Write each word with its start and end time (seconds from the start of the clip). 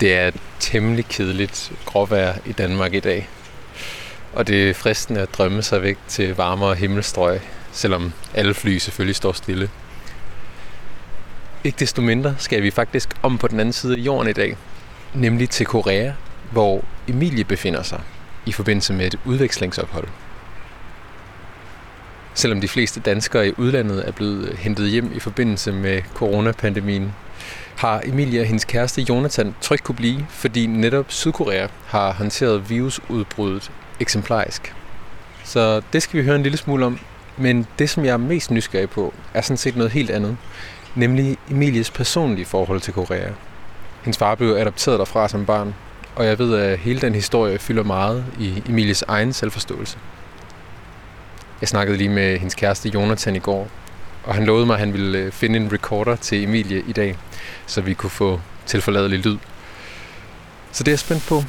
Det 0.00 0.14
er 0.14 0.30
temmelig 0.60 1.06
kedeligt 1.06 1.72
gråvejr 1.84 2.38
i 2.46 2.52
Danmark 2.52 2.94
i 2.94 3.00
dag. 3.00 3.28
Og 4.32 4.46
det 4.46 4.70
er 4.70 4.74
fristende 4.74 5.20
at 5.20 5.34
drømme 5.38 5.62
sig 5.62 5.82
væk 5.82 5.96
til 6.08 6.34
varmere 6.34 6.74
himmelstrøg, 6.74 7.40
selvom 7.72 8.12
alle 8.34 8.54
fly 8.54 8.78
selvfølgelig 8.78 9.16
står 9.16 9.32
stille. 9.32 9.70
Ikke 11.64 11.76
desto 11.78 12.02
mindre 12.02 12.34
skal 12.38 12.62
vi 12.62 12.70
faktisk 12.70 13.08
om 13.22 13.38
på 13.38 13.48
den 13.48 13.60
anden 13.60 13.72
side 13.72 13.94
af 13.94 13.98
jorden 13.98 14.30
i 14.30 14.32
dag, 14.32 14.56
nemlig 15.14 15.50
til 15.50 15.66
Korea, 15.66 16.12
hvor 16.52 16.84
Emilie 17.08 17.44
befinder 17.44 17.82
sig 17.82 18.00
i 18.46 18.52
forbindelse 18.52 18.92
med 18.92 19.06
et 19.06 19.18
udvekslingsophold. 19.24 20.08
Selvom 22.34 22.60
de 22.60 22.68
fleste 22.68 23.00
danskere 23.00 23.48
i 23.48 23.52
udlandet 23.56 24.08
er 24.08 24.12
blevet 24.12 24.56
hentet 24.58 24.90
hjem 24.90 25.12
i 25.14 25.18
forbindelse 25.18 25.72
med 25.72 26.02
coronapandemien, 26.14 27.14
har 27.76 28.02
Emilie 28.04 28.40
og 28.40 28.46
hendes 28.46 28.64
kæreste 28.64 29.02
Jonathan 29.02 29.54
trygt 29.60 29.84
kunne 29.84 29.94
blive, 29.94 30.26
fordi 30.28 30.66
netop 30.66 31.06
Sydkorea 31.08 31.66
har 31.86 32.12
håndteret 32.12 32.70
virusudbruddet 32.70 33.70
eksemplarisk. 34.00 34.74
Så 35.44 35.82
det 35.92 36.02
skal 36.02 36.20
vi 36.20 36.24
høre 36.24 36.36
en 36.36 36.42
lille 36.42 36.58
smule 36.58 36.86
om. 36.86 36.98
Men 37.36 37.66
det, 37.78 37.90
som 37.90 38.04
jeg 38.04 38.12
er 38.12 38.16
mest 38.16 38.50
nysgerrig 38.50 38.90
på, 38.90 39.14
er 39.34 39.40
sådan 39.40 39.56
set 39.56 39.76
noget 39.76 39.92
helt 39.92 40.10
andet. 40.10 40.36
Nemlig 40.94 41.36
Emilies 41.50 41.90
personlige 41.90 42.46
forhold 42.46 42.80
til 42.80 42.92
Korea. 42.92 43.30
Hendes 44.02 44.18
far 44.18 44.34
blev 44.34 44.48
adopteret 44.56 44.98
derfra 44.98 45.28
som 45.28 45.46
barn, 45.46 45.74
og 46.16 46.26
jeg 46.26 46.38
ved, 46.38 46.54
at 46.56 46.78
hele 46.78 47.00
den 47.00 47.14
historie 47.14 47.58
fylder 47.58 47.82
meget 47.82 48.24
i 48.38 48.62
Emilies 48.68 49.02
egen 49.02 49.32
selvforståelse. 49.32 49.98
Jeg 51.60 51.68
snakkede 51.68 51.98
lige 51.98 52.10
med 52.10 52.38
hendes 52.38 52.54
kæreste 52.54 52.88
Jonathan 52.88 53.36
i 53.36 53.38
går, 53.38 53.68
og 54.28 54.34
han 54.34 54.44
lovede 54.44 54.66
mig, 54.66 54.74
at 54.74 54.80
han 54.80 54.92
ville 54.92 55.18
øh, 55.18 55.32
finde 55.32 55.58
en 55.58 55.72
recorder 55.72 56.16
til 56.16 56.44
Emilie 56.44 56.82
i 56.88 56.92
dag, 56.92 57.16
så 57.66 57.80
vi 57.80 57.94
kunne 57.94 58.10
få 58.10 58.40
tilforladelig 58.66 59.18
lyd. 59.18 59.38
Så 60.72 60.84
det 60.84 60.88
er 60.88 60.92
jeg 60.92 60.98
spændt 60.98 61.26
på. 61.28 61.44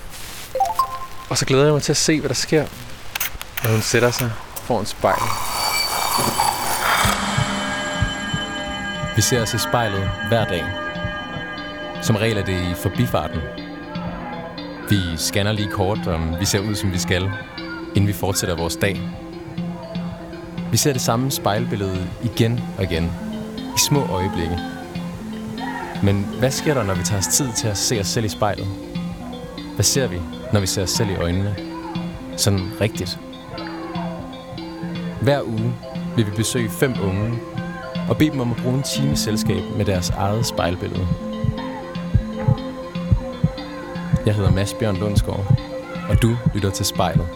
Og 1.30 1.38
så 1.38 1.46
glæder 1.46 1.64
jeg 1.64 1.74
mig 1.74 1.82
til 1.82 1.94
at 1.94 1.98
se, 1.98 2.20
hvad 2.20 2.30
der 2.30 2.36
sker, 2.36 2.66
når 3.64 3.72
hun 3.72 3.82
sætter 3.82 4.12
sig 4.12 4.32
foran 4.64 4.86
spejlet. 4.86 5.30
Vi 9.16 9.22
ser 9.22 9.42
os 9.42 9.54
i 9.54 9.58
spejlet 9.58 10.12
hver 10.28 10.46
dag. 10.46 10.66
Som 12.02 12.16
regel 12.16 12.38
er 12.38 12.46
det 12.46 12.72
i 12.72 12.74
forbifarten. 12.82 13.40
Vi 14.90 15.18
scanner 15.18 15.52
lige 15.52 15.72
kort, 15.72 16.08
om 16.08 16.40
vi 16.40 16.46
ser 16.46 16.60
ud, 16.60 16.76
som 16.76 16.92
vi 16.92 17.00
skal, 17.00 17.32
inden 17.96 18.08
vi 18.08 18.14
fortsætter 18.14 18.56
vores 18.56 18.76
dag. 18.76 19.02
Vi 20.72 20.78
ser 20.78 20.94
det 20.94 21.02
samme 21.02 21.32
spejlbillede 21.32 22.08
igen 22.24 22.60
og 22.78 22.84
igen, 22.84 23.12
i 23.58 23.80
små 23.88 24.06
øjeblikke. 24.06 24.60
Men 26.04 26.28
hvad 26.40 26.52
sker 26.52 26.74
der, 26.74 26.84
når 26.84 26.94
vi 26.94 27.04
tager 27.04 27.20
os 27.20 27.28
tid 27.28 27.48
til 27.58 27.68
at 27.68 27.78
se 27.78 28.00
os 28.00 28.08
selv 28.08 28.26
i 28.26 28.30
spejlet? 28.30 28.68
Hvad 29.76 29.84
ser 29.84 30.08
vi, 30.08 30.22
når 30.54 30.60
vi 30.60 30.68
ser 30.68 30.84
os 30.84 30.90
selv 30.90 31.10
i 31.10 31.16
øjnene? 31.16 31.56
Sådan 32.38 32.72
rigtigt. 32.82 33.20
Hver 35.22 35.42
uge 35.44 35.74
vil 36.16 36.26
vi 36.26 36.32
besøge 36.32 36.70
fem 36.70 36.94
unge 37.04 37.40
og 38.10 38.18
bede 38.18 38.32
dem 38.32 38.40
om 38.40 38.52
at 38.52 38.58
bruge 38.58 38.76
en 38.76 38.84
time 38.84 39.16
selskab 39.16 39.64
med 39.78 39.86
deres 39.86 40.10
eget 40.10 40.46
spejlbillede. 40.46 41.08
Jeg 44.26 44.36
hedder 44.36 44.52
Mads 44.52 44.74
Bjørn 44.74 44.98
Lundsgaard, 44.98 45.58
og 46.10 46.22
du 46.22 46.38
lytter 46.54 46.70
til 46.70 46.86
spejlet. 46.86 47.28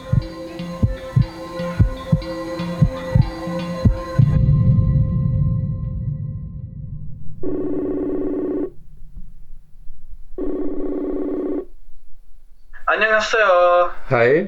Hej. 14.14 14.48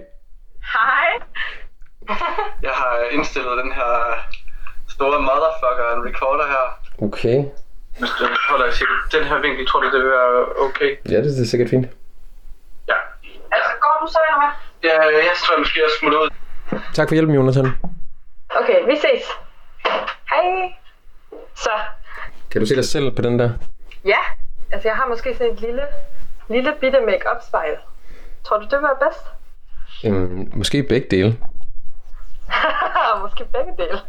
Hej. 0.75 1.09
Jeg 2.61 2.71
har 2.81 2.93
indstillet 3.11 3.57
den 3.63 3.71
her 3.71 3.91
store 4.89 5.19
motherfucker 5.29 5.85
en 5.95 6.01
recorder 6.09 6.47
her. 6.47 6.65
Okay. 7.07 7.37
Hvis 7.99 8.09
du 8.19 8.23
holder 8.49 8.71
til 8.71 9.19
den 9.19 9.23
her 9.27 9.37
vinkel, 9.41 9.67
tror 9.67 9.79
du, 9.79 9.85
det 9.91 9.99
vil 10.03 10.09
være 10.11 10.45
okay? 10.67 10.97
Ja, 11.09 11.17
det 11.23 11.41
er 11.41 11.45
sikkert 11.45 11.69
fint. 11.69 11.87
Ja. 12.87 12.93
Altså, 13.51 13.71
går 13.81 13.97
du 14.01 14.07
så, 14.11 14.19
eller 14.27 14.39
hvad? 14.41 14.51
Ja, 14.89 15.01
jeg 15.29 15.35
tror, 15.43 15.53
jeg 15.55 15.59
måske 15.59 15.79
jeg 15.79 15.89
smutter 15.99 16.19
ud. 16.19 16.29
Tak 16.93 17.07
for 17.07 17.15
hjælpen, 17.15 17.35
Jonathan. 17.35 17.65
Okay, 18.61 18.85
vi 18.85 18.95
ses. 18.95 19.23
Hej. 20.31 20.73
Så, 21.55 21.69
Kan 22.51 22.61
du 22.61 22.67
se 22.67 22.75
dig 22.75 22.85
selv 22.85 23.11
på 23.15 23.21
den 23.21 23.39
der? 23.39 23.49
ja. 24.05 24.19
Altså, 24.71 24.87
jeg 24.89 24.95
har 24.97 25.05
måske 25.07 25.33
sådan 25.37 25.53
et 25.53 25.59
lille, 25.59 25.83
lille 26.49 26.73
bitte 26.81 26.99
make-up 27.01 27.41
spejl. 27.47 27.77
Tror 28.45 28.57
du, 28.57 28.65
det 28.71 28.81
var 28.81 28.97
bedst? 29.01 29.25
Øhm, 30.05 30.49
måske 30.53 30.83
begge 30.83 31.07
dele. 31.11 31.37
måske 33.23 33.43
begge 33.45 33.71
dele. 33.77 33.99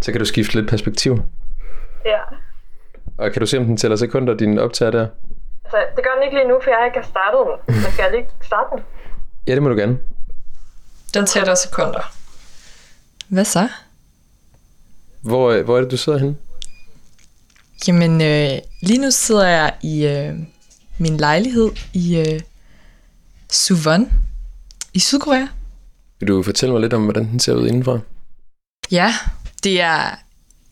Så 0.00 0.12
kan 0.12 0.18
du 0.18 0.24
skifte 0.24 0.54
lidt 0.54 0.70
perspektiv. 0.70 1.22
Ja. 2.04 2.18
Og 3.18 3.32
kan 3.32 3.40
du 3.40 3.46
se, 3.46 3.58
om 3.58 3.64
den 3.64 3.76
tæller 3.76 3.96
sekunder, 3.96 4.34
din 4.34 4.58
optager 4.58 4.90
der? 4.90 5.06
Altså, 5.64 5.78
det 5.96 6.04
gør 6.04 6.10
den 6.14 6.22
ikke 6.22 6.36
lige 6.36 6.48
nu, 6.48 6.60
for 6.62 6.70
jeg 6.70 6.86
ikke 6.86 6.98
har 6.98 7.06
startet 7.06 7.40
den. 7.46 7.74
Men 7.82 7.92
skal 7.92 8.02
jeg 8.02 8.12
lige 8.12 8.28
starte 8.42 8.68
den? 8.76 8.84
Ja, 9.46 9.54
det 9.54 9.62
må 9.62 9.68
du 9.68 9.74
gerne. 9.74 9.98
Den 11.14 11.26
tæller 11.26 11.54
sekunder. 11.54 12.12
Hvad 13.28 13.44
så? 13.44 13.68
Hvor, 15.20 15.50
øh, 15.50 15.64
hvor 15.64 15.76
er 15.76 15.80
det, 15.80 15.90
du 15.90 15.96
sidder 15.96 16.18
henne? 16.18 16.36
Jamen, 17.88 18.20
øh, 18.20 18.58
lige 18.82 18.98
nu 18.98 19.10
sidder 19.10 19.46
jeg 19.48 19.74
i 19.82 20.06
øh, 20.06 20.34
min 20.98 21.16
lejlighed 21.16 21.70
i 21.92 22.18
øh, 22.18 22.40
Suwon 23.50 24.10
i 24.94 24.98
Sydkorea. 24.98 25.46
Vil 26.20 26.28
du 26.28 26.42
fortælle 26.42 26.72
mig 26.72 26.80
lidt 26.80 26.92
om, 26.92 27.02
hvordan 27.02 27.28
den 27.30 27.40
ser 27.40 27.54
ud 27.54 27.68
indenfra? 27.68 27.98
Ja, 28.90 29.14
det 29.64 29.80
er, 29.80 30.14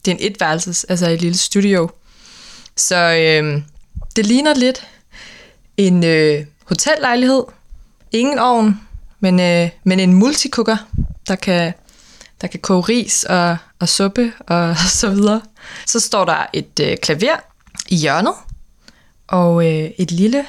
det 0.04 0.10
er 0.10 0.16
en 0.16 0.32
etværelses, 0.32 0.84
altså 0.84 1.08
et 1.08 1.20
lille 1.20 1.38
studio. 1.38 1.91
Så 2.76 2.97
øh, 2.97 3.62
det 4.16 4.26
ligner 4.26 4.54
lidt 4.54 4.86
en 5.76 6.04
øh, 6.04 6.47
hotellejlighed. 6.64 7.44
Ingen 8.12 8.38
ovn, 8.38 8.81
men, 9.20 9.41
øh, 9.41 9.70
men 9.84 10.00
en 10.00 10.14
multicooker, 10.14 10.76
der 11.28 11.37
kan, 11.37 11.72
der 12.41 12.47
kan 12.47 12.60
koge 12.60 12.81
ris 12.81 13.25
og, 13.25 13.56
og 13.78 13.88
suppe 13.88 14.32
og 14.47 14.76
så 15.00 15.10
videre. 15.10 15.42
Så 15.87 16.00
står 16.00 16.25
der 16.25 16.47
et 16.52 16.81
øh, 16.81 16.97
klaver 16.97 17.37
i 17.88 17.97
hjørnet, 17.97 18.34
og 19.28 19.66
øh, 19.66 19.91
et 19.98 20.10
lille 20.10 20.47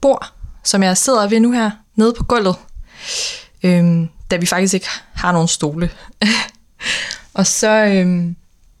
bord, 0.00 0.32
som 0.64 0.82
jeg 0.82 0.96
sidder 0.96 1.28
ved 1.28 1.40
nu 1.40 1.52
her, 1.52 1.70
nede 1.96 2.12
på 2.12 2.24
gulvet. 2.24 2.56
Øhm, 3.62 4.08
da 4.30 4.36
vi 4.36 4.46
faktisk 4.46 4.74
ikke 4.74 4.86
har 5.12 5.32
nogen 5.32 5.48
stole. 5.48 5.90
og 7.34 7.46
så, 7.46 7.84
øhm, 7.84 8.36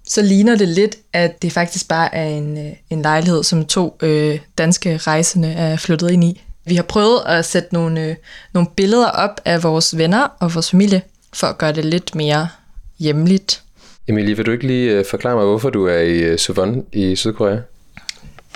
så 0.08 0.22
ligner 0.22 0.56
det 0.56 0.68
lidt, 0.68 0.96
at 1.12 1.42
det 1.42 1.52
faktisk 1.52 1.88
bare 1.88 2.14
er 2.14 2.28
en, 2.28 2.66
øh, 2.66 2.72
en 2.90 3.02
lejlighed, 3.02 3.42
som 3.44 3.66
to 3.66 3.96
øh, 4.02 4.38
danske 4.58 4.96
rejsende 4.96 5.52
er 5.52 5.76
flyttet 5.76 6.10
ind 6.10 6.24
i. 6.24 6.42
Vi 6.66 6.74
har 6.76 6.82
prøvet 6.82 7.22
at 7.26 7.44
sætte 7.44 7.74
nogle, 7.74 8.00
øh, 8.00 8.16
nogle 8.52 8.68
billeder 8.76 9.10
op 9.10 9.40
af 9.44 9.62
vores 9.62 9.98
venner 9.98 10.28
og 10.40 10.54
vores 10.54 10.70
familie, 10.70 11.02
for 11.32 11.46
at 11.46 11.58
gøre 11.58 11.72
det 11.72 11.84
lidt 11.84 12.14
mere 12.14 12.48
hjemligt. 12.98 13.62
Emilie, 14.08 14.36
vil 14.36 14.46
du 14.46 14.50
ikke 14.50 14.66
lige 14.66 14.90
øh, 14.90 15.04
forklare 15.10 15.34
mig, 15.34 15.44
hvorfor 15.44 15.70
du 15.70 15.86
er 15.86 15.98
i 15.98 16.18
øh, 16.18 16.38
Suwon 16.38 16.84
i 16.92 17.16
Sydkorea? 17.16 17.58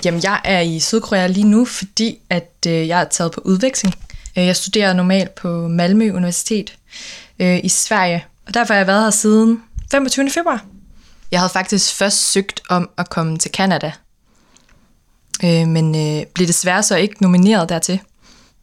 Jamen, 0.05 0.23
jeg 0.23 0.41
er 0.43 0.59
i 0.59 0.79
Sydkorea 0.79 1.27
lige 1.27 1.47
nu, 1.47 1.65
fordi 1.65 2.19
at 2.29 2.53
øh, 2.67 2.87
jeg 2.87 3.01
er 3.01 3.05
taget 3.05 3.31
på 3.31 3.41
udveksling. 3.45 3.95
Øh, 4.37 4.45
jeg 4.45 4.55
studerer 4.55 4.93
normalt 4.93 5.35
på 5.35 5.67
Malmø 5.67 6.11
Universitet 6.11 6.75
øh, 7.39 7.59
i 7.63 7.69
Sverige, 7.69 8.25
og 8.47 8.53
derfor 8.53 8.73
har 8.73 8.79
jeg 8.79 8.87
været 8.87 9.03
her 9.03 9.09
siden 9.09 9.63
25. 9.91 10.29
februar. 10.29 10.65
Jeg 11.31 11.39
havde 11.39 11.49
faktisk 11.53 11.95
først 11.95 12.31
søgt 12.31 12.61
om 12.69 12.89
at 12.97 13.09
komme 13.09 13.37
til 13.37 13.51
Canada, 13.51 13.91
øh, 15.43 15.67
men 15.67 15.95
øh, 15.95 16.25
blev 16.25 16.47
desværre 16.47 16.83
så 16.83 16.95
ikke 16.95 17.21
nomineret 17.21 17.69
dertil. 17.69 17.99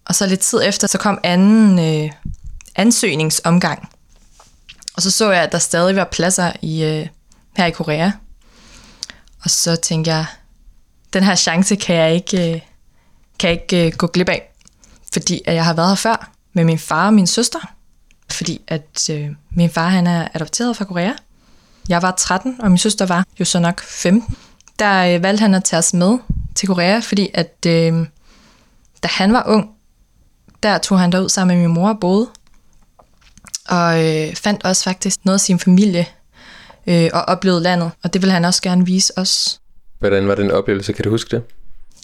Og 0.04 0.14
så 0.14 0.26
lidt 0.26 0.40
tid 0.40 0.60
efter, 0.64 0.86
så 0.86 0.98
kom 0.98 1.18
anden 1.22 1.78
øh, 1.78 2.10
ansøgningsomgang. 2.76 3.88
Og 4.94 5.02
så 5.02 5.10
så 5.10 5.30
jeg, 5.30 5.42
at 5.42 5.52
der 5.52 5.58
stadig 5.58 5.96
var 5.96 6.04
pladser 6.04 6.52
i, 6.62 6.84
øh, 6.84 7.06
her 7.56 7.66
i 7.66 7.70
Korea. 7.70 8.10
Og 9.44 9.50
så 9.50 9.76
tænkte 9.76 10.10
jeg, 10.10 10.26
den 11.12 11.22
her 11.22 11.34
chance 11.34 11.76
kan 11.76 11.96
jeg 11.96 12.14
ikke, 12.14 12.54
øh, 12.54 12.60
kan 13.38 13.50
jeg 13.50 13.60
ikke 13.62 13.86
øh, 13.86 13.92
gå 13.92 14.06
glip 14.06 14.28
af. 14.28 14.52
Fordi 15.16 15.42
at 15.46 15.54
jeg 15.54 15.64
har 15.64 15.74
været 15.74 15.88
her 15.88 15.94
før 15.94 16.30
med 16.52 16.64
min 16.64 16.78
far 16.78 17.06
og 17.06 17.14
min 17.14 17.26
søster. 17.26 17.58
Fordi 18.30 18.60
at 18.68 19.10
øh, 19.10 19.28
min 19.50 19.70
far 19.70 19.88
han 19.88 20.06
er 20.06 20.28
adopteret 20.34 20.76
fra 20.76 20.84
Korea. 20.84 21.12
Jeg 21.88 22.02
var 22.02 22.14
13, 22.18 22.56
og 22.60 22.70
min 22.70 22.78
søster 22.78 23.06
var 23.06 23.24
jo 23.40 23.44
så 23.44 23.58
nok 23.58 23.80
15. 23.82 24.36
Der 24.78 25.14
øh, 25.14 25.22
valgte 25.22 25.40
han 25.40 25.54
at 25.54 25.64
tage 25.64 25.78
os 25.78 25.94
med 25.94 26.18
til 26.54 26.68
Korea, 26.68 26.98
fordi 26.98 27.30
at 27.34 27.66
øh, 27.66 28.06
da 29.02 29.08
han 29.08 29.32
var 29.32 29.44
ung, 29.46 29.70
der 30.62 30.78
tog 30.78 31.00
han 31.00 31.12
derud 31.12 31.28
sammen 31.28 31.56
med 31.56 31.66
min 31.66 31.74
mor 31.74 31.88
og 31.88 32.00
boede. 32.00 32.28
Og 33.68 34.04
øh, 34.04 34.34
fandt 34.34 34.64
også 34.64 34.84
faktisk 34.84 35.24
noget 35.24 35.36
af 35.36 35.40
sin 35.40 35.58
familie 35.58 36.06
øh, 36.86 37.10
og 37.12 37.22
oplevede 37.22 37.62
landet. 37.62 37.90
Og 38.04 38.12
det 38.12 38.22
ville 38.22 38.32
han 38.32 38.44
også 38.44 38.62
gerne 38.62 38.86
vise 38.86 39.18
os. 39.18 39.60
Hvordan 39.98 40.28
var 40.28 40.34
den 40.34 40.50
oplevelse? 40.50 40.92
Kan 40.92 41.04
du 41.04 41.10
huske 41.10 41.36
det? 41.36 41.42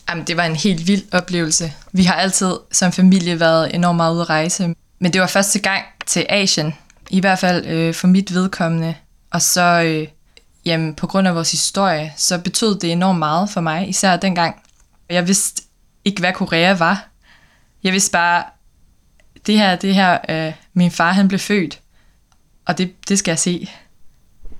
Jamen, 0.08 0.24
det 0.24 0.36
var 0.36 0.44
en 0.44 0.56
helt 0.56 0.86
vild 0.86 1.02
oplevelse. 1.12 1.72
Vi 1.92 2.04
har 2.04 2.14
altid 2.14 2.52
som 2.72 2.92
familie 2.92 3.40
været 3.40 3.74
enormt 3.74 3.96
meget 3.96 4.14
ude 4.14 4.20
at 4.20 4.30
rejse, 4.30 4.74
men 4.98 5.12
det 5.12 5.20
var 5.20 5.26
første 5.26 5.58
gang 5.58 5.82
til 6.06 6.26
Asien, 6.28 6.74
i 7.10 7.20
hvert 7.20 7.38
fald 7.38 7.66
øh, 7.66 7.94
for 7.94 8.06
mit 8.06 8.34
vedkommende. 8.34 8.94
Og 9.30 9.42
så, 9.42 9.82
øh, 9.82 10.08
jamen, 10.64 10.94
på 10.94 11.06
grund 11.06 11.28
af 11.28 11.34
vores 11.34 11.50
historie, 11.50 12.12
så 12.16 12.38
betød 12.38 12.78
det 12.78 12.92
enormt 12.92 13.18
meget 13.18 13.50
for 13.50 13.60
mig, 13.60 13.88
især 13.88 14.16
dengang. 14.16 14.56
Jeg 15.10 15.28
vidste 15.28 15.62
ikke, 16.04 16.20
hvad 16.20 16.32
Korea 16.32 16.74
var. 16.74 17.08
Jeg 17.82 17.92
vidste 17.92 18.10
bare, 18.10 18.44
det 19.46 19.58
her, 19.58 19.76
det 19.76 19.94
her, 19.94 20.18
øh, 20.28 20.52
min 20.74 20.90
far 20.90 21.12
han 21.12 21.28
blev 21.28 21.40
født, 21.40 21.80
og 22.66 22.78
det, 22.78 23.08
det 23.08 23.18
skal 23.18 23.32
jeg 23.32 23.38
se. 23.38 23.68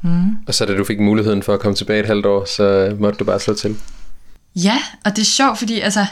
Mm. 0.03 0.31
Og 0.47 0.55
så 0.55 0.67
da 0.67 0.77
du 0.77 0.85
fik 0.85 1.01
muligheden 1.01 1.43
for 1.43 1.55
at 1.55 1.61
komme 1.61 1.77
tilbage 1.77 2.01
et 2.01 2.07
halvt 2.07 2.27
år, 2.27 2.45
så 2.45 2.97
måtte 2.99 3.19
du 3.19 3.25
bare 3.25 3.41
slå 3.41 3.55
til. 3.55 3.77
Ja, 4.55 4.83
og 5.05 5.17
det 5.17 5.23
er 5.23 5.27
sjovt, 5.27 5.59
fordi 5.59 5.81
altså, 5.81 6.07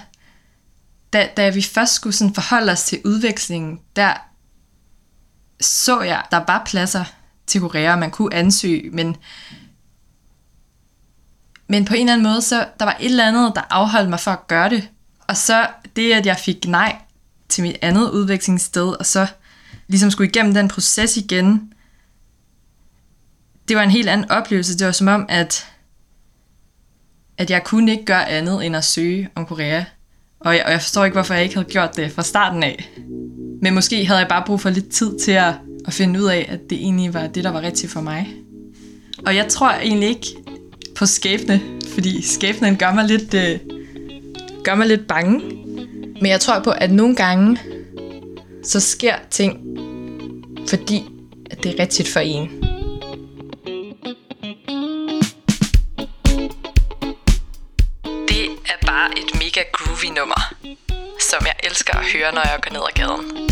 da, 1.13 1.29
da 1.37 1.51
vi 1.51 1.63
først 1.63 1.95
skulle 1.95 2.17
sådan 2.17 2.35
forholde 2.35 2.73
os 2.73 2.85
til 2.85 3.01
udvekslingen, 3.05 3.81
der 3.97 4.15
så 5.61 6.01
jeg, 6.01 6.25
der 6.31 6.37
var 6.47 6.63
pladser 6.67 7.05
til 7.47 7.61
Korea, 7.61 7.97
man 7.97 8.11
kunne 8.11 8.35
ansøge, 8.35 8.91
men, 8.91 9.17
men 11.69 11.85
på 11.85 11.95
en 11.95 12.01
eller 12.01 12.13
anden 12.13 12.27
måde, 12.27 12.43
så 12.43 12.69
der 12.79 12.85
var 12.85 12.97
et 13.01 13.07
eller 13.07 13.29
andet, 13.29 13.53
der 13.55 13.63
afholdt 13.71 14.11
mig 14.11 14.21
for 14.21 14.31
at 14.31 14.47
gøre 14.47 14.71
det. 14.71 14.89
Og 15.29 15.37
så 15.37 15.69
det, 15.97 16.13
at 16.13 16.27
jeg 16.27 16.37
fik 16.37 16.67
nej 16.67 16.97
til 17.49 17.63
mit 17.63 17.77
andet 17.83 18.11
udvekslingssted, 18.11 18.87
og 18.99 19.07
så 19.07 19.27
ligesom 19.89 20.11
skulle 20.11 20.31
igennem 20.31 20.55
den 20.55 20.69
proces 20.69 21.17
igen, 21.17 21.73
det 23.69 23.77
var 23.77 23.83
en 23.83 23.91
helt 23.91 24.09
anden 24.09 24.31
oplevelse. 24.31 24.79
Det 24.79 24.87
var 24.87 24.93
som 24.93 25.09
om, 25.09 25.27
at, 25.29 25.67
at 27.41 27.51
jeg 27.51 27.65
kunne 27.65 27.93
ikke 27.93 28.05
gøre 28.05 28.29
andet 28.29 28.67
end 28.67 28.77
at 28.77 28.85
søge 28.85 29.29
om 29.35 29.47
Korea. 29.47 29.85
Og 30.41 30.55
jeg, 30.55 30.63
og 30.67 30.73
jeg 30.73 30.81
forstår 30.81 31.05
ikke, 31.05 31.15
hvorfor 31.15 31.35
jeg 31.35 31.43
ikke 31.43 31.55
havde 31.55 31.69
gjort 31.69 31.97
det 31.97 32.13
fra 32.13 32.23
starten 32.23 32.63
af. 32.63 32.91
Men 33.63 33.75
måske 33.75 34.07
havde 34.07 34.21
jeg 34.21 34.29
bare 34.29 34.43
brug 34.47 34.61
for 34.61 34.71
lidt 34.71 34.89
tid 34.89 35.19
til 35.19 35.33
at, 35.33 35.55
at 35.87 35.93
finde 35.93 36.21
ud 36.21 36.27
af, 36.27 36.49
at 36.49 36.61
det 36.71 36.79
egentlig 36.79 37.15
var 37.15 37.27
det, 37.27 37.45
der 37.45 37.51
var 37.51 37.63
rigtigt 37.63 37.93
for 37.93 38.01
mig. 38.01 38.29
Og 39.27 39.37
jeg 39.37 39.49
tror 39.49 39.71
egentlig 39.71 40.09
ikke 40.09 40.27
på 40.97 41.07
skæbne, 41.07 41.61
fordi 41.95 42.23
skæbnen 42.23 42.77
gør 42.77 42.93
mig 42.95 43.05
lidt, 43.05 43.35
øh, 43.35 43.59
gør 44.65 44.75
mig 44.75 44.87
lidt 44.87 45.07
bange. 45.07 45.41
Men 46.21 46.27
jeg 46.27 46.41
tror 46.41 46.61
på, 46.61 46.71
at 46.71 46.91
nogle 46.91 47.17
gange, 47.17 47.59
så 48.65 48.81
sker 48.81 49.15
ting, 49.31 49.59
fordi 50.69 51.05
at 51.51 51.63
det 51.63 51.75
er 51.75 51.83
rigtigt 51.83 52.09
for 52.09 52.21
en. 52.21 52.49
Mega 59.61 59.71
groovy 59.73 60.09
nummer, 60.09 60.55
som 61.31 61.47
jeg 61.47 61.55
elsker 61.65 61.95
at 61.95 62.05
høre, 62.05 62.33
når 62.33 62.43
jeg 62.43 62.61
går 62.62 62.73
ned 62.73 62.81
ad 62.89 62.95
gaden. 62.95 63.51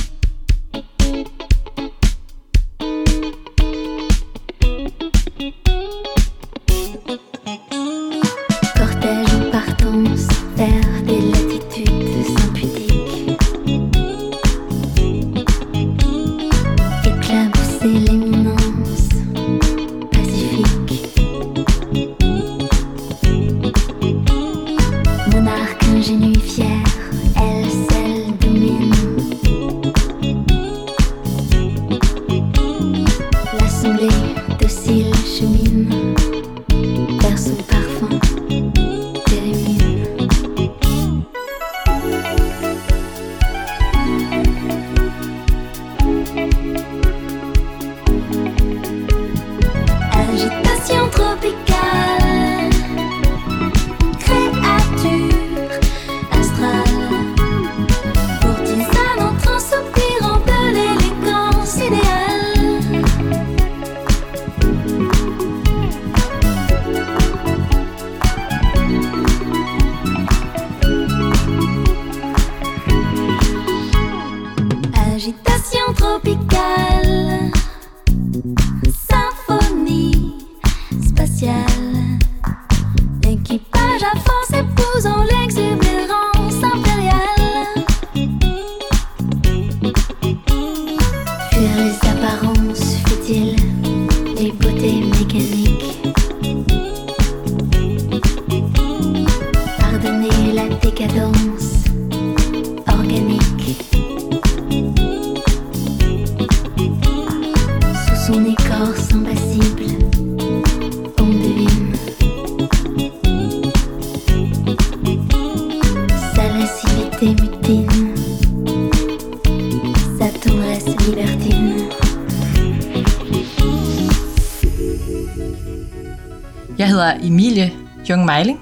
Hedder 126.99 127.27
Emilie 127.27 127.73
Jung 128.11 128.25
Meiling. 128.25 128.61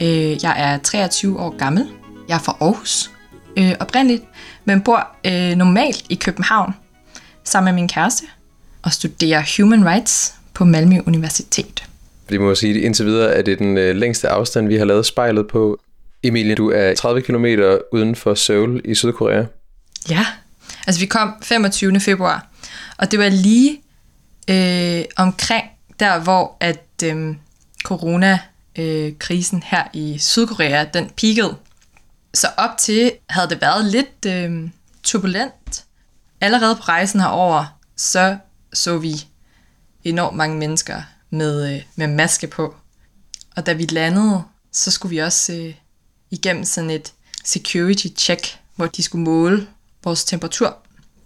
Øh, 0.00 0.44
jeg 0.44 0.54
er 0.56 0.78
23 0.78 1.40
år 1.40 1.56
gammel. 1.56 1.88
Jeg 2.28 2.34
er 2.34 2.38
fra 2.38 2.56
Aarhus 2.60 3.10
øh, 3.56 3.72
oprindeligt, 3.80 4.22
men 4.64 4.80
bor 4.80 5.08
øh, 5.26 5.56
normalt 5.56 6.04
i 6.08 6.14
København 6.14 6.74
sammen 7.44 7.74
med 7.74 7.82
min 7.82 7.88
kæreste 7.88 8.24
og 8.82 8.92
studerer 8.92 9.42
Human 9.56 9.86
Rights 9.86 10.34
på 10.54 10.64
Malmø 10.64 10.98
Universitet. 11.06 11.84
Vi 12.28 12.38
må 12.38 12.54
sige, 12.54 12.78
at 12.78 12.84
indtil 12.84 13.06
videre 13.06 13.34
er 13.34 13.42
det 13.42 13.58
den 13.58 13.96
længste 13.96 14.28
afstand, 14.28 14.68
vi 14.68 14.76
har 14.76 14.84
lavet 14.84 15.06
spejlet 15.06 15.48
på. 15.48 15.80
Emilie, 16.22 16.54
du 16.54 16.70
er 16.70 16.94
30 16.94 17.22
km 17.22 17.46
uden 17.92 18.16
for 18.16 18.34
Seoul 18.34 18.80
i 18.84 18.94
Sydkorea. 18.94 19.44
Ja, 20.10 20.26
altså 20.86 21.00
vi 21.00 21.06
kom 21.06 21.34
25. 21.42 22.00
februar, 22.00 22.46
og 22.98 23.10
det 23.10 23.18
var 23.18 23.28
lige 23.28 23.80
øh, 24.50 25.04
omkring 25.16 25.64
der, 26.00 26.20
hvor 26.20 26.56
at 26.60 26.89
øh, 27.02 27.36
coronakrisen 27.84 29.62
her 29.62 29.84
i 29.92 30.18
Sydkorea, 30.18 30.84
den 30.84 31.10
peakede. 31.16 31.56
Så 32.34 32.48
op 32.56 32.78
til 32.78 33.12
havde 33.28 33.48
det 33.48 33.60
været 33.60 33.84
lidt 33.84 34.26
øh, 34.26 34.70
turbulent. 35.02 35.84
Allerede 36.40 36.76
på 36.76 36.82
rejsen 36.82 37.20
herover, 37.20 37.78
så 37.96 38.36
så 38.72 38.98
vi 38.98 39.26
enormt 40.04 40.36
mange 40.36 40.56
mennesker 40.56 41.02
med, 41.30 41.74
øh, 41.74 41.82
med 41.96 42.06
maske 42.06 42.46
på. 42.46 42.74
Og 43.56 43.66
da 43.66 43.72
vi 43.72 43.86
landede, 43.86 44.42
så 44.72 44.90
skulle 44.90 45.10
vi 45.10 45.18
også 45.18 45.52
øh, 45.52 45.74
igennem 46.30 46.64
sådan 46.64 46.90
et 46.90 47.12
security 47.44 48.06
check, 48.16 48.58
hvor 48.76 48.86
de 48.86 49.02
skulle 49.02 49.24
måle 49.24 49.68
vores 50.04 50.24
temperatur. 50.24 50.76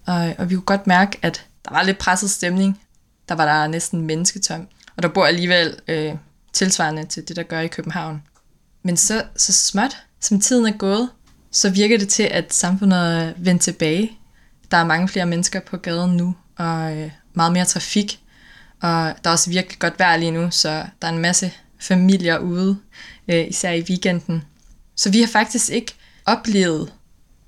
Og, 0.07 0.35
og 0.39 0.51
vi 0.51 0.55
kunne 0.55 0.65
godt 0.65 0.87
mærke, 0.87 1.19
at 1.23 1.47
der 1.65 1.71
var 1.71 1.83
lidt 1.83 1.99
presset 1.99 2.31
stemning. 2.31 2.81
Der 3.29 3.35
var 3.35 3.45
der 3.45 3.67
næsten 3.67 4.01
mennesketom. 4.01 4.69
Og 4.97 5.03
der 5.03 5.09
bor 5.09 5.27
alligevel 5.27 5.77
øh, 5.89 6.13
tilsvarende 6.53 7.05
til 7.05 7.29
det, 7.29 7.37
der 7.37 7.43
gør 7.43 7.61
i 7.61 7.69
København. 7.69 8.23
Men 8.83 8.97
så, 8.97 9.25
så 9.37 9.53
småt, 9.53 9.97
som 10.21 10.41
tiden 10.41 10.67
er 10.67 10.77
gået, 10.77 11.11
så 11.51 11.71
virker 11.71 11.99
det 11.99 12.09
til, 12.09 12.23
at 12.23 12.55
samfundet 12.55 12.99
er 12.99 13.33
vendt 13.37 13.63
tilbage. 13.63 14.19
Der 14.71 14.77
er 14.77 14.85
mange 14.85 15.09
flere 15.09 15.27
mennesker 15.27 15.61
på 15.61 15.77
gaden 15.77 16.17
nu, 16.17 16.35
og 16.57 16.97
øh, 16.97 17.11
meget 17.35 17.53
mere 17.53 17.65
trafik. 17.65 18.21
Og 18.81 18.91
der 19.25 19.31
er 19.31 19.31
også 19.31 19.51
virkelig 19.51 19.79
godt 19.79 19.99
vejr 19.99 20.17
lige 20.17 20.31
nu, 20.31 20.51
så 20.51 20.85
der 21.03 21.09
er 21.09 21.13
en 21.13 21.19
masse 21.19 21.53
familier 21.81 22.39
ude, 22.39 22.79
øh, 23.29 23.49
især 23.49 23.71
i 23.71 23.85
weekenden. 23.89 24.43
Så 24.97 25.11
vi 25.11 25.21
har 25.21 25.29
faktisk 25.29 25.71
ikke 25.71 25.95
oplevet 26.27 26.93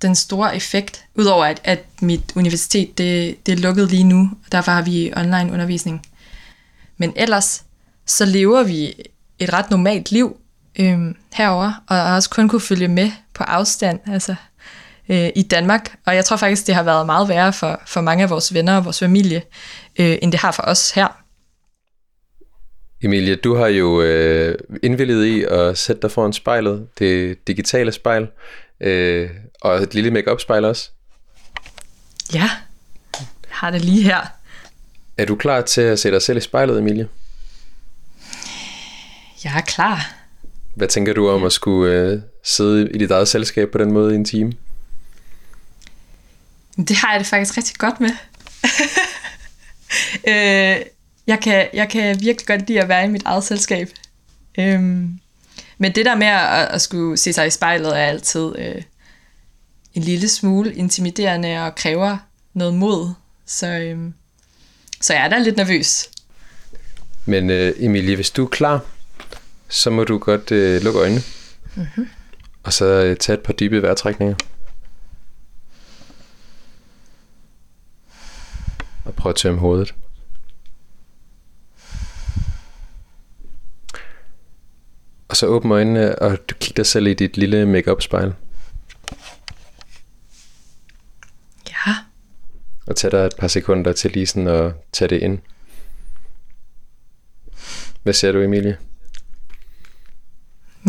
den 0.01 0.15
store 0.15 0.55
effekt, 0.55 1.05
udover 1.15 1.45
at, 1.45 1.61
at 1.63 1.85
mit 2.01 2.33
universitet 2.35 2.97
det, 2.97 3.45
det 3.45 3.51
er 3.51 3.57
lukket 3.57 3.89
lige 3.91 4.03
nu, 4.03 4.29
og 4.45 4.51
derfor 4.51 4.71
har 4.71 4.81
vi 4.81 5.13
online 5.15 5.53
undervisning. 5.53 6.01
Men 6.97 7.13
ellers, 7.15 7.63
så 8.05 8.25
lever 8.25 8.63
vi 8.63 8.93
et 9.39 9.53
ret 9.53 9.69
normalt 9.69 10.11
liv 10.11 10.37
øhm, 10.79 11.15
herover 11.33 11.83
og 11.87 11.95
har 11.95 12.15
også 12.15 12.29
kun 12.29 12.49
kunne 12.49 12.61
følge 12.61 12.87
med 12.87 13.11
på 13.33 13.43
afstand 13.43 13.99
altså, 14.07 14.35
øh, 15.09 15.29
i 15.35 15.43
Danmark. 15.43 15.99
Og 16.05 16.15
jeg 16.15 16.25
tror 16.25 16.37
faktisk, 16.37 16.67
det 16.67 16.75
har 16.75 16.83
været 16.83 17.05
meget 17.05 17.29
værre 17.29 17.53
for, 17.53 17.81
for 17.87 18.01
mange 18.01 18.23
af 18.23 18.29
vores 18.29 18.53
venner 18.53 18.77
og 18.77 18.85
vores 18.85 18.99
familie, 18.99 19.41
øh, 19.99 20.17
end 20.21 20.31
det 20.31 20.39
har 20.39 20.51
for 20.51 20.63
os 20.63 20.91
her. 20.91 21.23
Emilie, 23.03 23.35
du 23.35 23.55
har 23.55 23.67
jo 23.67 24.01
øh, 24.01 24.55
indvillet 24.83 25.25
i 25.25 25.43
at 25.43 25.77
sætte 25.77 26.01
dig 26.01 26.11
foran 26.11 26.33
spejlet, 26.33 26.87
det 26.99 27.47
digitale 27.47 27.91
spejl, 27.91 28.27
øh, 28.81 29.29
og 29.61 29.77
et 29.77 29.93
lille 29.93 30.11
make 30.11 30.35
spejl 30.39 30.65
også. 30.65 30.89
Ja, 32.33 32.49
jeg 33.19 33.27
har 33.49 33.71
det 33.71 33.81
lige 33.81 34.03
her. 34.03 34.36
Er 35.17 35.25
du 35.25 35.35
klar 35.35 35.61
til 35.61 35.81
at 35.81 35.99
se 35.99 36.11
dig 36.11 36.21
selv 36.21 36.37
i 36.37 36.41
spejlet, 36.41 36.79
Emilie? 36.79 37.07
Jeg 39.43 39.57
er 39.57 39.61
klar. 39.61 40.13
Hvad 40.75 40.87
tænker 40.87 41.13
du 41.13 41.29
om 41.29 41.43
at 41.43 41.53
skulle 41.53 41.93
øh, 41.93 42.21
sidde 42.43 42.91
i 42.91 42.97
dit 42.97 43.11
eget 43.11 43.27
selskab 43.27 43.71
på 43.71 43.77
den 43.77 43.91
måde 43.91 44.13
i 44.13 44.15
en 44.15 44.25
time? 44.25 44.53
Det 46.77 46.95
har 46.95 47.11
jeg 47.11 47.19
det 47.19 47.27
faktisk 47.27 47.57
rigtig 47.57 47.75
godt 47.77 47.99
med. 47.99 48.09
øh, 50.31 50.85
jeg, 51.27 51.39
kan, 51.41 51.67
jeg 51.73 51.89
kan 51.89 52.19
virkelig 52.21 52.47
godt 52.47 52.67
lide 52.67 52.81
at 52.81 52.89
være 52.89 53.05
i 53.05 53.07
mit 53.07 53.23
eget 53.25 53.43
selskab. 53.43 53.89
Øhm, 54.59 55.19
men 55.77 55.95
det 55.95 56.05
der 56.05 56.15
med 56.15 56.27
at, 56.27 56.67
at 56.67 56.81
skulle 56.81 57.17
se 57.17 57.33
sig 57.33 57.47
i 57.47 57.49
spejlet 57.49 57.99
er 57.99 58.05
altid 58.05 58.55
øh, 58.57 58.81
en 59.93 60.03
lille 60.03 60.27
smule 60.27 60.73
intimiderende 60.73 61.65
og 61.65 61.75
kræver 61.75 62.17
noget 62.53 62.73
mod. 62.73 63.13
Så, 63.45 63.67
øh, 63.67 64.11
så 65.01 65.13
jeg 65.13 65.25
er 65.25 65.29
da 65.29 65.37
lidt 65.37 65.57
nervøs. 65.57 66.09
Men 67.25 67.49
øh, 67.49 67.73
Emilie, 67.77 68.15
hvis 68.15 68.31
du 68.31 68.45
er 68.45 68.49
klar, 68.49 68.85
så 69.67 69.89
må 69.89 70.03
du 70.03 70.17
godt 70.17 70.51
øh, 70.51 70.81
lukke 70.81 70.99
øjnene. 70.99 71.21
Mm-hmm. 71.75 72.09
Og 72.63 72.73
så 72.73 72.85
øh, 72.85 73.17
tage 73.17 73.37
et 73.37 73.43
par 73.43 73.53
dybe 73.53 73.81
vejrtrækninger. 73.81 74.35
Og 79.05 79.13
prøv 79.13 79.29
at 79.29 79.35
tømme 79.35 79.59
hovedet. 79.59 79.93
Og 85.27 85.37
så 85.37 85.45
åbn 85.47 85.71
øjnene, 85.71 86.19
og 86.19 86.37
du 86.49 86.55
kigger 86.59 86.75
dig 86.75 86.85
selv 86.85 87.07
i 87.07 87.13
dit 87.13 87.37
lille 87.37 87.65
make 87.65 87.95
spejl. 87.99 88.33
Ja. 91.69 91.93
Og 92.87 92.95
tage 92.95 93.11
dig 93.11 93.25
et 93.25 93.35
par 93.39 93.47
sekunder 93.47 93.93
til 93.93 94.11
lige 94.11 94.27
sådan 94.27 94.47
at 94.47 94.73
tage 94.93 95.09
det 95.09 95.21
ind. 95.21 95.39
Hvad 98.03 98.13
ser 98.13 98.31
du, 98.31 98.41
Emilie? 98.41 98.77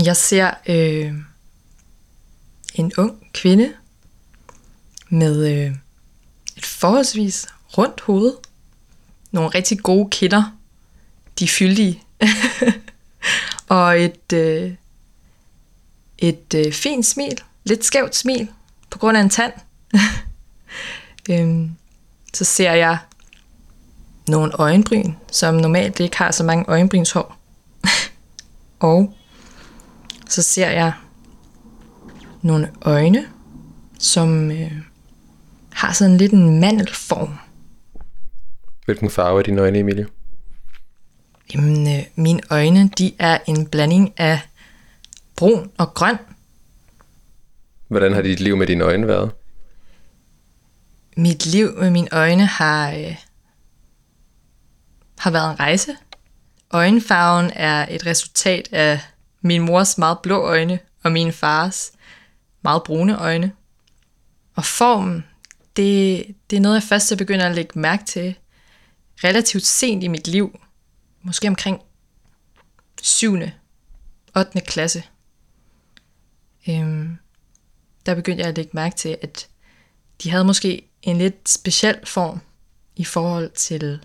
Jeg 0.04 0.16
ser 0.16 0.50
øh, 0.68 1.14
en 2.74 2.92
ung 2.98 3.32
kvinde 3.32 3.72
med 5.08 5.46
øh, 5.46 5.74
et 6.56 6.66
forholdsvis 6.66 7.46
rundt 7.78 8.00
hoved. 8.00 8.34
Nogle 9.30 9.48
rigtig 9.48 9.78
gode 9.78 10.10
kinder. 10.10 10.58
De 11.38 11.44
er 11.44 11.48
fyldige. 11.48 12.02
og 13.68 14.00
et, 14.00 14.32
øh, 14.32 14.72
et 16.18 16.54
øh, 16.54 16.72
fint 16.72 17.06
smil. 17.06 17.42
Lidt 17.64 17.84
skævt 17.84 18.16
smil 18.16 18.48
på 18.90 18.98
grund 18.98 19.16
af 19.16 19.22
en 19.22 19.30
tand. 19.30 19.52
øhm, 21.30 21.77
så 22.34 22.44
ser 22.44 22.72
jeg 22.72 22.98
nogle 24.28 24.52
øjenbryn, 24.52 25.12
som 25.32 25.54
normalt 25.54 26.00
ikke 26.00 26.16
har 26.18 26.30
så 26.30 26.44
mange 26.44 26.64
øjenbrynshår. 26.68 27.38
og 28.78 29.14
så 30.28 30.42
ser 30.42 30.70
jeg 30.70 30.92
nogle 32.42 32.70
øjne, 32.82 33.26
som 33.98 34.50
øh, 34.50 34.72
har 35.72 35.92
sådan 35.92 36.16
lidt 36.16 36.32
en 36.32 36.60
mandelform. 36.60 37.34
Hvilken 38.84 39.10
farve 39.10 39.38
er 39.38 39.42
dine 39.42 39.60
øjne, 39.60 39.78
Emilie? 39.78 40.06
Jamen, 41.54 41.98
øh, 41.98 42.04
mine 42.14 42.40
øjne, 42.50 42.90
de 42.98 43.12
er 43.18 43.38
en 43.46 43.66
blanding 43.66 44.12
af 44.16 44.40
brun 45.36 45.70
og 45.78 45.94
grøn. 45.94 46.16
Hvordan 47.88 48.12
har 48.12 48.22
dit 48.22 48.40
liv 48.40 48.56
med 48.56 48.66
dine 48.66 48.84
øjne 48.84 49.06
været? 49.06 49.30
Mit 51.18 51.46
liv 51.46 51.74
med 51.78 51.90
mine 51.90 52.08
øjne 52.12 52.46
har, 52.46 52.90
øh, 52.90 53.16
har 55.18 55.30
været 55.30 55.50
en 55.50 55.60
rejse. 55.60 55.96
Øjenfarven 56.70 57.50
er 57.54 57.86
et 57.90 58.06
resultat 58.06 58.68
af 58.72 59.00
min 59.40 59.62
mors 59.62 59.98
meget 59.98 60.18
blå 60.22 60.40
øjne 60.40 60.78
og 61.04 61.12
min 61.12 61.32
fars 61.32 61.92
meget 62.62 62.82
brune 62.82 63.18
øjne. 63.18 63.52
Og 64.54 64.64
formen, 64.64 65.24
det, 65.76 66.26
det 66.50 66.56
er 66.56 66.60
noget, 66.60 66.74
jeg 66.74 66.82
først 66.82 67.12
er 67.12 67.16
begyndt 67.16 67.42
at 67.42 67.54
lægge 67.54 67.78
mærke 67.78 68.04
til 68.04 68.34
relativt 69.24 69.66
sent 69.66 70.04
i 70.04 70.08
mit 70.08 70.28
liv. 70.28 70.60
Måske 71.22 71.48
omkring 71.48 71.80
7. 73.02 73.36
8. 74.36 74.60
klasse. 74.60 75.02
Øhm, 76.68 77.18
der 78.06 78.14
begyndte 78.14 78.40
jeg 78.40 78.48
at 78.48 78.56
lægge 78.56 78.70
mærke 78.74 78.96
til, 78.96 79.18
at 79.22 79.48
de 80.22 80.30
havde 80.30 80.44
måske 80.44 80.87
en 81.02 81.18
lidt 81.18 81.48
speciel 81.48 81.98
form 82.06 82.40
i 82.96 83.04
forhold 83.04 83.50
til 83.50 84.00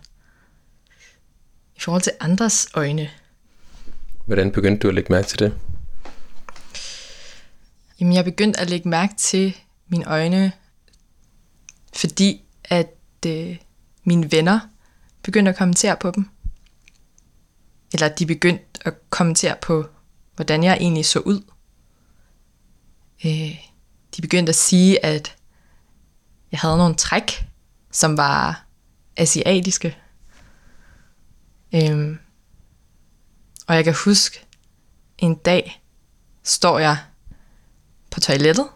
i 1.76 1.80
forhold 1.80 2.02
til 2.02 2.14
andres 2.20 2.68
øjne. 2.74 3.10
Hvordan 4.26 4.52
begyndte 4.52 4.80
du 4.80 4.88
at 4.88 4.94
lægge 4.96 5.14
mærke 5.14 5.28
til 5.28 5.40
det? 5.40 5.54
Jamen, 8.00 8.14
jeg 8.14 8.26
begyndte 8.26 8.60
at 8.60 8.70
lægge 8.70 8.90
mærke 8.90 9.14
til 9.18 9.58
mine 9.88 10.06
øjne, 10.06 10.52
fordi 11.96 12.42
at 12.64 12.96
øh, 13.28 13.58
mine 14.04 14.32
venner 14.32 14.60
begyndte 15.24 15.50
at 15.50 15.58
kommentere 15.58 15.98
på 15.98 16.12
dem. 16.12 16.30
Eller 17.94 18.08
de 18.08 18.26
begyndte 18.26 18.66
at 18.86 18.94
kommentere 19.10 19.56
på, 19.62 19.86
hvordan 20.36 20.64
jeg 20.64 20.78
egentlig 20.80 21.06
så 21.06 21.20
ud. 21.20 21.42
Øh, 23.26 23.56
de 24.16 24.22
begyndte 24.22 24.50
at 24.50 24.56
sige, 24.56 25.06
at 25.06 25.36
jeg 26.54 26.60
havde 26.60 26.78
nogle 26.78 26.96
træk, 26.96 27.46
som 27.92 28.18
var 28.18 28.66
asiatiske. 29.18 29.98
Øhm, 31.76 32.20
og 33.68 33.76
jeg 33.76 33.84
kan 33.84 33.96
huske, 34.06 34.46
en 35.18 35.36
dag 35.36 35.84
står 36.44 36.80
jeg 36.80 36.98
på 38.12 38.20
toilettet, 38.20 38.68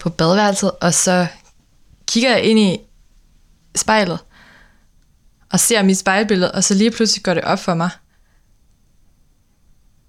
på 0.00 0.10
badeværelset, 0.10 0.70
og 0.70 0.94
så 0.94 1.26
kigger 2.06 2.30
jeg 2.30 2.44
ind 2.44 2.58
i 2.58 2.78
spejlet, 3.76 4.18
og 5.52 5.60
ser 5.60 5.82
mit 5.82 5.98
spejlbillede, 5.98 6.52
og 6.52 6.64
så 6.64 6.74
lige 6.74 6.90
pludselig 6.90 7.24
går 7.24 7.34
det 7.34 7.44
op 7.44 7.58
for 7.58 7.74
mig, 7.74 7.90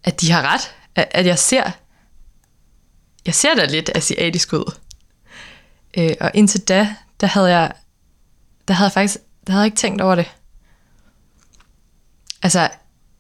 at 0.04 0.22
de 0.22 0.32
har 0.32 0.42
ret, 0.42 0.76
at 0.96 1.26
jeg 1.26 1.40
ser, 1.40 1.72
jeg 3.26 3.36
ser 3.36 3.56
da 3.56 3.66
lidt 3.66 3.90
asiatisk 3.96 4.54
ud. 4.54 4.85
Øh, 5.98 6.16
og 6.22 6.32
indtil 6.34 6.62
da, 6.62 6.96
der 7.22 7.28
havde 7.28 7.58
jeg, 7.58 7.74
der 8.68 8.74
havde 8.74 8.86
jeg 8.86 8.94
faktisk, 8.94 9.18
der 9.48 9.54
havde 9.54 9.62
jeg 9.62 9.68
ikke 9.68 9.78
tænkt 9.78 10.02
over 10.02 10.16
det. 10.16 10.32
Altså, 12.42 12.70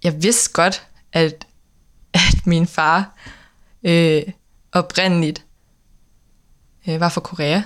jeg 0.04 0.24
vidste 0.24 0.54
godt, 0.54 0.88
at, 1.14 1.48
at 2.14 2.46
min 2.46 2.68
far 2.68 3.14
øh, 3.84 4.24
oprindeligt 4.72 5.46
øh, 6.88 7.00
var 7.00 7.10
fra 7.10 7.22
Korea. 7.22 7.62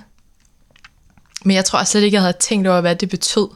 Men 1.46 1.56
jeg 1.56 1.66
tror 1.66 1.84
slet 1.84 2.04
ikke, 2.04 2.16
jeg 2.16 2.22
havde 2.22 2.38
tænkt 2.39 2.68
over, 2.68 2.82
hvad 2.82 2.96
det 2.96 3.10
betød 3.10 3.50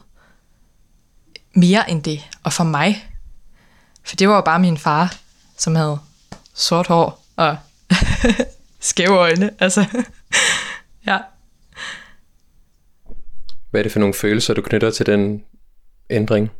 mere 1.54 1.90
end 1.90 2.02
det, 2.02 2.30
og 2.42 2.52
for 2.52 2.64
mig. 2.64 3.10
For 4.02 4.16
det 4.16 4.28
var 4.28 4.34
jo 4.34 4.40
bare 4.40 4.58
min 4.58 4.78
far, 4.78 5.16
som 5.58 5.74
havde 5.74 5.98
sort 6.54 6.86
hår 6.86 7.24
og 7.36 7.56
skæve 8.80 9.16
øjne. 9.18 9.50
Altså, 9.58 10.04
ja. 11.06 11.18
Hvad 13.74 13.80
er 13.80 13.82
det 13.82 13.92
for 13.92 13.98
nogle 13.98 14.14
følelser, 14.14 14.54
du 14.54 14.62
knytter 14.62 14.90
til 14.90 15.06
den 15.06 15.44
ændring? 16.10 16.50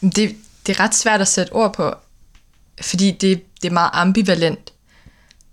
Det, 0.00 0.36
det 0.66 0.78
er 0.78 0.80
ret 0.80 0.94
svært 0.94 1.20
at 1.20 1.28
sætte 1.28 1.52
ord 1.52 1.74
på, 1.74 1.94
fordi 2.80 3.10
det, 3.10 3.42
det 3.62 3.68
er 3.68 3.72
meget 3.72 3.90
ambivalent. 3.92 4.72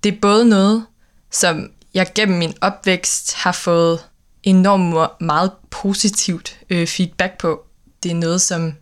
Det 0.04 0.14
er 0.14 0.20
både 0.22 0.46
noget, 0.46 0.86
som 1.32 1.72
jeg 1.94 2.12
gennem 2.16 2.38
min 2.38 2.54
opvækst 2.62 3.34
har 3.36 3.52
fået 3.52 4.06
enormt 4.44 5.22
meget 5.22 5.52
positivt 5.70 6.60
øh, 6.70 6.88
feedback 6.88 7.38
på. 7.38 7.66
Det 8.04 8.12
er 8.12 8.16
noget, 8.16 8.42
som 8.42 8.74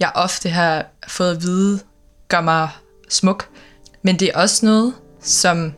jeg 0.00 0.12
ofte 0.14 0.48
har 0.48 0.86
fået 1.08 1.36
at 1.36 1.42
vide, 1.42 1.80
gør 2.28 2.40
mig 2.40 2.68
smuk. 3.08 3.48
Men 4.02 4.18
det 4.18 4.28
er 4.28 4.38
også 4.38 4.66
noget, 4.66 4.94
som 5.20 5.72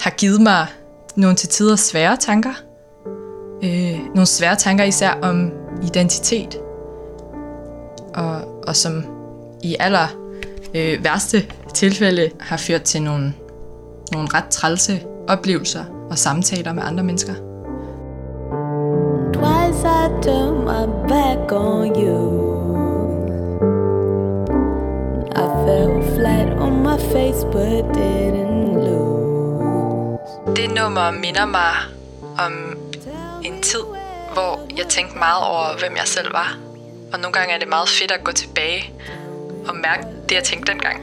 har 0.00 0.10
givet 0.10 0.40
mig 0.40 0.66
nogle 1.16 1.36
til 1.36 1.48
tider 1.48 1.76
svære 1.76 2.16
tanker. 2.16 2.52
Øh, 3.64 4.00
nogle 4.14 4.26
svære 4.26 4.56
tanker 4.56 4.84
især 4.84 5.18
om 5.22 5.52
identitet. 5.82 6.58
Og, 8.14 8.62
og 8.68 8.76
som 8.76 9.04
i 9.62 9.76
aller 9.80 10.06
øh, 10.74 11.04
værste 11.04 11.46
tilfælde 11.74 12.30
har 12.40 12.56
ført 12.56 12.82
til 12.82 13.02
nogle, 13.02 13.34
nogle 14.12 14.28
ret 14.34 14.48
trælse 14.50 15.02
oplevelser 15.28 15.84
og 16.10 16.18
samtaler 16.18 16.72
med 16.72 16.82
andre 16.82 17.04
mennesker. 17.04 17.34
Twice 19.32 19.86
I 19.86 20.22
turned 20.22 20.64
my 20.64 21.08
back 21.08 21.52
on 21.52 22.02
you 22.02 22.50
I 25.32 25.46
fell 25.64 26.02
flat 26.16 26.48
on 26.58 26.82
my 26.82 26.98
face 27.12 27.44
but 27.44 27.94
didn't 27.94 28.49
det 30.60 30.74
nummer 30.74 31.10
minder 31.10 31.46
mig 31.46 31.74
om 32.38 32.52
en 33.44 33.62
tid, 33.62 33.80
hvor 34.32 34.60
jeg 34.76 34.86
tænkte 34.88 35.18
meget 35.18 35.44
over, 35.44 35.78
hvem 35.78 35.96
jeg 35.96 36.06
selv 36.06 36.32
var. 36.32 36.58
Og 37.12 37.20
nogle 37.20 37.32
gange 37.32 37.54
er 37.54 37.58
det 37.58 37.68
meget 37.68 37.88
fedt 37.88 38.10
at 38.10 38.24
gå 38.24 38.32
tilbage 38.32 38.92
og 39.68 39.76
mærke 39.76 40.06
det, 40.28 40.34
jeg 40.34 40.44
tænkte 40.44 40.72
dengang. 40.72 41.02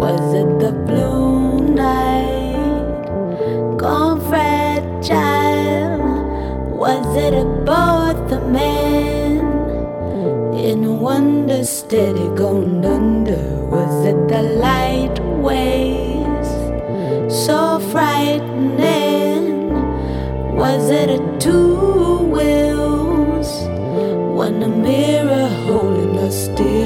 Was 0.00 0.34
it 0.40 0.60
the 0.60 0.72
blue 0.86 1.60
night 1.60 3.08
gone 3.78 4.20
fragile? 4.30 5.98
Was 6.82 7.06
it 7.26 7.34
about 7.34 8.28
the 8.28 8.40
man 8.40 9.40
in 10.54 10.88
wonder 10.88 11.64
steady 11.64 12.36
going? 12.36 12.97
The 14.38 14.44
light 14.44 15.18
waves 15.42 16.50
so 17.44 17.80
frightening? 17.90 19.44
Was 20.54 20.90
it 20.90 21.10
a 21.10 21.38
two 21.40 22.18
wheels? 22.34 23.50
when 24.38 24.62
a 24.62 24.68
mirror 24.68 25.48
holding 25.66 26.16
a 26.18 26.30
steering 26.30 26.77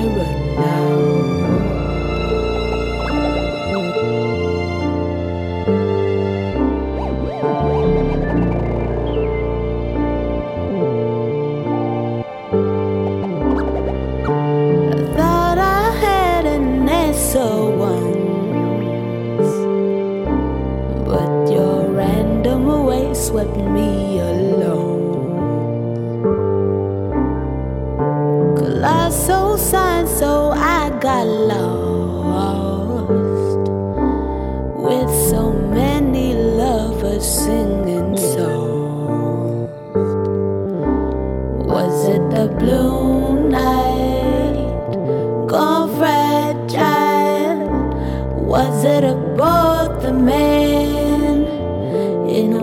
About 49.35 50.03
the 50.03 50.13
man? 50.13 50.63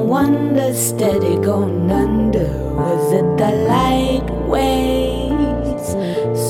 wonder 0.10 0.73
steady 0.73 1.36
going 1.36 1.91
under 1.91 2.49
Was 2.75 3.13
it 3.13 3.38
the 3.38 3.51
light 3.73 4.27
waves 4.47 5.88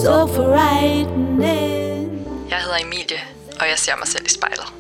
So 0.02 0.28
frightening 0.28 1.40
Jeg 2.50 2.58
hedder 2.58 2.78
Emilie, 2.86 3.20
og 3.60 3.66
jeg 3.70 3.78
ser 3.78 3.96
mig 3.98 4.08
selv 4.08 4.26
i 4.26 4.30
spejlet. 4.30 4.74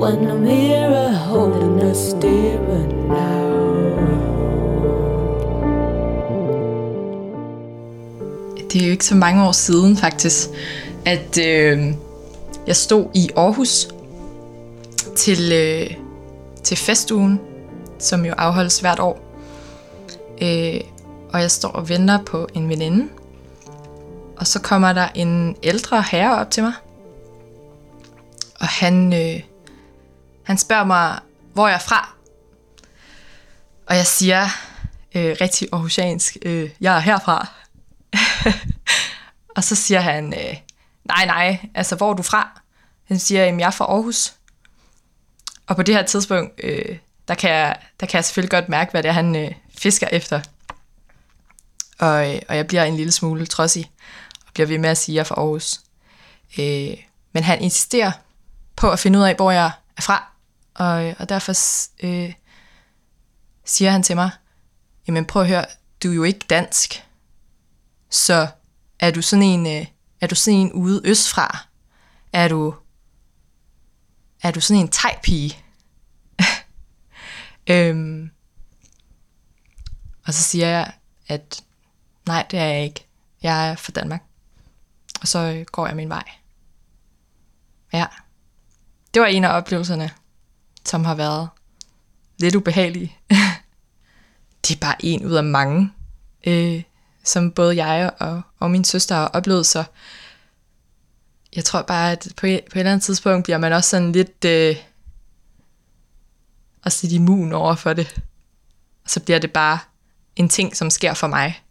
When 0.00 0.30
a 0.30 0.34
mirror 0.34 1.08
holding 1.08 1.90
us 1.90 1.96
steering 1.96 3.08
now 3.08 3.50
Det 8.72 8.82
er 8.82 8.86
jo 8.86 8.92
ikke 8.92 9.04
så 9.04 9.14
mange 9.14 9.44
år 9.48 9.52
siden 9.52 9.96
faktisk, 9.96 10.48
at 11.04 11.38
øh, 11.38 11.94
jeg 12.70 12.76
stod 12.76 13.10
i 13.14 13.30
Aarhus 13.36 13.88
til 15.16 15.52
øh, 15.52 15.96
til 16.64 16.76
festugen, 16.76 17.40
som 17.98 18.24
jo 18.24 18.34
afholdes 18.38 18.80
hvert 18.80 19.00
år. 19.00 19.18
Øh, 20.42 20.80
og 21.32 21.40
jeg 21.40 21.50
står 21.50 21.68
og 21.68 21.88
venter 21.88 22.22
på 22.24 22.48
en 22.54 22.68
veninde. 22.68 23.08
Og 24.36 24.46
så 24.46 24.60
kommer 24.60 24.92
der 24.92 25.08
en 25.14 25.56
ældre 25.62 26.02
herre 26.02 26.40
op 26.40 26.50
til 26.50 26.62
mig. 26.62 26.72
Og 28.60 28.66
han, 28.66 29.12
øh, 29.12 29.42
han 30.42 30.58
spørger 30.58 30.84
mig, 30.84 31.18
hvor 31.52 31.68
jeg 31.68 31.74
er 31.74 31.78
fra. 31.78 32.14
Og 33.86 33.96
jeg 33.96 34.06
siger 34.06 34.42
øh, 35.14 35.36
rigtig 35.40 35.68
aarhusiansk, 35.72 36.36
øh, 36.42 36.70
jeg 36.80 36.96
er 36.96 37.00
herfra. 37.00 37.48
og 39.56 39.64
så 39.64 39.74
siger 39.74 40.00
han, 40.00 40.34
øh, 40.34 40.56
nej 41.04 41.26
nej, 41.26 41.58
altså 41.74 41.96
hvor 41.96 42.10
er 42.10 42.14
du 42.14 42.22
fra? 42.22 42.59
Han 43.10 43.18
siger, 43.18 43.44
jeg 43.44 43.66
er 43.66 43.70
fra 43.70 43.84
Aarhus. 43.84 44.34
Og 45.66 45.76
på 45.76 45.82
det 45.82 45.94
her 45.94 46.02
tidspunkt, 46.02 46.60
øh, 46.62 46.98
der, 47.28 47.34
kan 47.34 47.50
jeg, 47.50 47.76
der 48.00 48.06
kan 48.06 48.16
jeg 48.16 48.24
selvfølgelig 48.24 48.50
godt 48.50 48.68
mærke, 48.68 48.90
hvad 48.90 49.02
det 49.02 49.08
er, 49.08 49.12
han 49.12 49.36
øh, 49.36 49.52
fisker 49.78 50.08
efter. 50.12 50.40
Og, 51.98 52.34
øh, 52.34 52.42
og 52.48 52.56
jeg 52.56 52.66
bliver 52.66 52.84
en 52.84 52.96
lille 52.96 53.12
smule 53.12 53.46
trodsig, 53.46 53.90
og 54.46 54.52
bliver 54.52 54.66
ved 54.66 54.78
med 54.78 54.90
at 54.90 54.98
sige, 54.98 55.12
at 55.12 55.16
jeg 55.16 55.20
er 55.20 55.24
fra 55.24 55.34
Aarhus. 55.34 55.80
Øh, 56.58 57.04
men 57.32 57.42
han 57.42 57.60
insisterer 57.60 58.12
på 58.76 58.90
at 58.90 58.98
finde 58.98 59.18
ud 59.18 59.24
af, 59.24 59.34
hvor 59.34 59.50
jeg 59.50 59.70
er 59.96 60.02
fra. 60.02 60.32
Og, 60.74 61.14
og 61.18 61.28
derfor 61.28 61.52
øh, 62.04 62.32
siger 63.64 63.90
han 63.90 64.02
til 64.02 64.16
mig, 64.16 64.30
jamen 65.06 65.24
prøv 65.24 65.42
at 65.42 65.48
høre, 65.48 65.64
du 66.02 66.10
er 66.10 66.14
jo 66.14 66.22
ikke 66.22 66.46
dansk. 66.50 67.04
Så 68.10 68.46
er 69.00 69.10
du 69.10 69.22
sådan 69.22 69.42
en, 69.42 69.66
øh, 69.66 69.86
er 70.20 70.26
du 70.26 70.34
sådan 70.34 70.60
en 70.60 70.72
ude 70.72 71.00
østfra? 71.04 71.58
Er 72.32 72.48
du 72.48 72.74
er 74.42 74.50
du 74.50 74.60
sådan 74.60 74.82
en 74.82 74.88
tegpige? 74.88 75.58
øhm, 77.70 78.30
og 80.26 80.34
så 80.34 80.42
siger 80.42 80.68
jeg, 80.68 80.92
at 81.28 81.64
nej, 82.26 82.46
det 82.50 82.58
er 82.58 82.64
jeg 82.64 82.84
ikke. 82.84 83.06
Jeg 83.42 83.70
er 83.70 83.76
fra 83.76 83.92
Danmark. 83.92 84.22
Og 85.20 85.28
så 85.28 85.38
øh, 85.38 85.66
går 85.72 85.86
jeg 85.86 85.96
min 85.96 86.08
vej. 86.08 86.24
Ja. 87.92 88.06
Det 89.14 89.22
var 89.22 89.28
en 89.28 89.44
af 89.44 89.56
oplevelserne, 89.56 90.10
som 90.86 91.04
har 91.04 91.14
været 91.14 91.48
lidt 92.38 92.54
ubehagelige. 92.54 93.16
det 94.68 94.74
er 94.74 94.80
bare 94.80 95.04
en 95.04 95.26
ud 95.26 95.32
af 95.32 95.44
mange, 95.44 95.92
øh, 96.46 96.82
som 97.24 97.52
både 97.52 97.84
jeg 97.84 98.10
og, 98.20 98.42
og 98.58 98.70
min 98.70 98.84
søster 98.84 99.14
har 99.14 99.26
oplevet, 99.26 99.66
så 99.66 99.84
jeg 101.56 101.64
tror 101.64 101.82
bare, 101.82 102.12
at 102.12 102.28
på 102.36 102.46
et, 102.46 102.60
på 102.64 102.78
et 102.78 102.80
eller 102.80 102.92
andet 102.92 103.04
tidspunkt 103.04 103.44
bliver 103.44 103.58
man 103.58 103.72
også 103.72 103.90
sådan 103.90 104.12
lidt 104.12 104.44
øh, 104.44 104.76
også 106.84 106.98
lidt 107.02 107.12
immun 107.12 107.52
over 107.52 107.74
for 107.74 107.92
det. 107.92 108.14
Og 109.04 109.10
så 109.10 109.20
bliver 109.20 109.38
det 109.38 109.52
bare 109.52 109.78
en 110.36 110.48
ting, 110.48 110.76
som 110.76 110.90
sker 110.90 111.14
for 111.14 111.26
mig. 111.26 111.62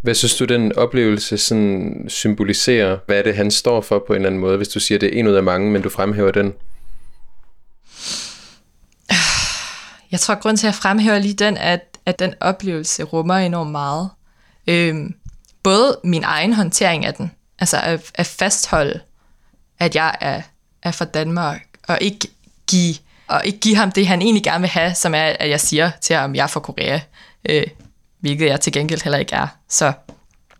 Hvad 0.00 0.14
synes 0.14 0.36
du, 0.36 0.44
den 0.44 0.72
oplevelse 0.76 1.38
sådan 1.38 2.04
symboliserer? 2.08 2.98
Hvad 3.06 3.18
er 3.18 3.22
det, 3.22 3.36
han 3.36 3.50
står 3.50 3.80
for 3.80 4.04
på 4.06 4.12
en 4.12 4.16
eller 4.16 4.28
anden 4.28 4.40
måde, 4.40 4.56
hvis 4.56 4.68
du 4.68 4.80
siger, 4.80 4.98
det 4.98 5.14
er 5.14 5.20
en 5.20 5.28
ud 5.28 5.34
af 5.34 5.42
mange, 5.42 5.70
men 5.70 5.82
du 5.82 5.88
fremhæver 5.88 6.30
den? 6.30 6.52
Jeg 10.10 10.20
tror, 10.20 10.34
at 10.34 10.40
grund 10.40 10.56
til, 10.56 10.66
at 10.66 10.72
jeg 10.72 10.74
fremhæver 10.74 11.18
lige 11.18 11.34
den, 11.34 11.56
at, 11.56 11.98
at 12.06 12.18
den 12.18 12.34
oplevelse 12.40 13.02
rummer 13.02 13.34
enormt 13.34 13.70
meget. 13.70 14.10
Øhm, 14.66 15.14
både 15.62 16.00
min 16.04 16.24
egen 16.24 16.52
håndtering 16.52 17.06
af 17.06 17.14
den, 17.14 17.30
altså 17.58 17.80
at, 17.80 18.10
at 18.14 18.26
fastholde, 18.26 19.00
at 19.78 19.94
jeg 19.94 20.16
er, 20.20 20.42
er 20.82 20.90
fra 20.90 21.04
Danmark, 21.04 21.66
og 21.88 21.98
ikke 22.00 22.28
give 22.66 22.96
og 23.28 23.42
ikke 23.44 23.58
give 23.58 23.76
ham 23.76 23.92
det, 23.92 24.06
han 24.06 24.22
egentlig 24.22 24.44
gerne 24.44 24.60
vil 24.60 24.70
have, 24.70 24.94
som 24.94 25.14
er, 25.14 25.24
at 25.24 25.50
jeg 25.50 25.60
siger 25.60 25.90
til 26.00 26.16
ham, 26.16 26.34
jeg 26.34 26.42
er 26.42 26.46
fra 26.46 26.60
Korea, 26.60 27.00
øh, 27.48 27.66
hvilket 28.20 28.46
jeg 28.46 28.60
til 28.60 28.72
gengæld 28.72 29.02
heller 29.02 29.18
ikke 29.18 29.34
er. 29.34 29.46
Så 29.68 29.92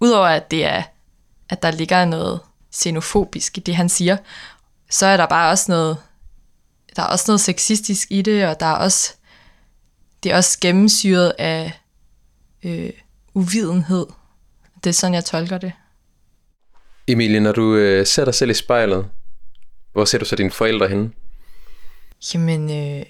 udover 0.01 0.27
at 0.27 0.51
det 0.51 0.65
er, 0.65 0.83
at 1.49 1.63
der 1.63 1.71
ligger 1.71 2.05
noget 2.05 2.41
xenofobisk 2.75 3.59
i 3.59 3.61
det, 3.61 3.77
han 3.77 3.89
siger, 3.89 4.17
så 4.91 5.07
er 5.07 5.17
der 5.17 5.27
bare 5.27 5.51
også 5.51 5.73
noget, 5.73 5.99
der 6.97 7.03
er 7.03 7.07
også 7.07 7.25
noget 7.29 7.41
sexistisk 7.41 8.09
i 8.11 8.23
det, 8.23 8.47
og 8.47 8.61
der 8.61 8.67
er 8.67 8.77
også, 8.77 9.15
det 10.23 10.33
er 10.33 10.37
også 10.37 10.59
gennemsyret 10.61 11.33
af 11.39 11.81
øh, 12.63 12.91
uvidenhed. 13.35 14.07
Det 14.85 14.91
er 14.91 14.95
sådan, 14.95 15.15
jeg 15.15 15.25
tolker 15.25 15.59
det. 15.59 15.73
Emilie, 17.09 17.41
når 17.41 17.53
du 17.53 17.75
øh, 17.75 18.07
ser 18.07 18.25
dig 18.25 18.35
selv 18.35 18.51
i 18.51 18.55
spejlet, 18.55 19.09
hvor 19.93 20.05
ser 20.05 20.19
du 20.19 20.25
så 20.25 20.37
dine 20.37 20.51
forældre 20.51 20.89
henne? 20.89 21.11
Jamen, 22.35 22.71
øh, 22.71 23.07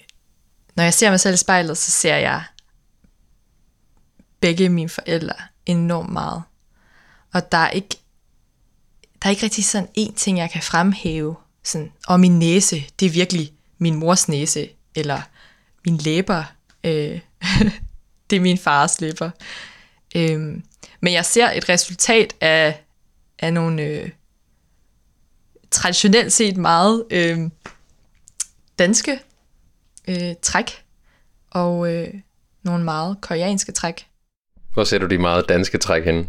når 0.75 0.83
jeg 0.83 0.93
ser 0.93 1.09
mig 1.09 1.19
selv 1.19 1.33
i 1.33 1.37
spejlet, 1.37 1.77
så 1.77 1.91
ser 1.91 2.15
jeg 2.15 2.43
begge 4.39 4.69
mine 4.69 4.89
forældre 4.89 5.35
enormt 5.65 6.09
meget. 6.09 6.43
Og 7.33 7.51
der 7.51 7.57
er 7.57 7.69
ikke, 7.69 7.89
der 9.21 9.27
er 9.27 9.29
ikke 9.29 9.43
rigtig 9.43 9.65
sådan 9.65 9.89
en 9.93 10.13
ting, 10.13 10.37
jeg 10.37 10.51
kan 10.51 10.61
fremhæve. 10.61 11.35
Sådan, 11.63 11.91
og 12.07 12.19
min 12.19 12.39
næse, 12.39 12.85
det 12.99 13.05
er 13.05 13.09
virkelig 13.09 13.53
min 13.77 13.95
mors 13.95 14.29
næse, 14.29 14.69
eller 14.95 15.21
min 15.85 15.97
læber, 15.97 16.43
øh, 16.83 17.19
det 18.29 18.35
er 18.35 18.39
min 18.39 18.57
fars 18.57 19.01
læber. 19.01 19.29
Øh, 20.15 20.39
men 21.01 21.13
jeg 21.13 21.25
ser 21.25 21.51
et 21.51 21.69
resultat 21.69 22.35
af, 22.41 22.83
af 23.39 23.53
nogle 23.53 23.83
øh, 23.83 24.09
traditionelt 25.71 26.33
set 26.33 26.57
meget 26.57 27.05
øh, 27.11 27.39
danske 28.79 29.19
øh, 30.07 30.35
træk, 30.41 30.83
og 31.51 31.93
øh, 31.93 32.13
nogle 32.63 32.83
meget 32.83 33.17
koreanske 33.21 33.71
træk. 33.71 34.07
Hvor 34.73 34.83
ser 34.83 34.97
du 34.97 35.05
de 35.05 35.17
meget 35.17 35.49
danske 35.49 35.77
træk 35.77 36.05
henne? 36.05 36.27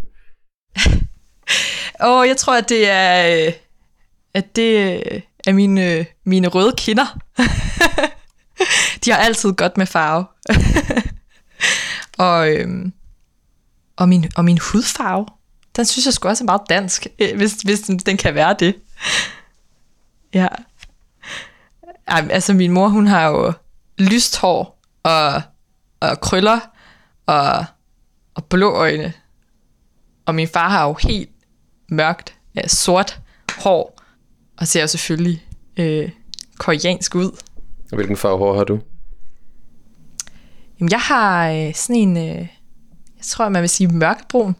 Og 2.00 2.28
jeg 2.28 2.36
tror, 2.36 2.56
at 2.58 2.68
det 2.68 2.88
er, 2.88 3.46
øh, 3.46 3.52
at 4.34 4.56
det 4.56 5.02
øh, 5.12 5.20
er 5.46 5.52
mine, 5.52 5.92
øh, 5.92 6.04
mine 6.24 6.48
røde 6.48 6.74
kinder. 6.76 7.18
De 9.04 9.10
har 9.10 9.18
altid 9.18 9.52
godt 9.52 9.76
med 9.76 9.86
farve. 9.86 10.26
og, 12.26 12.52
øhm, 12.52 12.92
og, 13.96 14.08
min, 14.08 14.30
og 14.36 14.44
min 14.44 14.58
hudfarve, 14.58 15.26
den 15.78 15.86
synes 15.86 16.06
jeg 16.06 16.14
sgu 16.14 16.28
også 16.28 16.44
er 16.44 16.46
meget 16.46 16.60
dansk, 16.68 17.06
hvis, 17.36 17.52
hvis 17.52 17.80
den, 17.80 17.98
den 17.98 18.16
kan 18.16 18.34
være 18.34 18.56
det. 18.58 18.76
Ja. 20.34 20.48
Ej, 22.06 22.28
altså 22.30 22.54
min 22.54 22.72
mor, 22.72 22.88
hun 22.88 23.06
har 23.06 23.28
jo 23.28 23.52
lyst 23.98 24.38
hår 24.38 24.80
og, 25.02 25.42
og 26.00 26.20
krøller 26.20 26.60
og, 27.26 27.64
og 28.34 28.44
blå 28.44 28.70
øjne. 28.70 29.12
Og 30.26 30.34
min 30.34 30.48
far 30.48 30.68
har 30.68 30.86
jo 30.86 30.96
helt 31.00 31.30
mørkt, 31.88 32.34
ja, 32.54 32.68
sort 32.68 33.20
hår, 33.58 34.00
og 34.56 34.66
ser 34.66 34.80
jo 34.80 34.86
selvfølgelig 34.86 35.46
øh, 35.76 36.10
koreansk 36.58 37.14
ud. 37.14 37.30
Og 37.90 37.94
hvilken 37.94 38.16
farve 38.16 38.38
hår 38.38 38.56
har 38.56 38.64
du? 38.64 38.80
Jamen, 40.80 40.90
jeg 40.90 41.00
har 41.00 41.50
øh, 41.50 41.74
sådan 41.74 41.96
en, 41.96 42.16
øh, 42.16 42.48
jeg 43.16 43.24
tror, 43.24 43.48
man 43.48 43.62
vil 43.62 43.68
sige 43.68 43.88
mørkbrun. 43.88 44.56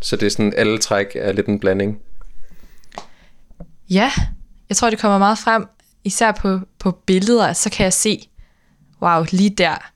Så 0.00 0.16
det 0.16 0.26
er 0.26 0.30
sådan, 0.30 0.52
alle 0.56 0.78
træk 0.78 1.06
er 1.14 1.32
lidt 1.32 1.46
en 1.46 1.60
blanding. 1.60 1.98
Ja, 3.90 4.12
jeg 4.68 4.76
tror, 4.76 4.90
det 4.90 4.98
kommer 4.98 5.18
meget 5.18 5.38
frem, 5.38 5.66
især 6.04 6.32
på, 6.32 6.60
på 6.78 6.90
billeder, 6.90 7.52
så 7.52 7.70
kan 7.70 7.84
jeg 7.84 7.92
se, 7.92 8.28
wow, 9.02 9.24
lige 9.30 9.50
der, 9.50 9.92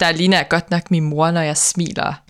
der 0.00 0.12
ligner 0.12 0.36
jeg 0.36 0.48
godt 0.48 0.70
nok 0.70 0.90
min 0.90 1.04
mor, 1.04 1.30
når 1.30 1.40
jeg 1.40 1.56
smiler. 1.56 2.22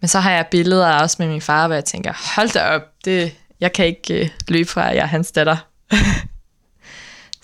Men 0.00 0.08
så 0.08 0.20
har 0.20 0.30
jeg 0.30 0.46
billeder 0.50 0.92
også 0.92 1.16
med 1.18 1.28
min 1.28 1.40
far, 1.40 1.66
hvor 1.66 1.74
jeg 1.74 1.84
tænker, 1.84 2.34
hold 2.36 2.52
da 2.52 2.62
op, 2.62 2.82
det, 3.04 3.34
jeg 3.60 3.72
kan 3.72 3.86
ikke 3.86 4.20
øh, 4.20 4.28
løbe 4.48 4.68
fra, 4.68 4.90
at 4.90 4.96
jeg 4.96 5.02
er 5.02 5.06
hans 5.06 5.32
datter. 5.32 5.56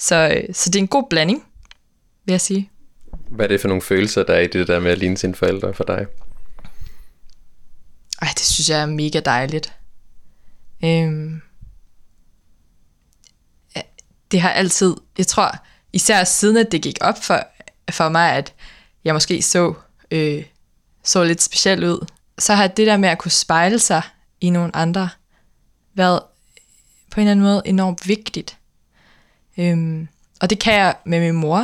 så, 0.09 0.29
øh, 0.37 0.55
så 0.55 0.71
det 0.71 0.77
er 0.77 0.83
en 0.83 0.89
god 0.89 1.05
blanding, 1.11 1.45
vil 2.25 2.33
jeg 2.33 2.41
sige. 2.41 2.71
Hvad 3.29 3.47
er 3.47 3.49
det 3.49 3.61
for 3.61 3.69
nogle 3.69 3.83
følelser, 3.83 4.23
der 4.23 4.35
er 4.35 4.41
i 4.41 4.47
det 4.47 4.69
der 4.69 4.81
med 4.81 4.91
at 4.91 4.99
ligne 4.99 5.17
sine 5.17 5.35
forældre 5.35 5.75
for 5.75 5.85
dig? 5.85 6.07
Ej, 8.25 8.31
det 8.35 8.47
synes 8.47 8.71
jeg 8.71 8.81
er 8.81 8.87
mega 8.87 9.21
dejligt. 9.21 9.73
Øhm, 10.85 11.43
det 14.31 14.41
har 14.41 14.51
altid, 14.51 14.95
jeg 15.19 15.27
tror, 15.27 15.57
især 15.93 16.25
siden 16.25 16.57
at 16.57 16.73
det 16.73 16.83
gik 16.83 16.99
op 17.01 17.25
for, 17.25 17.47
for 17.91 18.09
mig, 18.09 18.33
at 18.33 18.55
jeg 19.05 19.15
måske 19.15 19.43
så, 19.43 19.75
øh, 20.11 20.45
så 21.03 21.25
lidt 21.25 21.43
speciel 21.43 21.85
ud, 21.85 22.07
så 22.39 22.55
har 22.55 22.67
det 22.67 22.87
der 22.87 22.97
med 22.97 23.09
at 23.09 23.19
kunne 23.19 23.31
spejle 23.31 23.79
sig 23.79 24.03
i 24.41 24.51
nogle 24.51 24.77
andre, 24.77 25.09
været 25.95 26.23
på 27.11 27.21
en 27.21 27.27
eller 27.27 27.31
anden 27.31 27.45
måde 27.45 27.63
enormt 27.65 28.09
vigtigt. 28.09 28.59
Øhm, 29.59 30.09
og 30.41 30.51
det 30.51 30.59
kan 30.59 30.75
jeg 30.75 30.97
med 31.05 31.21
min 31.21 31.35
mor, 31.35 31.59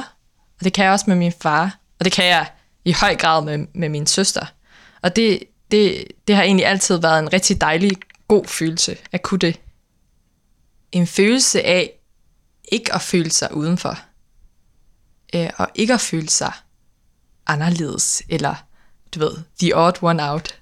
og 0.59 0.64
det 0.64 0.73
kan 0.73 0.85
jeg 0.85 0.92
også 0.92 1.05
med 1.09 1.16
min 1.16 1.33
far, 1.40 1.79
og 1.99 2.05
det 2.05 2.12
kan 2.12 2.27
jeg 2.27 2.51
i 2.85 2.92
høj 2.92 3.16
grad 3.16 3.44
med, 3.44 3.66
med 3.75 3.88
min 3.88 4.07
søster. 4.07 4.46
Og 5.03 5.16
det, 5.16 5.42
det, 5.71 6.05
det 6.29 6.37
har 6.37 6.43
egentlig 6.43 6.67
altid 6.67 6.99
været 7.01 7.19
en 7.19 7.33
rigtig 7.33 7.61
dejlig, 7.61 7.91
god 8.29 8.45
følelse 8.45 8.97
at 9.13 9.23
kunne 9.23 9.39
det. 9.39 9.61
En 10.93 11.07
følelse 11.07 11.63
af 11.63 11.93
ikke 12.73 12.95
at 12.95 13.03
føle 13.03 13.31
sig 13.31 13.55
udenfor. 13.55 13.99
Øh, 15.35 15.51
og 15.57 15.69
ikke 15.75 15.95
at 15.95 16.01
føle 16.01 16.29
sig 16.29 16.53
anderledes, 17.47 18.23
eller 18.29 18.55
du 19.15 19.19
ved, 19.19 19.33
the 19.61 19.77
odd 19.77 20.03
one 20.03 20.31
out. 20.31 20.61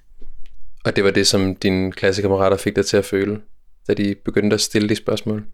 Og 0.84 0.96
det 0.96 1.04
var 1.04 1.10
det, 1.10 1.26
som 1.26 1.56
dine 1.56 1.92
klassekammerater 1.92 2.56
fik 2.56 2.76
dig 2.76 2.86
til 2.86 2.96
at 2.96 3.04
føle, 3.04 3.40
da 3.88 3.94
de 3.94 4.14
begyndte 4.24 4.54
at 4.54 4.60
stille 4.60 4.88
de 4.88 4.96
spørgsmål? 4.96 5.46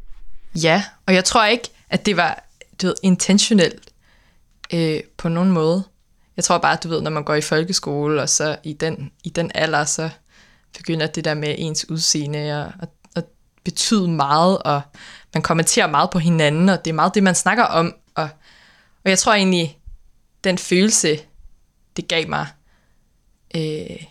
Ja, 0.54 0.84
og 1.06 1.14
jeg 1.14 1.24
tror 1.24 1.44
ikke, 1.44 1.68
at 1.90 2.06
det 2.06 2.16
var 2.16 2.44
du 2.82 2.86
ved, 2.86 2.94
intentionelt 3.02 3.92
øh, 4.74 5.00
på 5.16 5.28
nogen 5.28 5.50
måde. 5.50 5.84
Jeg 6.36 6.44
tror 6.44 6.58
bare, 6.58 6.78
du 6.82 6.88
ved, 6.88 7.02
når 7.02 7.10
man 7.10 7.24
går 7.24 7.34
i 7.34 7.40
folkeskole, 7.40 8.22
og 8.22 8.28
så 8.28 8.58
i 8.62 8.72
den, 8.72 9.12
i 9.24 9.28
den 9.28 9.50
alder, 9.54 9.84
så 9.84 10.10
begynder 10.76 11.06
det 11.06 11.24
der 11.24 11.34
med 11.34 11.54
ens 11.58 11.90
udseende 11.90 12.38
at, 12.38 12.72
at, 12.80 12.88
at 13.16 13.24
betyde 13.64 14.08
meget, 14.08 14.58
og 14.58 14.82
man 15.34 15.42
kommenterer 15.42 15.86
meget 15.86 16.10
på 16.10 16.18
hinanden, 16.18 16.68
og 16.68 16.84
det 16.84 16.90
er 16.90 16.94
meget 16.94 17.14
det, 17.14 17.22
man 17.22 17.34
snakker 17.34 17.64
om. 17.64 17.94
Og, 18.14 18.28
og 19.04 19.10
jeg 19.10 19.18
tror 19.18 19.34
egentlig, 19.34 19.78
den 20.44 20.58
følelse, 20.58 21.18
det 21.96 22.08
gav 22.08 22.28
mig, 22.28 22.46
øh, 23.56 24.04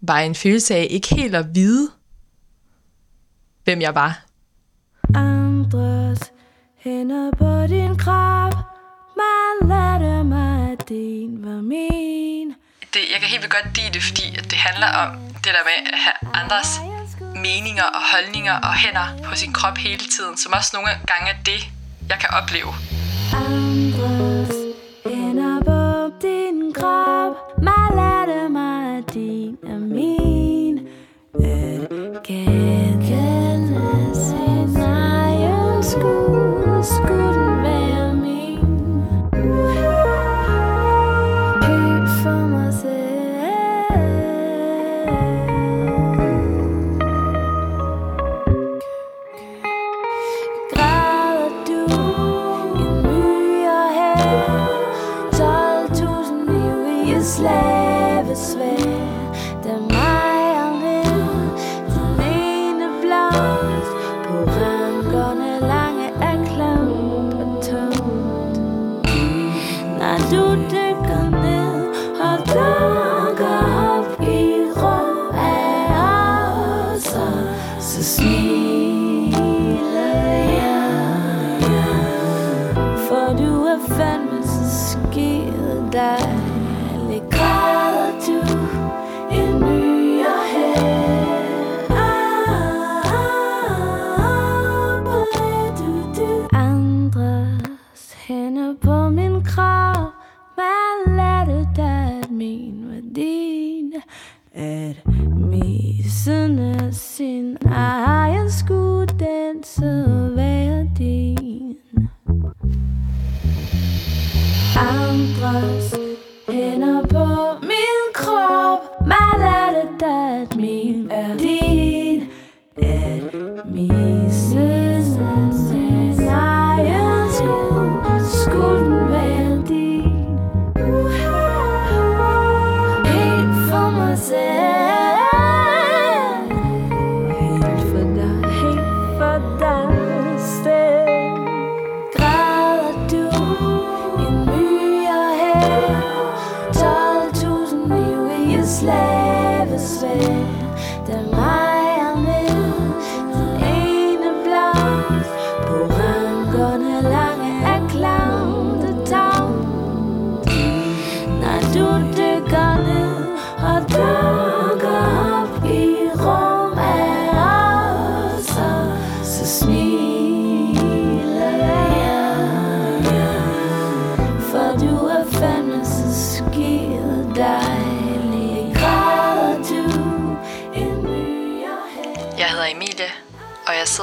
var 0.00 0.18
en 0.18 0.34
følelse 0.34 0.74
af 0.74 0.86
ikke 0.90 1.14
helt 1.14 1.34
at 1.34 1.54
vide, 1.54 1.90
hvem 3.64 3.80
jeg 3.80 3.94
var. 3.94 4.29
Hænder 6.84 7.30
på 7.38 7.66
din 7.66 7.98
krop. 7.98 8.54
Man 9.20 9.68
lærte 9.68 10.24
mig, 10.24 10.72
at 10.72 10.88
din 10.88 11.44
var 11.44 11.62
min. 11.62 12.54
Det, 12.94 13.00
jeg 13.12 13.18
kan 13.20 13.28
helt 13.28 13.42
vildt 13.42 13.54
godt 13.54 13.76
lide 13.76 13.92
det, 13.92 14.02
fordi 14.02 14.26
det 14.50 14.58
handler 14.58 14.86
om 15.02 15.08
det 15.44 15.50
der 15.56 15.64
med 15.70 15.78
at 15.92 15.98
have 16.04 16.18
andres 16.42 16.70
meninger 17.34 17.88
og 17.96 18.02
holdninger 18.12 18.56
og 18.68 18.74
hænder 18.74 19.08
på 19.24 19.34
sin 19.34 19.52
krop 19.52 19.76
hele 19.78 20.04
tiden, 20.14 20.36
som 20.36 20.52
også 20.52 20.70
nogle 20.76 20.90
gange 21.06 21.26
er 21.34 21.42
det, 21.50 21.60
jeg 22.08 22.18
kan 22.22 22.30
opleve. 22.38 22.72
Andres 23.44 24.56
hænder 25.06 25.56
på 25.68 25.80
din 26.22 26.72
krop. 26.78 27.32
Man 27.62 27.88
lærte 28.00 28.48
mig, 28.48 28.98
at 28.98 29.14
din 29.14 29.58
er 29.72 29.78
min 29.78 30.19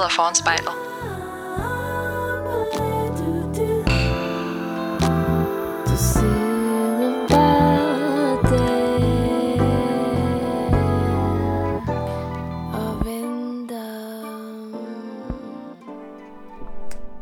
sidder 0.08 0.15
foran 0.15 0.36
spejlet. 0.36 0.74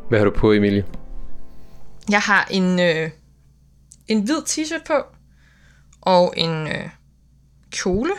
Hvad 0.09 0.19
har 0.19 0.25
du 0.25 0.31
på, 0.31 0.51
Emilie? 0.51 0.85
Jeg 2.09 2.21
har 2.21 2.47
en, 2.51 2.79
øh, 2.79 3.11
en 4.07 4.23
hvid 4.23 4.41
t-shirt 4.49 4.83
på, 4.87 5.03
og 6.01 6.33
en 6.37 6.67
øh, 6.67 6.89
kjole 7.69 8.13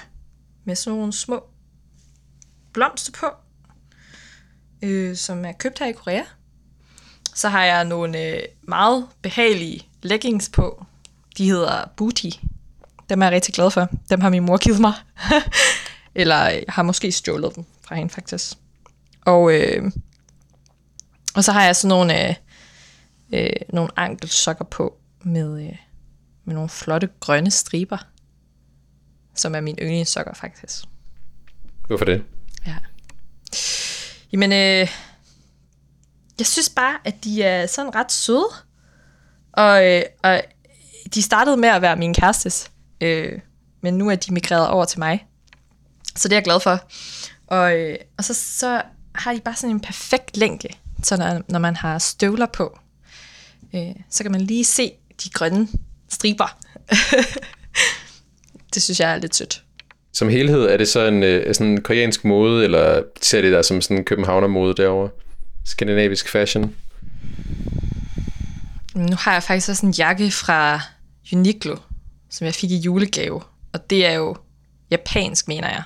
med 0.64 0.74
sådan 0.74 0.98
nogle 0.98 1.12
små 1.12 1.42
blomster 2.72 3.12
på, 3.20 3.45
øh, 4.82 5.16
som 5.16 5.44
er 5.44 5.52
købt 5.52 5.78
her 5.78 5.86
i 5.86 5.92
Korea. 5.92 6.22
Så 7.34 7.48
har 7.48 7.64
jeg 7.64 7.84
nogle 7.84 8.22
øh, 8.22 8.42
meget 8.62 9.06
behagelige 9.22 9.88
leggings 10.02 10.48
på. 10.48 10.86
De 11.38 11.50
hedder 11.50 11.84
Booty. 11.96 12.30
Dem 13.08 13.22
er 13.22 13.26
jeg 13.26 13.32
rigtig 13.32 13.54
glad 13.54 13.70
for. 13.70 13.88
Dem 14.10 14.20
har 14.20 14.30
min 14.30 14.42
mor 14.42 14.56
givet 14.56 14.80
mig. 14.80 14.92
Eller 16.14 16.46
øh, 16.46 16.52
jeg 16.52 16.64
har 16.68 16.82
måske 16.82 17.12
stjålet 17.12 17.56
dem 17.56 17.64
fra 17.82 17.94
hende 17.94 18.10
faktisk. 18.10 18.58
Og, 19.24 19.54
øh, 19.54 19.92
og 21.34 21.44
så 21.44 21.52
har 21.52 21.64
jeg 21.64 21.76
sådan 21.76 21.88
nogle, 21.88 22.28
øh, 22.28 22.34
øh, 23.32 23.50
nogle 23.72 23.90
ankelsokker 23.96 24.64
på 24.64 24.96
med, 25.22 25.62
øh, 25.62 25.76
med 26.44 26.54
nogle 26.54 26.68
flotte 26.68 27.08
grønne 27.20 27.50
striber. 27.50 27.98
Som 29.34 29.54
er 29.54 29.60
mine 29.60 29.82
yndlingssokker 29.82 30.34
faktisk. 30.34 30.84
Hvorfor 31.86 32.04
det? 32.04 32.24
Jamen, 34.36 34.52
øh, 34.52 34.88
jeg 36.38 36.46
synes 36.46 36.68
bare, 36.68 36.98
at 37.04 37.24
de 37.24 37.42
er 37.42 37.66
sådan 37.66 37.94
ret 37.94 38.12
søde. 38.12 38.48
Og, 39.52 39.86
øh, 39.86 40.02
og 40.22 40.42
de 41.14 41.22
startede 41.22 41.56
med 41.56 41.68
at 41.68 41.82
være 41.82 41.96
min 41.96 42.14
kærestes. 42.14 42.70
Øh, 43.00 43.38
men 43.80 43.94
nu 43.94 44.10
er 44.10 44.14
de 44.14 44.32
migreret 44.32 44.68
over 44.68 44.84
til 44.84 44.98
mig. 44.98 45.26
Så 46.16 46.28
det 46.28 46.32
er 46.32 46.36
jeg 46.36 46.44
glad 46.44 46.60
for. 46.60 46.80
Og, 47.46 47.76
øh, 47.76 47.98
og 48.18 48.24
så, 48.24 48.34
så 48.34 48.82
har 49.14 49.34
de 49.34 49.40
bare 49.40 49.56
sådan 49.56 49.74
en 49.74 49.80
perfekt 49.80 50.36
længde. 50.36 50.68
Så 51.02 51.16
når, 51.16 51.42
når 51.48 51.58
man 51.58 51.76
har 51.76 51.98
støvler 51.98 52.46
på, 52.46 52.78
øh, 53.74 53.94
så 54.10 54.24
kan 54.24 54.32
man 54.32 54.40
lige 54.40 54.64
se 54.64 54.92
de 55.24 55.30
grønne 55.30 55.68
striber. 56.08 56.58
det 58.74 58.82
synes 58.82 59.00
jeg 59.00 59.12
er 59.12 59.16
lidt 59.16 59.36
sødt. 59.36 59.65
Som 60.16 60.28
helhed, 60.28 60.62
er 60.62 60.76
det 60.76 60.88
så 60.88 61.06
en 61.06 61.22
øh, 61.22 61.54
sådan 61.54 61.72
en 61.72 61.82
koreansk 61.82 62.24
mode, 62.24 62.64
eller 62.64 63.02
ser 63.22 63.40
det 63.40 63.52
der 63.52 63.62
som 63.62 63.80
sådan 63.80 63.96
en 63.96 64.04
københavner-mode 64.04 64.74
derovre? 64.74 65.10
Skandinavisk 65.64 66.28
fashion? 66.28 66.74
Nu 68.94 69.16
har 69.18 69.32
jeg 69.32 69.42
faktisk 69.42 69.68
også 69.68 69.86
en 69.86 69.92
jakke 69.92 70.30
fra 70.30 70.80
Uniqlo, 71.32 71.76
som 72.30 72.44
jeg 72.44 72.54
fik 72.54 72.70
i 72.70 72.76
julegave. 72.76 73.42
Og 73.72 73.90
det 73.90 74.06
er 74.06 74.12
jo 74.12 74.36
japansk, 74.90 75.48
mener 75.48 75.68
jeg. 75.68 75.82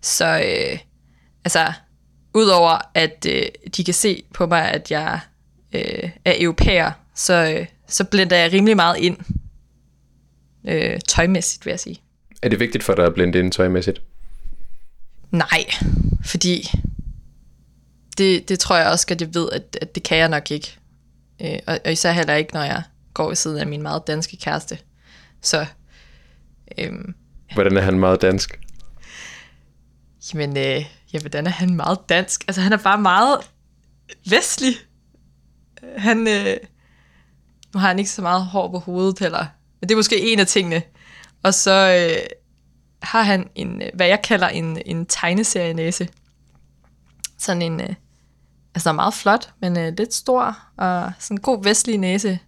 Så 0.00 0.26
øh, 0.26 0.78
altså, 1.44 1.72
udover 2.34 2.78
at 2.94 3.26
øh, 3.28 3.46
de 3.76 3.84
kan 3.84 3.94
se 3.94 4.22
på 4.32 4.46
mig, 4.46 4.70
at 4.70 4.90
jeg 4.90 5.20
øh, 5.74 6.10
er 6.24 6.34
europæer, 6.40 6.92
så, 7.14 7.56
øh, 7.58 7.66
så 7.88 8.04
blender 8.04 8.36
jeg 8.36 8.52
rimelig 8.52 8.76
meget 8.76 8.96
ind. 8.98 9.16
Øh, 10.68 11.00
tøjmæssigt, 11.08 11.66
vil 11.66 11.72
jeg 11.72 11.80
sige. 11.80 12.03
Er 12.44 12.48
det 12.48 12.60
vigtigt 12.60 12.84
for 12.84 12.94
dig 12.94 13.04
at 13.04 13.14
blende 13.14 13.38
ind 13.38 13.52
tøjmæssigt? 13.52 14.02
Nej, 15.30 15.64
fordi 16.24 16.68
det, 18.18 18.48
det 18.48 18.58
tror 18.58 18.76
jeg 18.76 18.86
også 18.86 19.06
at 19.10 19.20
jeg 19.20 19.34
ved, 19.34 19.48
at, 19.52 19.78
at 19.82 19.94
det 19.94 20.02
kan 20.02 20.18
jeg 20.18 20.28
nok 20.28 20.50
ikke. 20.50 20.76
Øh, 21.42 21.58
og, 21.66 21.78
og 21.84 21.92
især 21.92 22.12
heller 22.12 22.34
ikke, 22.34 22.54
når 22.54 22.62
jeg 22.62 22.82
går 23.14 23.26
ved 23.26 23.36
siden 23.36 23.58
af 23.58 23.66
min 23.66 23.82
meget 23.82 24.06
danske 24.06 24.36
kæreste. 24.36 24.78
Så, 25.40 25.66
øhm, 26.78 27.14
Hvordan 27.54 27.76
er 27.76 27.80
han 27.80 27.98
meget 27.98 28.22
dansk? 28.22 28.60
jamen, 30.34 30.56
øh, 30.56 30.84
ja, 31.12 31.18
hvordan 31.20 31.46
er 31.46 31.50
han 31.50 31.76
meget 31.76 31.98
dansk? 32.08 32.44
Altså, 32.48 32.60
han 32.60 32.72
er 32.72 32.76
bare 32.76 32.98
meget 32.98 33.38
vestlig. 34.30 34.74
Han, 35.96 36.28
øh, 36.28 36.56
nu 37.74 37.80
har 37.80 37.88
han 37.88 37.98
ikke 37.98 38.10
så 38.10 38.22
meget 38.22 38.44
hår 38.46 38.70
på 38.70 38.78
hovedet 38.78 39.18
heller. 39.18 39.46
Men 39.80 39.88
det 39.88 39.94
er 39.94 39.98
måske 39.98 40.32
en 40.32 40.38
af 40.38 40.46
tingene. 40.46 40.82
Og 41.44 41.54
så 41.54 42.08
øh, 42.10 42.26
har 43.02 43.22
han 43.22 43.48
en, 43.54 43.82
øh, 43.82 43.88
hvad 43.94 44.06
jeg 44.06 44.22
kalder 44.22 44.48
en, 44.48 44.78
en 44.86 45.06
tegneserienæse. 45.06 46.08
Sådan 47.38 47.62
en, 47.62 47.80
øh, 47.80 47.94
altså 48.74 48.92
meget 48.92 49.14
flot, 49.14 49.48
men 49.60 49.78
øh, 49.78 49.92
lidt 49.98 50.14
stor 50.14 50.58
og 50.76 51.12
sådan 51.18 51.36
en 51.36 51.40
god 51.40 51.64
vestlig 51.64 51.98
næse, 51.98 52.38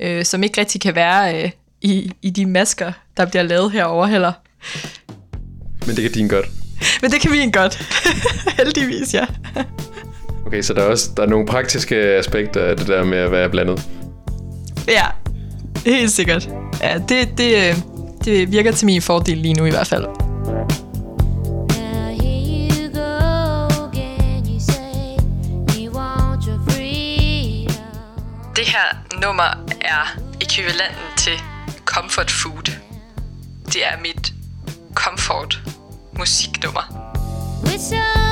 øh, 0.00 0.24
som 0.24 0.42
ikke 0.42 0.60
rigtig 0.60 0.80
kan 0.80 0.94
være 0.94 1.44
øh, 1.44 1.50
i, 1.80 2.12
i 2.22 2.30
de 2.30 2.46
masker, 2.46 2.92
der 3.16 3.26
bliver 3.26 3.42
lavet 3.42 3.72
herover 3.72 4.06
heller. 4.06 4.32
Men 5.86 5.96
det 5.96 6.02
kan 6.02 6.12
din 6.12 6.28
godt. 6.28 6.46
Men 7.02 7.10
det 7.10 7.20
kan 7.20 7.32
vi 7.32 7.50
godt. 7.52 7.78
Heldigvis, 8.58 9.14
ja. 9.14 9.26
Okay, 10.46 10.62
så 10.62 10.74
der 10.74 10.82
er 10.82 10.86
også 10.86 11.10
der 11.16 11.22
er 11.22 11.26
nogle 11.26 11.46
praktiske 11.46 11.96
aspekter 11.96 12.64
af 12.64 12.76
det 12.76 12.86
der 12.86 13.04
med 13.04 13.18
at 13.18 13.32
være 13.32 13.50
blandet. 13.50 13.88
Ja, 14.88 15.06
helt 15.86 16.10
sikkert. 16.10 16.48
Ja, 16.82 16.98
det, 17.08 17.38
det, 17.38 17.68
øh, 17.68 17.89
det 18.24 18.52
virker 18.52 18.72
til 18.72 18.86
min 18.86 19.02
fordel 19.02 19.38
lige 19.38 19.54
nu 19.54 19.64
i 19.64 19.70
hvert 19.70 19.86
fald. 19.86 20.06
Det 28.56 28.68
her 28.68 29.20
nummer 29.22 29.66
er 29.80 30.18
ekvivalenten 30.40 31.06
til 31.16 31.32
comfort 31.84 32.30
food. 32.30 32.72
Det 33.66 33.86
er 33.86 34.00
mit 34.02 34.32
comfort 34.94 35.60
musiknummer. 36.18 37.10
It's 37.64 38.29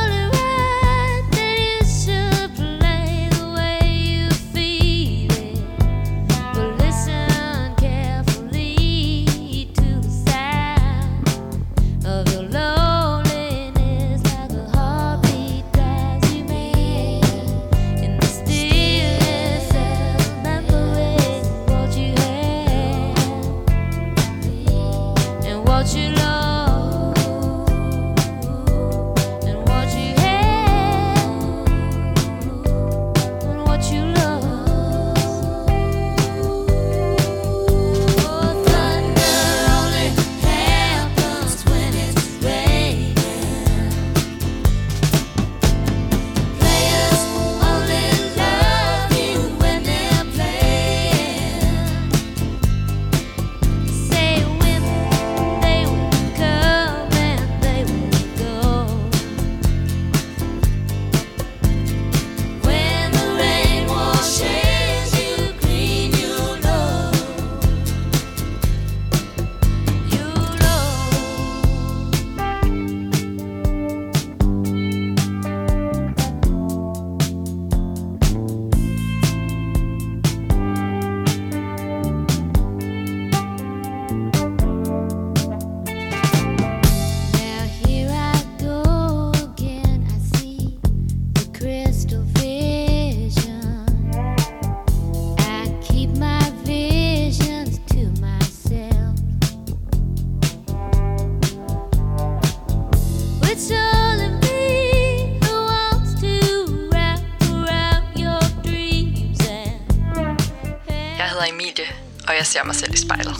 a 113.10 113.38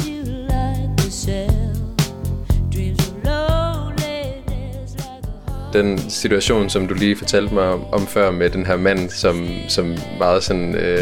Den 5.72 5.98
situation, 6.10 6.70
som 6.70 6.86
du 6.88 6.94
lige 6.94 7.16
fortalte 7.16 7.54
mig 7.54 7.64
om, 7.64 7.84
om 7.92 8.06
før 8.06 8.30
med 8.30 8.50
den 8.50 8.66
her 8.66 8.76
mand, 8.76 9.10
som, 9.10 9.48
som 9.68 9.96
meget 10.18 10.42
sådan 10.42 10.74
øh, 10.74 10.98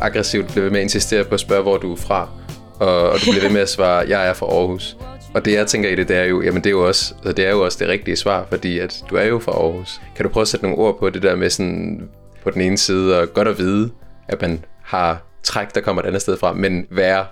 aggressivt 0.00 0.52
blev 0.52 0.64
ved 0.64 0.70
med 0.70 0.78
at 0.78 0.82
insistere 0.82 1.24
på 1.24 1.34
at 1.34 1.40
spørge, 1.40 1.62
hvor 1.62 1.78
du 1.78 1.92
er 1.92 1.96
fra. 1.96 2.28
Og, 2.74 3.10
og 3.10 3.20
du 3.20 3.30
blev 3.32 3.42
ved 3.42 3.50
med 3.50 3.60
at 3.60 3.68
svare, 3.68 4.04
jeg 4.08 4.28
er 4.28 4.32
fra 4.32 4.46
Aarhus. 4.46 4.96
Og 5.34 5.44
det 5.44 5.52
jeg 5.52 5.66
tænker 5.66 5.88
i 5.88 5.94
det, 5.94 6.08
det 6.08 6.16
er 6.16 6.24
jo, 6.24 6.42
jamen 6.42 6.64
det 6.64 6.66
er 6.66 6.70
jo 6.70 6.86
også, 6.86 7.14
altså 7.14 7.32
det 7.32 7.46
er 7.46 7.50
jo 7.50 7.64
også 7.64 7.78
det 7.80 7.88
rigtige 7.88 8.16
svar, 8.16 8.46
fordi 8.48 8.78
at 8.78 9.04
du 9.10 9.16
er 9.16 9.24
jo 9.24 9.38
fra 9.38 9.52
Aarhus. 9.52 10.00
Kan 10.16 10.24
du 10.24 10.28
prøve 10.28 10.42
at 10.42 10.48
sætte 10.48 10.66
nogle 10.66 10.78
ord 10.78 10.98
på 10.98 11.10
det 11.10 11.22
der 11.22 11.36
med 11.36 11.50
sådan 11.50 12.08
på 12.42 12.50
den 12.50 12.60
ene 12.60 12.78
side, 12.78 13.20
og 13.20 13.28
godt 13.34 13.48
at 13.48 13.58
vide, 13.58 13.90
at 14.28 14.42
man 14.42 14.64
har 14.82 15.22
træk, 15.42 15.74
der 15.74 15.80
kommer 15.80 16.02
et 16.02 16.06
andet 16.06 16.22
sted 16.22 16.36
fra, 16.36 16.52
men 16.52 16.86
være 16.90 17.24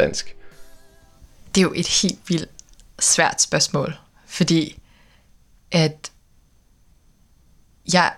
dansk? 0.00 0.36
Det 1.54 1.60
er 1.60 1.62
jo 1.62 1.72
et 1.76 1.88
helt 1.88 2.28
vildt 2.28 2.50
svært 2.98 3.42
spørgsmål, 3.42 3.94
fordi 4.26 4.82
at 5.70 6.12
jeg, 7.92 8.14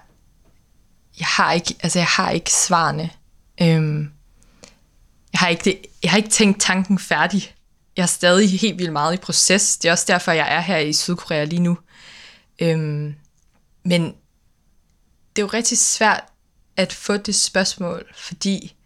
jeg 1.18 1.26
har 1.26 1.52
ikke, 1.52 1.74
altså 1.82 1.98
jeg 1.98 2.06
har 2.06 2.30
ikke 2.30 2.52
svarene. 2.52 3.10
Øhm, 3.62 4.12
jeg 5.32 5.38
har 5.38 5.48
ikke, 5.48 5.64
det, 5.64 5.86
jeg 6.02 6.10
har 6.10 6.18
ikke 6.18 6.30
tænkt 6.30 6.60
tanken 6.60 6.98
færdig. 6.98 7.54
Jeg 7.96 8.02
er 8.02 8.06
stadig 8.06 8.60
helt 8.60 8.78
vildt 8.78 8.92
meget 8.92 9.14
i 9.14 9.16
proces. 9.16 9.76
Det 9.76 9.88
er 9.88 9.92
også 9.92 10.04
derfor, 10.08 10.32
jeg 10.32 10.54
er 10.56 10.60
her 10.60 10.78
i 10.78 10.92
Sydkorea 10.92 11.44
lige 11.44 11.62
nu. 11.62 11.78
Øhm, 12.58 13.14
men 13.84 14.02
det 15.36 15.42
er 15.42 15.46
jo 15.46 15.46
rigtig 15.46 15.78
svært 15.78 16.24
at 16.76 16.92
få 16.92 17.16
det 17.16 17.34
spørgsmål, 17.34 18.12
fordi 18.16 18.76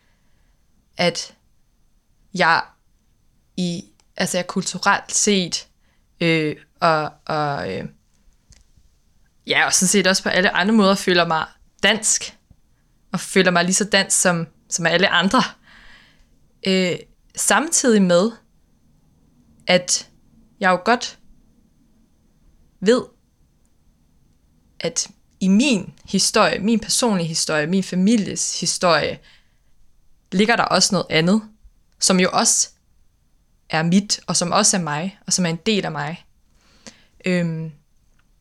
at 0.96 1.34
jeg 2.34 2.62
i, 3.56 3.84
altså 4.16 4.38
jeg 4.38 4.46
kulturelt 4.46 5.12
set, 5.12 5.68
øh, 6.20 6.56
og, 6.80 7.12
og 7.26 7.72
øh, 7.72 7.84
ja, 9.46 9.66
og 9.66 9.74
sådan 9.74 9.88
set 9.88 10.06
også 10.06 10.22
på 10.22 10.28
alle 10.28 10.50
andre 10.50 10.74
måder 10.74 10.94
føler 10.94 11.26
mig 11.26 11.46
dansk, 11.82 12.36
og 13.12 13.20
føler 13.20 13.50
mig 13.50 13.64
lige 13.64 13.74
så 13.74 13.84
dansk 13.84 14.20
som, 14.20 14.46
som 14.68 14.86
alle 14.86 15.08
andre. 15.08 15.42
Øh, 16.66 16.96
samtidig 17.36 18.02
med, 18.02 18.30
at 19.66 20.08
jeg 20.60 20.70
jo 20.70 20.80
godt 20.84 21.18
ved, 22.80 23.02
at 24.80 25.08
i 25.40 25.48
min 25.48 25.94
historie, 26.04 26.58
min 26.58 26.80
personlige 26.80 27.26
historie, 27.26 27.66
min 27.66 27.82
families 27.82 28.60
historie, 28.60 29.18
ligger 30.32 30.56
der 30.56 30.64
også 30.64 30.94
noget 30.94 31.06
andet, 31.10 31.42
som 32.00 32.20
jo 32.20 32.28
også 32.32 32.68
er 33.70 33.82
mit, 33.82 34.20
og 34.26 34.36
som 34.36 34.52
også 34.52 34.76
er 34.76 34.80
mig, 34.80 35.18
og 35.26 35.32
som 35.32 35.46
er 35.46 35.50
en 35.50 35.60
del 35.66 35.84
af 35.84 35.92
mig. 35.92 36.24
Øhm, 37.24 37.72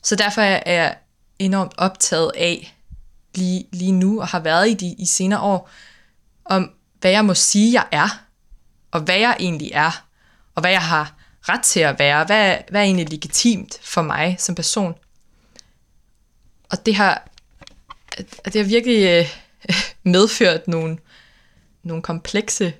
så 0.03 0.15
derfor 0.15 0.41
er 0.41 0.73
jeg 0.73 0.97
enormt 1.39 1.73
optaget 1.77 2.31
af 2.35 2.75
lige, 3.35 3.67
lige 3.71 3.91
nu, 3.91 4.21
og 4.21 4.27
har 4.27 4.39
været 4.39 4.69
i 4.69 4.73
de 4.73 4.95
i 4.97 5.05
senere 5.05 5.39
år, 5.39 5.69
om 6.45 6.71
hvad 6.99 7.11
jeg 7.11 7.25
må 7.25 7.33
sige, 7.33 7.73
jeg 7.73 7.87
er, 7.91 8.25
og 8.91 9.01
hvad 9.01 9.17
jeg 9.17 9.35
egentlig 9.39 9.71
er, 9.73 10.05
og 10.55 10.61
hvad 10.61 10.71
jeg 10.71 10.81
har 10.81 11.15
ret 11.49 11.61
til 11.61 11.79
at 11.79 11.99
være, 11.99 12.25
hvad, 12.25 12.57
hvad 12.69 12.81
er 12.81 12.85
egentlig 12.85 13.09
legitimt 13.09 13.79
for 13.81 14.01
mig 14.01 14.35
som 14.39 14.55
person. 14.55 14.95
Og 16.69 16.85
det 16.85 16.95
har, 16.95 17.27
det 18.45 18.55
har 18.55 18.63
virkelig 18.63 19.03
øh, 19.05 19.27
medført 20.13 20.67
nogle, 20.67 20.97
nogle 21.83 22.03
komplekse 22.03 22.73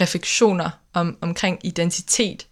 refleksioner 0.00 0.70
om, 0.92 1.18
omkring 1.20 1.58
identitet. 1.62 2.46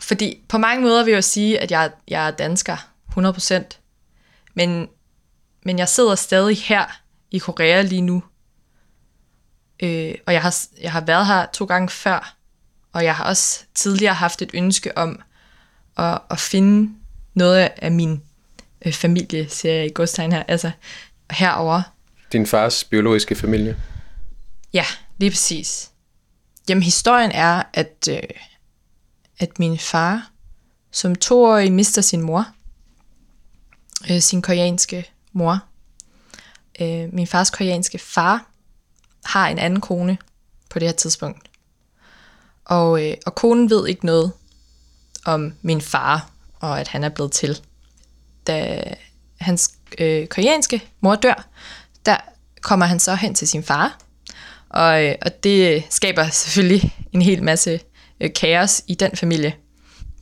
Fordi 0.00 0.44
på 0.48 0.58
mange 0.58 0.82
måder 0.82 1.04
vil 1.04 1.12
jeg 1.12 1.24
sige, 1.24 1.60
at 1.60 1.70
jeg, 1.70 1.90
jeg 2.08 2.26
er 2.26 2.30
dansker, 2.30 2.76
100%. 3.18 3.62
Men, 4.54 4.88
men 5.64 5.78
jeg 5.78 5.88
sidder 5.88 6.14
stadig 6.14 6.58
her 6.58 7.00
i 7.30 7.38
Korea 7.38 7.82
lige 7.82 8.00
nu. 8.00 8.22
Øh, 9.82 10.14
og 10.26 10.32
jeg 10.32 10.42
har, 10.42 10.56
jeg 10.80 10.92
har 10.92 11.00
været 11.00 11.26
her 11.26 11.46
to 11.52 11.64
gange 11.64 11.88
før. 11.88 12.36
Og 12.92 13.04
jeg 13.04 13.16
har 13.16 13.24
også 13.24 13.64
tidligere 13.74 14.14
haft 14.14 14.42
et 14.42 14.50
ønske 14.54 14.98
om 14.98 15.22
at, 15.96 16.18
at 16.30 16.40
finde 16.40 16.92
noget 17.34 17.68
af 17.76 17.92
min 17.92 18.22
øh, 18.86 18.92
familie, 18.92 19.48
ser 19.48 19.72
jeg 19.72 19.86
i 19.86 19.92
godstegn 19.94 20.32
her, 20.32 20.42
altså 20.48 20.70
herover. 21.30 21.82
Din 22.32 22.46
fars 22.46 22.84
biologiske 22.84 23.34
familie? 23.34 23.76
Ja, 24.72 24.84
lige 25.18 25.30
præcis. 25.30 25.90
Jamen, 26.68 26.82
historien 26.82 27.30
er, 27.30 27.62
at, 27.72 28.08
øh, 28.10 28.22
at 29.38 29.58
min 29.58 29.78
far 29.78 30.30
som 30.90 31.14
toårig 31.14 31.72
mister 31.72 32.02
sin 32.02 32.20
mor. 32.20 32.46
Øh, 34.10 34.20
sin 34.20 34.42
koreanske 34.42 35.10
mor. 35.32 35.60
Øh, 36.80 37.14
min 37.14 37.26
fars 37.26 37.50
koreanske 37.50 37.98
far 37.98 38.50
har 39.24 39.48
en 39.48 39.58
anden 39.58 39.80
kone 39.80 40.18
på 40.70 40.78
det 40.78 40.88
her 40.88 40.92
tidspunkt. 40.92 41.50
Og, 42.64 43.06
øh, 43.06 43.16
og 43.26 43.34
konen 43.34 43.70
ved 43.70 43.86
ikke 43.86 44.06
noget 44.06 44.32
om 45.24 45.54
min 45.62 45.80
far, 45.80 46.30
og 46.60 46.80
at 46.80 46.88
han 46.88 47.04
er 47.04 47.08
blevet 47.08 47.32
til. 47.32 47.60
Da 48.46 48.82
hans 49.40 49.70
øh, 49.98 50.26
koreanske 50.26 50.82
mor 51.00 51.14
dør, 51.14 51.48
der 52.06 52.16
kommer 52.60 52.86
han 52.86 53.00
så 53.00 53.14
hen 53.14 53.34
til 53.34 53.48
sin 53.48 53.62
far, 53.62 53.98
og, 54.70 55.04
øh, 55.04 55.14
og 55.22 55.44
det 55.44 55.84
skaber 55.90 56.28
selvfølgelig 56.28 56.94
en 57.12 57.22
hel 57.22 57.42
masse 57.42 57.80
øh, 58.20 58.30
kaos 58.32 58.82
i 58.86 58.94
den 58.94 59.16
familie. 59.16 59.54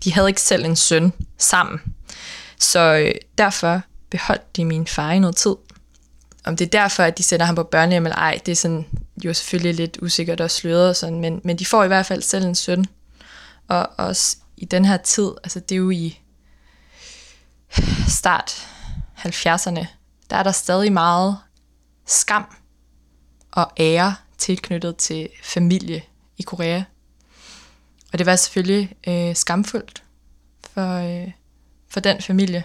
De 0.05 0.13
havde 0.13 0.29
ikke 0.29 0.41
selv 0.41 0.65
en 0.65 0.77
søn 0.77 1.13
sammen. 1.39 1.81
Så 2.59 2.81
øh, 2.81 3.15
derfor 3.39 3.83
beholdt 4.11 4.57
de 4.57 4.65
min 4.65 4.87
far 4.87 5.13
i 5.13 5.19
noget 5.19 5.37
tid. 5.37 5.55
Om 6.45 6.57
det 6.57 6.65
er 6.67 6.71
derfor, 6.71 7.03
at 7.03 7.19
de 7.19 7.23
sender 7.23 7.47
ham 7.47 7.55
på 7.55 7.63
børnehjem 7.63 8.07
eller 8.07 8.17
ej, 8.17 8.41
det 8.47 8.53
er 8.53 8.57
sådan 8.57 8.87
jo 9.25 9.35
selvfølgelig 9.35 9.75
lidt 9.75 9.99
usikkert 10.03 10.41
og 10.41 10.51
sløret 10.51 10.89
og 10.89 10.97
sådan, 10.97 11.21
men, 11.21 11.41
men 11.45 11.59
de 11.59 11.67
får 11.67 11.85
i 11.85 11.87
hvert 11.87 12.07
fald 12.07 12.23
selv 12.23 12.45
en 12.45 12.55
søn. 12.55 12.85
Og 13.69 13.91
også 13.97 14.37
i 14.57 14.65
den 14.65 14.85
her 14.85 14.97
tid, 14.97 15.31
altså 15.45 15.61
det 15.61 15.73
er 15.73 15.79
jo 15.79 15.91
i 15.91 16.21
start 18.09 18.67
70'erne, 19.19 19.87
der 20.31 20.37
er 20.37 20.43
der 20.43 20.53
stadig 20.53 20.93
meget 20.93 21.39
skam 22.07 22.57
og 23.53 23.73
ære 23.79 24.15
tilknyttet 24.39 24.97
til 24.97 25.29
familie 25.43 26.03
i 26.37 26.43
Korea. 26.43 26.83
Og 28.13 28.19
det 28.19 28.27
var 28.27 28.37
selvfølgelig 28.37 28.97
øh, 29.09 29.35
skamfuldt 29.37 30.03
for, 30.61 30.95
øh, 30.95 31.31
for 31.89 32.01
den 32.01 32.23
familie, 32.23 32.65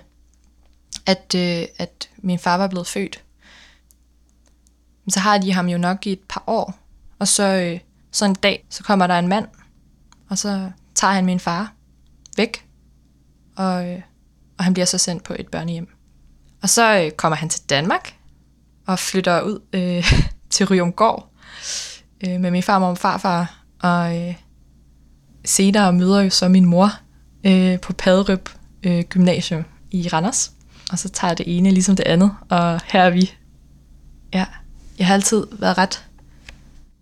at, 1.06 1.36
øh, 1.36 1.68
at 1.78 2.10
min 2.18 2.40
far 2.40 2.58
var 2.58 2.68
blevet 2.68 2.88
født. 2.88 3.24
Men 5.06 5.12
så 5.12 5.20
har 5.20 5.38
de 5.38 5.54
ham 5.54 5.70
jo 5.70 5.78
nok 5.78 6.08
i 6.08 6.12
et 6.12 6.22
par 6.30 6.44
år, 6.48 6.80
og 7.20 7.28
så, 7.28 7.44
øh, 7.44 7.80
så 8.12 8.26
en 8.26 8.36
dag, 8.36 8.66
så 8.70 8.84
kommer 8.84 9.08
der 9.08 9.20
en 9.20 9.28
mand, 9.28 9.48
og 10.30 10.38
så 10.38 10.72
tager 10.96 11.14
han 11.14 11.26
min 11.26 11.40
far 11.40 11.74
væk, 12.38 12.66
og, 13.56 13.88
øh, 13.88 14.02
og 14.58 14.64
han 14.64 14.74
bliver 14.74 14.86
så 14.86 14.98
sendt 14.98 15.24
på 15.24 15.36
et 15.40 15.48
børnehjem. 15.48 15.88
Og 16.62 16.70
så 16.70 17.04
øh, 17.04 17.12
kommer 17.12 17.36
han 17.36 17.50
til 17.50 17.70
Danmark, 17.70 18.16
og 18.88 19.00
flytter 19.00 19.42
ud 19.42 19.60
øh, 19.74 20.14
til 20.50 20.66
Ryumgård 20.66 21.29
øh, 22.28 22.40
med 22.40 22.52
min 22.52 22.64
farmor 22.64 22.88
og 22.88 22.98
farfar, 22.98 23.64
og 23.82 24.18
øh, 24.18 24.36
senere 25.46 25.94
møder 25.94 26.22
jo 26.22 26.30
så 26.30 26.48
min 26.48 26.66
mor 26.66 26.92
øh, 27.44 27.80
på 27.80 27.94
Paderøb 27.94 28.50
øh, 28.84 29.04
Gymnasium 29.04 29.66
i 29.92 30.08
Randers. 30.08 30.52
Og 30.92 31.00
så 31.00 31.10
tager 31.10 31.34
det 31.34 31.58
ene 31.58 31.72
ligesom 31.72 31.96
det 31.96 32.06
andet, 32.06 32.32
og 32.50 32.82
her 32.86 33.02
er 33.02 33.10
vi. 33.10 33.32
Ja, 34.34 34.46
jeg 35.00 35.08
har 35.08 35.14
altid 35.14 35.48
været 35.52 35.78
ret 35.78 36.06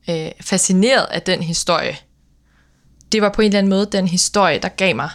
øh, 0.09 0.31
fascineret 0.41 1.05
af 1.05 1.21
den 1.21 1.43
historie. 1.43 1.97
Det 3.11 3.21
var 3.21 3.29
på 3.29 3.41
en 3.41 3.45
eller 3.45 3.57
anden 3.57 3.69
måde 3.69 3.85
den 3.91 4.07
historie, 4.07 4.59
der 4.59 4.69
gav 4.69 4.95
mig 4.95 5.09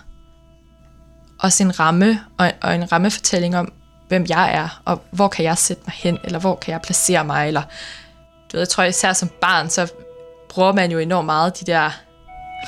også 1.43 1.62
en 1.62 1.80
ramme 1.80 2.20
og, 2.38 2.53
og 2.61 2.74
en 2.74 2.93
rammefortælling 2.93 3.57
om, 3.57 3.72
hvem 4.09 4.26
jeg 4.28 4.55
er, 4.55 4.82
og 4.84 5.03
hvor 5.11 5.28
kan 5.28 5.45
jeg 5.45 5.59
sætte 5.59 5.82
mig 5.86 5.95
hen, 5.97 6.18
eller 6.24 6.38
hvor 6.38 6.57
kan 6.57 6.72
jeg 6.72 6.80
placere 6.82 7.24
mig, 7.24 7.49
eller 7.49 7.62
du 8.53 8.57
ved, 8.57 8.61
jeg 8.61 8.68
tror 8.68 8.84
især 8.84 9.12
som 9.12 9.28
barn, 9.28 9.70
så 9.70 9.92
bruger 10.48 10.72
man 10.72 10.90
jo 10.90 10.98
enormt 10.98 11.26
meget 11.26 11.61
de 11.61 11.64
der 11.64 11.90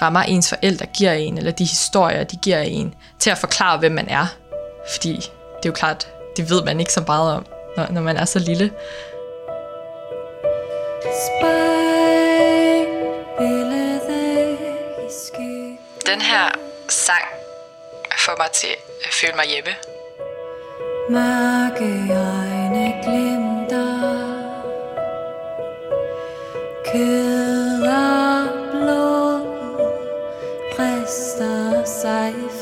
rammer, 0.03 0.21
ens 0.21 0.49
forældre 0.49 0.87
giver 0.87 1.13
en, 1.13 1.39
eller 1.39 1.51
de 1.51 1.65
historier, 1.65 2.25
de 2.25 2.37
giver 2.37 2.61
en, 2.61 2.95
til 3.19 3.31
at 3.31 3.39
forklare, 3.39 3.79
hvem 3.79 3.93
man 3.93 4.09
er. 4.09 4.27
Fordi 4.95 5.13
det 5.13 5.65
er 5.65 5.67
jo 5.67 5.73
klart, 5.73 6.09
det 6.37 6.51
ved 6.51 6.65
man 6.65 6.81
ikke 6.81 6.93
så 6.93 7.05
meget 7.07 7.33
om, 7.33 7.47
når, 7.77 7.87
når 7.91 8.01
man 8.01 8.17
er 8.17 8.25
så 8.25 8.39
lille. 8.39 8.71
Den 16.07 16.21
her 16.21 16.51
sang 16.89 17.25
får 18.19 18.35
mig 18.39 18.51
til 18.53 18.75
at 19.05 19.13
føle 19.13 19.33
mig 19.37 19.45
hjemme. 19.47 19.71
Mørke 21.11 22.44
Kyrra 26.95 28.55
press 30.77 31.35
the 31.35 31.85
sig 31.85 32.54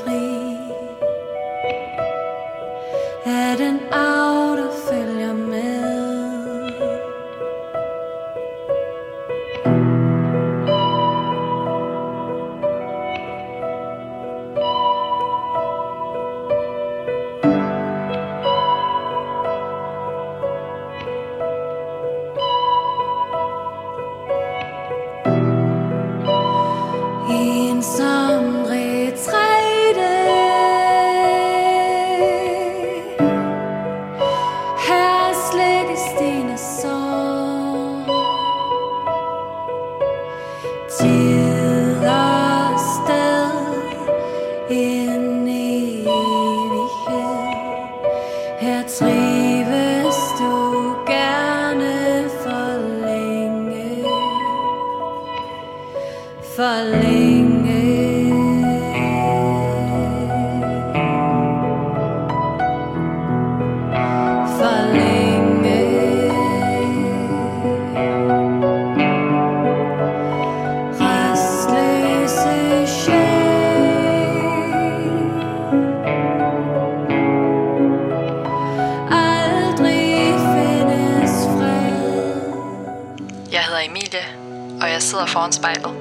foran 85.32 85.52
spejlet. 85.52 85.92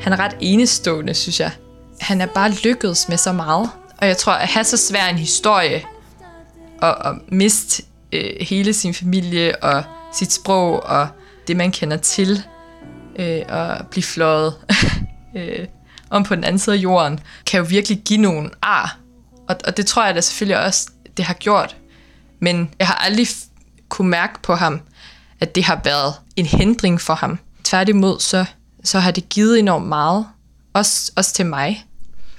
han 0.00 0.12
er 0.12 0.20
ret 0.20 0.36
enestående, 0.40 1.14
synes 1.14 1.40
jeg. 1.40 1.50
Han 2.00 2.20
er 2.20 2.26
bare 2.26 2.50
lykkedes 2.64 3.08
med 3.08 3.16
så 3.16 3.32
meget. 3.32 3.70
Og 3.98 4.06
jeg 4.06 4.16
tror, 4.16 4.32
at 4.32 4.48
have 4.48 4.64
så 4.64 4.76
svær 4.76 5.06
en 5.06 5.18
historie, 5.18 5.84
og, 6.82 6.94
og 6.94 7.14
miste 7.28 7.82
øh, 8.12 8.30
hele 8.40 8.72
sin 8.72 8.94
familie, 8.94 9.64
og 9.64 9.82
sit 10.12 10.32
sprog, 10.32 10.82
og 10.82 11.08
det, 11.48 11.56
man 11.56 11.72
kender 11.72 11.96
til, 11.96 12.42
øh, 13.18 13.42
og 13.48 13.86
blive 13.90 14.04
fløjet 14.04 14.54
øh, 15.36 15.66
om 16.10 16.24
på 16.24 16.34
den 16.34 16.44
anden 16.44 16.58
side 16.58 16.76
af 16.76 16.80
jorden, 16.80 17.20
kan 17.46 17.58
jo 17.58 17.66
virkelig 17.68 18.02
give 18.04 18.20
nogle 18.20 18.50
ar. 18.62 18.98
Og, 19.48 19.56
og 19.66 19.76
det 19.76 19.86
tror 19.86 20.06
jeg 20.06 20.14
da 20.14 20.20
selvfølgelig 20.20 20.64
også, 20.64 20.90
det 21.16 21.24
har 21.24 21.34
gjort. 21.34 21.76
Men 22.40 22.70
jeg 22.78 22.86
har 22.86 22.94
aldrig 22.94 23.26
f- 23.26 23.48
kunne 23.88 24.10
mærke 24.10 24.42
på 24.42 24.54
ham, 24.54 24.80
at 25.40 25.54
det 25.54 25.64
har 25.64 25.80
været 25.84 26.14
en 26.36 26.46
hindring 26.46 27.00
for 27.00 27.14
ham. 27.14 27.38
Tværtimod, 27.64 28.20
så, 28.20 28.44
så 28.84 28.98
har 28.98 29.10
det 29.10 29.28
givet 29.28 29.58
enormt 29.58 29.86
meget. 29.86 30.26
Også, 30.72 31.12
også 31.16 31.34
til 31.34 31.46
mig. 31.46 31.84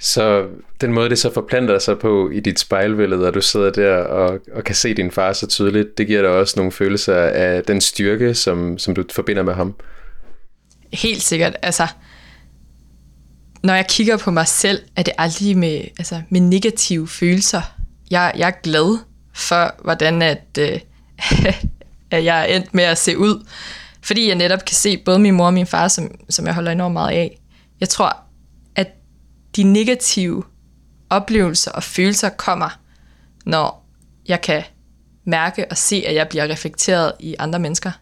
Så 0.00 0.46
den 0.80 0.92
måde, 0.92 1.10
det 1.10 1.18
så 1.18 1.34
forplanter 1.34 1.78
sig 1.78 1.98
på 1.98 2.30
i 2.30 2.40
dit 2.40 2.60
spejlbillede, 2.60 3.26
og 3.26 3.34
du 3.34 3.40
sidder 3.40 3.70
der 3.70 3.96
og, 3.96 4.38
og 4.54 4.64
kan 4.64 4.74
se 4.74 4.94
din 4.94 5.10
far 5.10 5.32
så 5.32 5.46
tydeligt, 5.46 5.98
det 5.98 6.06
giver 6.06 6.22
dig 6.22 6.30
også 6.30 6.54
nogle 6.56 6.72
følelser 6.72 7.16
af 7.16 7.62
den 7.64 7.80
styrke, 7.80 8.34
som, 8.34 8.78
som 8.78 8.94
du 8.94 9.04
forbinder 9.12 9.42
med 9.42 9.54
ham. 9.54 9.74
Helt 10.92 11.22
sikkert. 11.22 11.56
Altså, 11.62 11.86
når 13.62 13.74
jeg 13.74 13.86
kigger 13.88 14.16
på 14.16 14.30
mig 14.30 14.48
selv, 14.48 14.82
er 14.96 15.02
det 15.02 15.14
aldrig 15.18 15.58
med, 15.58 15.80
altså, 15.98 16.22
med 16.28 16.40
negative 16.40 17.08
følelser. 17.08 17.62
Jeg, 18.10 18.32
jeg 18.36 18.46
er 18.46 18.62
glad 18.62 18.98
for, 19.34 19.74
hvordan 19.84 20.22
at, 20.22 20.58
øh, 20.58 20.80
at 22.10 22.24
jeg 22.24 22.40
er 22.40 22.56
endt 22.56 22.74
med 22.74 22.84
at 22.84 22.98
se 22.98 23.18
ud. 23.18 23.46
Fordi 24.02 24.28
jeg 24.28 24.34
netop 24.34 24.64
kan 24.64 24.74
se 24.74 24.96
både 24.96 25.18
min 25.18 25.34
mor 25.34 25.46
og 25.46 25.54
min 25.54 25.66
far, 25.66 25.88
som, 25.88 26.10
som 26.28 26.46
jeg 26.46 26.54
holder 26.54 26.72
enormt 26.72 26.92
meget 26.92 27.10
af. 27.10 27.40
Jeg 27.80 27.88
tror, 27.88 28.16
at 28.74 28.88
de 29.56 29.62
negative 29.62 30.44
oplevelser 31.10 31.70
og 31.70 31.82
følelser 31.82 32.28
kommer, 32.28 32.78
når 33.46 33.88
jeg 34.28 34.40
kan 34.40 34.62
mærke 35.24 35.66
og 35.70 35.76
se, 35.76 36.04
at 36.06 36.14
jeg 36.14 36.28
bliver 36.28 36.48
reflekteret 36.48 37.12
i 37.20 37.34
andre 37.38 37.58
mennesker. 37.58 37.92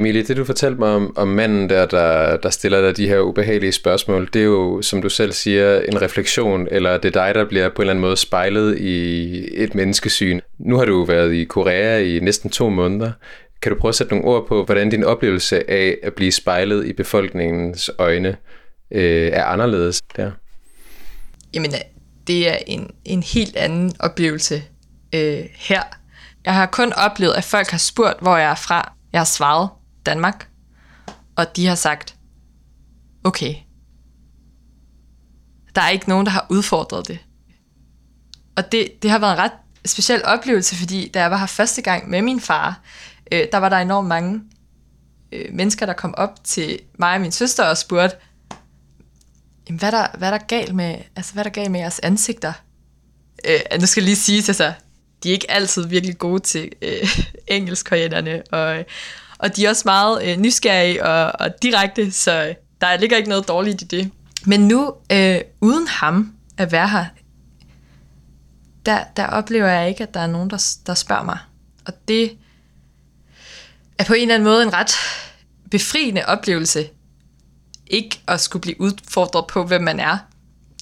Emilie, 0.00 0.22
det 0.22 0.36
du 0.36 0.44
fortalte 0.44 0.78
mig 0.78 0.88
om, 0.88 1.16
om 1.16 1.28
manden 1.28 1.68
der, 1.68 1.86
der, 1.86 2.36
der 2.36 2.50
stiller 2.50 2.80
dig 2.80 2.96
de 2.96 3.08
her 3.08 3.20
ubehagelige 3.20 3.72
spørgsmål, 3.72 4.28
det 4.32 4.40
er 4.40 4.44
jo, 4.44 4.82
som 4.82 5.02
du 5.02 5.08
selv 5.08 5.32
siger, 5.32 5.80
en 5.80 6.02
refleksion, 6.02 6.68
eller 6.70 6.98
det 6.98 7.16
er 7.16 7.24
dig, 7.24 7.34
der 7.34 7.44
bliver 7.44 7.68
på 7.68 7.74
en 7.74 7.80
eller 7.82 7.92
anden 7.92 8.00
måde 8.00 8.16
spejlet 8.16 8.78
i 8.78 9.48
et 9.62 9.74
menneskesyn. 9.74 10.40
Nu 10.58 10.76
har 10.76 10.84
du 10.84 11.04
været 11.04 11.32
i 11.32 11.44
Korea 11.44 11.98
i 11.98 12.20
næsten 12.20 12.50
to 12.50 12.68
måneder. 12.68 13.12
Kan 13.62 13.72
du 13.72 13.78
prøve 13.78 13.88
at 13.88 13.94
sætte 13.94 14.14
nogle 14.14 14.28
ord 14.28 14.48
på, 14.48 14.64
hvordan 14.64 14.90
din 14.90 15.04
oplevelse 15.04 15.70
af 15.70 15.96
at 16.02 16.14
blive 16.14 16.32
spejlet 16.32 16.86
i 16.86 16.92
befolkningens 16.92 17.90
øjne 17.98 18.36
øh, 18.90 19.30
er 19.32 19.44
anderledes 19.44 20.02
der? 20.16 20.30
Jamen, 21.54 21.70
øh, 21.74 21.80
det 22.26 22.48
er 22.48 22.58
en, 22.66 22.90
en 23.04 23.22
helt 23.22 23.56
anden 23.56 23.92
oplevelse 24.00 24.62
øh, 25.14 25.40
her. 25.54 25.82
Jeg 26.44 26.54
har 26.54 26.66
kun 26.66 26.92
oplevet, 26.92 27.32
at 27.32 27.44
folk 27.44 27.70
har 27.70 27.78
spurgt, 27.78 28.20
hvor 28.20 28.36
jeg 28.36 28.50
er 28.50 28.54
fra. 28.54 28.92
Jeg 29.12 29.20
har 29.20 29.24
svaret 29.24 29.68
Danmark, 30.06 30.48
og 31.36 31.56
de 31.56 31.66
har 31.66 31.74
sagt, 31.74 32.16
okay. 33.24 33.54
Der 35.74 35.82
er 35.82 35.88
ikke 35.88 36.08
nogen, 36.08 36.26
der 36.26 36.32
har 36.32 36.46
udfordret 36.50 37.08
det. 37.08 37.18
Og 38.56 38.72
det, 38.72 39.02
det 39.02 39.10
har 39.10 39.18
været 39.18 39.32
en 39.32 39.38
ret 39.38 39.52
speciel 39.86 40.24
oplevelse, 40.24 40.76
fordi 40.76 41.08
da 41.08 41.20
jeg 41.20 41.30
var 41.30 41.36
her 41.36 41.46
første 41.46 41.82
gang 41.82 42.10
med 42.10 42.22
min 42.22 42.40
far, 42.40 42.80
øh, 43.32 43.46
der 43.52 43.58
var 43.58 43.68
der 43.68 43.76
enormt 43.76 44.08
mange 44.08 44.42
øh, 45.32 45.52
mennesker, 45.52 45.86
der 45.86 45.92
kom 45.92 46.14
op 46.16 46.44
til 46.44 46.78
mig 46.98 47.14
og 47.14 47.20
min 47.20 47.32
søster 47.32 47.64
og 47.64 47.78
spurgte, 47.78 48.16
Jamen, 49.68 49.78
hvad 49.78 49.92
der, 49.92 50.06
hvad 50.18 50.32
der 50.32 50.38
galt 50.38 50.74
med, 50.74 50.98
altså, 51.16 51.34
hvad 51.34 51.44
der 51.44 51.50
galt 51.50 51.70
med 51.70 51.80
jeres 51.80 51.98
ansigter? 51.98 52.52
Øh, 53.48 53.80
nu 53.80 53.86
skal 53.86 54.00
jeg 54.00 54.04
lige 54.04 54.16
sige, 54.16 54.36
altså, 54.48 54.72
de 55.22 55.28
er 55.28 55.32
ikke 55.32 55.50
altid 55.50 55.86
virkelig 55.86 56.18
gode 56.18 56.40
til 56.40 56.72
øh, 56.82 57.08
engelskkoreanerne, 57.56 58.42
og, 58.52 58.84
og 59.38 59.56
de 59.56 59.64
er 59.64 59.70
også 59.70 59.82
meget 59.84 60.24
øh, 60.24 60.36
nysgerrige 60.36 61.04
og, 61.04 61.32
og 61.40 61.62
direkte, 61.62 62.12
så 62.12 62.46
øh, 62.48 62.54
der 62.80 62.96
ligger 62.96 63.16
ikke 63.16 63.28
noget 63.28 63.48
dårligt 63.48 63.82
i 63.82 63.84
det. 63.84 64.10
Men 64.46 64.68
nu, 64.68 64.94
øh, 65.12 65.40
uden 65.60 65.88
ham 65.88 66.34
at 66.56 66.72
være 66.72 66.88
her, 66.88 67.04
der, 68.86 69.04
der 69.16 69.26
oplever 69.26 69.68
jeg 69.68 69.88
ikke, 69.88 70.02
at 70.02 70.14
der 70.14 70.20
er 70.20 70.26
nogen, 70.26 70.50
der, 70.50 70.76
der 70.86 70.94
spørger 70.94 71.22
mig. 71.24 71.38
Og 71.86 71.92
det 72.08 72.36
er 73.98 74.04
på 74.04 74.12
en 74.12 74.22
eller 74.22 74.34
anden 74.34 74.44
måde 74.44 74.62
en 74.62 74.72
ret 74.72 74.92
befriende 75.70 76.26
oplevelse, 76.26 76.88
ikke 77.86 78.20
at 78.28 78.40
skulle 78.40 78.60
blive 78.60 78.80
udfordret 78.80 79.46
på, 79.46 79.64
hvem 79.64 79.82
man 79.82 80.00
er, 80.00 80.18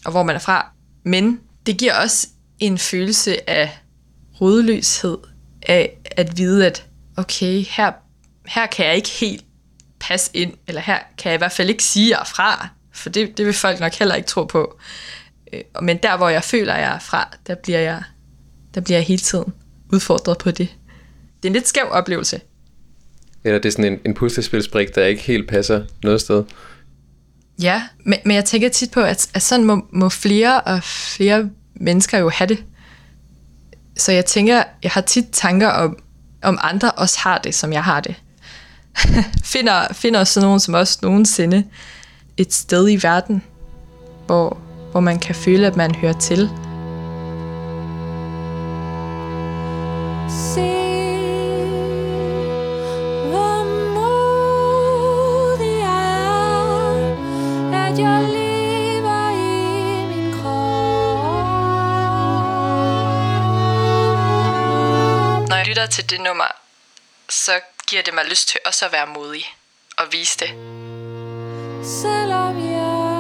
og 0.05 0.11
hvor 0.11 0.23
man 0.23 0.37
er 0.37 0.41
fra. 0.41 0.73
Men 1.05 1.41
det 1.67 1.79
giver 1.79 2.01
også 2.01 2.29
en 2.59 2.79
følelse 2.79 3.51
af 3.51 3.79
rodløshed, 4.41 5.19
af 5.63 5.99
at 6.17 6.39
vide, 6.39 6.67
at 6.67 6.87
okay, 7.17 7.65
her, 7.69 7.93
her 8.47 8.67
kan 8.67 8.87
jeg 8.87 8.97
ikke 8.97 9.09
helt 9.09 9.45
passe 10.01 10.31
ind, 10.35 10.55
eller 10.67 10.81
her 10.81 10.99
kan 11.19 11.31
jeg 11.31 11.35
i 11.35 11.39
hvert 11.39 11.53
fald 11.53 11.69
ikke 11.71 11.85
sige, 11.85 12.07
at 12.07 12.11
jeg 12.11 12.21
er 12.21 12.25
fra, 12.25 12.69
for 12.93 13.11
det, 13.11 13.39
det 13.39 13.47
vil 13.47 13.55
folk 13.55 13.81
nok 13.81 13.95
heller 13.95 14.15
ikke 14.15 14.29
tro 14.29 14.45
på. 14.45 14.79
Øh, 15.53 15.61
Men 15.83 15.97
der, 15.97 16.17
hvor 16.17 16.29
jeg 16.29 16.45
føler, 16.45 16.73
at 16.75 16.83
jeg 16.83 16.95
er 16.95 16.99
fra, 16.99 17.37
der 17.47 17.55
bliver 17.55 17.79
jeg, 17.79 18.03
der 18.75 18.81
bliver 18.81 18.99
jeg 18.99 19.07
hele 19.07 19.21
tiden 19.21 19.53
udfordret 19.93 20.39
på 20.39 20.51
det. 20.51 20.69
Det 21.37 21.45
er 21.45 21.49
en 21.49 21.53
lidt 21.53 21.69
skæv 21.69 21.87
oplevelse. 21.91 22.41
Eller 23.45 23.59
det 23.59 23.69
er 23.69 23.73
sådan 23.73 23.93
en, 23.93 23.99
en 24.05 24.15
puslespilsbrik, 24.15 24.95
der 24.95 25.05
ikke 25.05 25.23
helt 25.23 25.49
passer 25.49 25.85
noget 26.03 26.21
sted. 26.21 26.45
Ja, 27.63 27.83
men, 28.05 28.19
men 28.25 28.37
jeg 28.37 28.45
tænker 28.45 28.69
tit 28.69 28.91
på, 28.91 29.01
at, 29.01 29.31
at 29.35 29.43
sådan 29.43 29.65
må, 29.65 29.87
må 29.93 30.09
flere 30.09 30.61
og 30.61 30.83
flere 30.85 31.51
mennesker 31.75 32.19
jo 32.19 32.29
have 32.29 32.49
det. 32.49 32.65
Så 33.97 34.13
jeg 34.13 34.27
tænker, 34.27 34.63
jeg 34.83 34.91
har 34.91 35.01
tit 35.01 35.25
tanker 35.33 35.69
om, 35.69 35.99
om 36.43 36.59
andre 36.63 36.91
også 36.91 37.19
har 37.21 37.39
det, 37.39 37.55
som 37.55 37.73
jeg 37.73 37.85
har 37.85 38.01
det. 38.01 38.15
finder, 39.53 39.93
finder 39.93 40.25
sådan 40.25 40.47
nogen 40.47 40.61
som 40.61 40.75
os 40.75 41.03
nogensinde 41.03 41.65
et 42.37 42.55
sted 42.55 42.91
i 42.91 43.03
verden, 43.03 43.43
hvor, 44.27 44.59
hvor 44.91 45.01
man 45.01 45.19
kan 45.19 45.35
føle, 45.35 45.67
at 45.67 45.77
man 45.77 45.95
hører 45.95 46.19
til. 46.19 46.51
Se, 50.29 50.61
hvor 53.31 53.65
modig 53.95 55.79
jeg 55.79 57.17
at 57.75 57.99
jeg 57.99 58.23
lever 58.23 59.31
i 59.31 60.07
min 60.07 60.33
krop. 60.33 60.43
Når 65.49 65.57
jeg 65.57 65.67
lytter 65.67 65.87
til 65.87 66.11
det 66.11 66.21
nummer, 66.21 66.53
så 67.29 67.53
giver 67.93 68.03
det 68.03 68.15
mig 68.15 68.25
lyst 68.25 68.49
til 68.49 68.61
også 68.65 68.87
at 68.87 68.93
være 68.93 69.07
modig 69.07 69.45
og 69.97 70.05
vise 70.13 70.39
det. 70.39 70.49
Selvom 71.85 72.57
jeg 72.73 73.13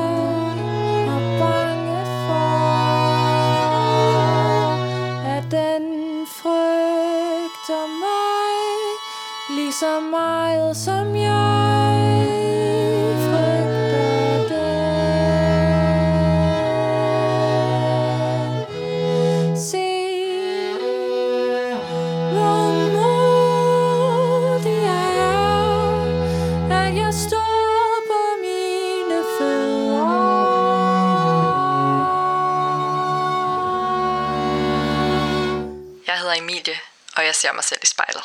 er 1.14 1.38
bange 1.40 2.04
for, 2.26 2.52
at 5.36 5.44
den 5.50 5.84
frygter 6.26 7.86
mig 8.04 8.52
lige 9.56 9.72
så 9.72 10.00
meget 10.00 10.76
som 10.76 11.16
jeg 11.16 11.51
og 37.22 37.26
jeg 37.26 37.34
ser 37.34 37.52
mig 37.54 37.64
selv 37.64 37.80
i 37.82 37.86
spejlet. 37.86 38.24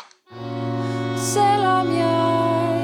Selvom 1.36 1.88
jeg 2.04 2.82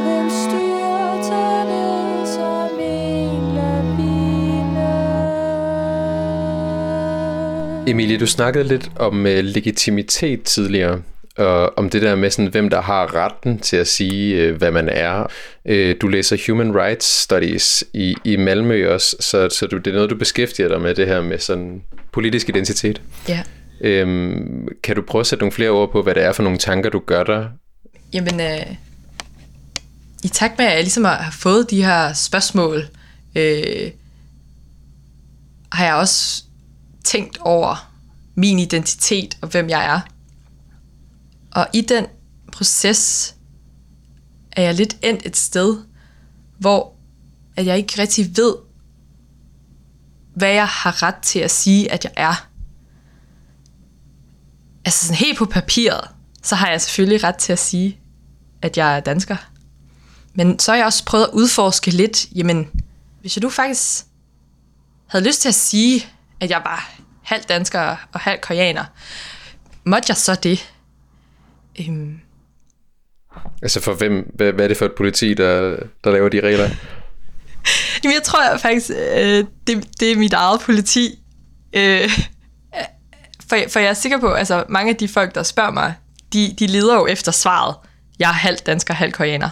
vil 0.05 0.27
styrte 0.43 1.43
ned 1.71 2.07
som 2.35 2.79
en 2.79 3.43
lavine. 3.55 4.91
Emilie, 7.87 8.17
du 8.19 8.27
snakkede 8.27 8.63
lidt 8.63 8.91
om 8.95 9.25
øh, 9.27 9.43
legitimitet 9.43 10.43
tidligere, 10.43 11.01
og 11.37 11.77
om 11.77 11.89
det 11.89 12.01
der 12.01 12.15
med, 12.15 12.29
sådan, 12.29 12.51
hvem 12.51 12.69
der 12.69 12.81
har 12.81 13.15
retten 13.15 13.59
til 13.59 13.77
at 13.77 13.87
sige, 13.87 14.35
øh, 14.35 14.55
hvad 14.55 14.71
man 14.71 14.89
er. 14.89 15.27
Øh, 15.65 15.95
du 16.01 16.07
læser 16.07 16.37
Human 16.47 16.75
Rights 16.75 17.05
Studies 17.05 17.83
i, 17.93 18.15
i 18.23 18.35
Malmø 18.35 18.93
også, 18.93 19.15
så, 19.19 19.49
så 19.49 19.67
du, 19.67 19.77
det 19.77 19.87
er 19.87 19.95
noget, 19.95 20.09
du 20.09 20.15
beskæftiger 20.15 20.67
dig 20.67 20.81
med, 20.81 20.95
det 20.95 21.07
her 21.07 21.21
med 21.21 21.39
sådan 21.39 21.81
politisk 22.11 22.49
identitet. 22.49 23.01
Ja. 23.27 23.43
Øhm, 23.81 24.67
kan 24.83 24.95
du 24.95 25.01
prøve 25.01 25.19
at 25.19 25.27
sætte 25.27 25.41
nogle 25.41 25.51
flere 25.51 25.69
ord 25.69 25.91
på, 25.91 26.01
hvad 26.01 26.15
det 26.15 26.23
er 26.23 26.31
for 26.31 26.43
nogle 26.43 26.57
tanker, 26.57 26.89
du 26.89 26.99
gør 26.99 27.23
dig? 27.23 27.49
Jamen, 28.13 28.41
øh, 28.41 28.75
i 30.23 30.27
takt 30.27 30.57
med, 30.57 30.65
at 30.65 30.73
jeg 30.73 30.81
ligesom 30.81 31.05
har 31.05 31.35
fået 31.39 31.69
de 31.69 31.83
her 31.83 32.13
spørgsmål, 32.13 32.83
øh, 33.35 33.91
har 35.71 35.85
jeg 35.85 35.95
også 35.95 36.43
tænkt 37.03 37.37
over 37.41 37.89
min 38.35 38.59
identitet 38.59 39.37
og 39.41 39.47
hvem 39.47 39.69
jeg 39.69 39.85
er. 39.85 40.12
Og 41.53 41.67
i 41.73 41.81
den 41.81 42.05
proces 42.51 43.35
er 44.51 44.61
jeg 44.61 44.73
lidt 44.73 44.97
endt 45.01 45.25
et 45.25 45.37
sted, 45.37 45.77
hvor 46.59 46.95
at 47.55 47.65
jeg 47.65 47.77
ikke 47.77 48.01
rigtig 48.01 48.37
ved, 48.37 48.55
hvad 50.35 50.51
jeg 50.51 50.67
har 50.67 51.03
ret 51.03 51.15
til 51.15 51.39
at 51.39 51.51
sige, 51.51 51.91
at 51.91 52.03
jeg 52.03 52.13
er. 52.15 52.47
Altså 54.85 55.05
sådan 55.05 55.17
helt 55.17 55.37
på 55.37 55.45
papiret, 55.45 56.09
så 56.43 56.55
har 56.55 56.69
jeg 56.69 56.81
selvfølgelig 56.81 57.23
ret 57.23 57.35
til 57.35 57.53
at 57.53 57.59
sige, 57.59 57.99
at 58.61 58.77
jeg 58.77 58.95
er 58.95 58.99
dansker. 58.99 59.37
Men 60.33 60.59
så 60.59 60.71
har 60.71 60.77
jeg 60.77 60.85
også 60.85 61.05
prøvet 61.05 61.23
at 61.23 61.29
udforske 61.33 61.91
lidt, 61.91 62.31
jamen, 62.31 62.83
hvis 63.21 63.37
jeg 63.37 63.43
nu 63.43 63.49
faktisk 63.49 64.05
havde 65.07 65.25
lyst 65.25 65.41
til 65.41 65.49
at 65.49 65.55
sige, 65.55 66.05
at 66.39 66.49
jeg 66.49 66.61
var 66.65 66.95
halv 67.23 67.43
dansker 67.43 67.95
og 68.11 68.19
halv 68.19 68.39
koreaner, 68.41 68.85
måtte 69.83 70.05
jeg 70.09 70.17
så 70.17 70.35
det? 70.35 70.72
Øhm, 71.79 72.19
Altså 73.61 73.81
for 73.81 73.93
hvem, 73.93 74.31
hvad, 74.35 74.51
hvad 74.53 74.63
er 74.65 74.67
det 74.67 74.77
for 74.77 74.85
et 74.85 74.95
politi, 74.97 75.33
der, 75.33 75.75
der 76.03 76.11
laver 76.11 76.29
de 76.29 76.39
regler? 76.39 76.69
Jamen, 78.03 78.13
jeg 78.13 78.23
tror 78.23 78.57
faktisk, 78.57 78.89
øh, 78.89 79.45
det, 79.67 79.99
det 79.99 80.11
er 80.11 80.15
mit 80.15 80.33
eget 80.33 80.61
politi. 80.61 81.19
Øh, 81.73 82.09
for, 83.49 83.57
for 83.69 83.79
jeg 83.79 83.89
er 83.89 83.93
sikker 83.93 84.19
på, 84.19 84.31
altså 84.31 84.63
mange 84.69 84.89
af 84.89 84.95
de 84.95 85.07
folk, 85.07 85.35
der 85.35 85.43
spørger 85.43 85.71
mig, 85.71 85.93
de, 86.33 86.55
de 86.59 86.67
leder 86.67 86.95
jo 86.95 87.07
efter 87.07 87.31
svaret. 87.31 87.75
Jeg 88.19 88.29
er 88.29 88.33
halv 88.33 88.57
dansker, 88.57 88.93
halv 88.93 89.11
koreaner. 89.11 89.49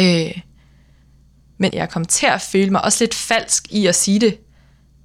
Øh, 0.00 0.40
men 1.58 1.70
jeg 1.72 1.88
kom 1.90 2.04
til 2.04 2.26
at 2.26 2.40
føle 2.40 2.70
mig 2.70 2.84
også 2.84 3.04
lidt 3.04 3.14
falsk 3.14 3.66
i 3.70 3.86
at 3.86 3.94
sige 3.94 4.20
det. 4.20 4.38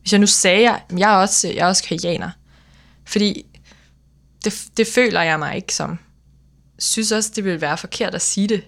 Hvis 0.02 0.12
jeg 0.12 0.20
nu 0.20 0.28
sagde, 0.28 0.70
at 0.70 0.82
jeg 0.98 1.14
er 1.14 1.18
også, 1.18 1.48
jeg 1.48 1.58
er 1.58 1.66
også 1.68 1.84
koreaner. 1.88 2.30
Fordi 3.06 3.46
det, 4.46 4.54
det 4.78 4.88
føler 4.88 5.22
jeg 5.22 5.40
mig 5.40 5.56
ikke 5.56 5.74
som. 5.74 6.00
synes 6.80 7.12
også, 7.12 7.32
det 7.36 7.44
ville 7.44 7.62
være 7.62 7.78
forkert 7.78 8.16
at 8.16 8.22
sige 8.22 8.48
det. 8.48 8.64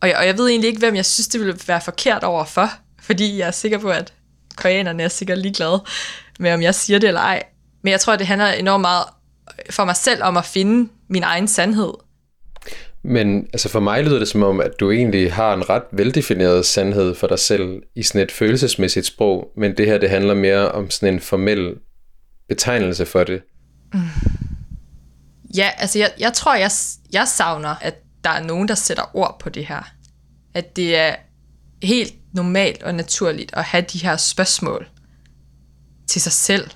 Og 0.00 0.08
jeg, 0.08 0.16
og 0.16 0.26
jeg 0.26 0.38
ved 0.38 0.48
egentlig 0.48 0.68
ikke, 0.68 0.78
hvem 0.78 0.94
jeg 0.94 1.06
synes, 1.06 1.28
det 1.28 1.40
ville 1.40 1.58
være 1.66 1.80
forkert 1.80 2.24
over 2.24 2.44
for. 2.44 2.70
Fordi 3.00 3.38
jeg 3.38 3.46
er 3.46 3.50
sikker 3.50 3.78
på, 3.78 3.90
at 3.90 4.12
koreanerne 4.56 5.02
er 5.02 5.08
sikkert 5.08 5.38
ligeglade 5.38 5.84
med, 6.38 6.52
om 6.52 6.62
jeg 6.62 6.74
siger 6.74 6.98
det 6.98 7.08
eller 7.08 7.20
ej. 7.20 7.42
Men 7.82 7.90
jeg 7.90 8.00
tror, 8.00 8.16
det 8.16 8.26
handler 8.26 8.46
enormt 8.46 8.80
meget 8.80 9.04
for 9.70 9.84
mig 9.84 9.96
selv 9.96 10.22
om 10.22 10.36
at 10.36 10.44
finde 10.44 10.88
min 11.08 11.22
egen 11.22 11.48
sandhed. 11.48 11.92
Men 13.04 13.46
altså 13.52 13.68
for 13.68 13.80
mig 13.80 14.04
lyder 14.04 14.18
det 14.18 14.28
som 14.28 14.42
om, 14.42 14.60
at 14.60 14.80
du 14.80 14.90
egentlig 14.90 15.32
har 15.32 15.54
en 15.54 15.70
ret 15.70 15.82
veldefineret 15.92 16.66
sandhed 16.66 17.14
for 17.14 17.26
dig 17.26 17.38
selv 17.38 17.82
i 17.96 18.02
sådan 18.02 18.20
et 18.20 18.32
følelsesmæssigt 18.32 19.06
sprog, 19.06 19.52
men 19.56 19.76
det 19.76 19.86
her 19.86 19.98
det 19.98 20.10
handler 20.10 20.34
mere 20.34 20.72
om 20.72 20.90
sådan 20.90 21.14
en 21.14 21.20
formel 21.20 21.74
betegnelse 22.48 23.06
for 23.06 23.24
det. 23.24 23.42
Ja, 25.56 25.70
altså 25.76 25.98
jeg, 25.98 26.12
jeg 26.18 26.32
tror, 26.32 26.54
jeg, 26.54 26.70
jeg 27.12 27.28
savner, 27.28 27.74
at 27.80 27.94
der 28.24 28.30
er 28.30 28.42
nogen, 28.42 28.68
der 28.68 28.74
sætter 28.74 29.16
ord 29.16 29.36
på 29.40 29.48
det 29.48 29.66
her. 29.66 29.92
At 30.54 30.76
det 30.76 30.96
er 30.96 31.16
helt 31.82 32.14
normalt 32.34 32.82
og 32.82 32.94
naturligt 32.94 33.54
at 33.54 33.64
have 33.64 33.84
de 33.92 33.98
her 33.98 34.16
spørgsmål 34.16 34.88
til 36.06 36.20
sig 36.20 36.32
selv, 36.32 36.70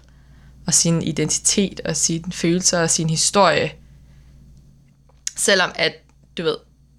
og 0.67 0.75
sin 0.75 1.03
identitet, 1.03 1.81
og 1.85 1.97
sine 1.97 2.33
følelser, 2.33 2.83
og 2.83 2.91
sin 2.91 3.11
historie. 3.11 3.73
Selvom 5.37 5.71
at, 5.75 5.95
du 6.39 6.43
ved, 6.43 6.57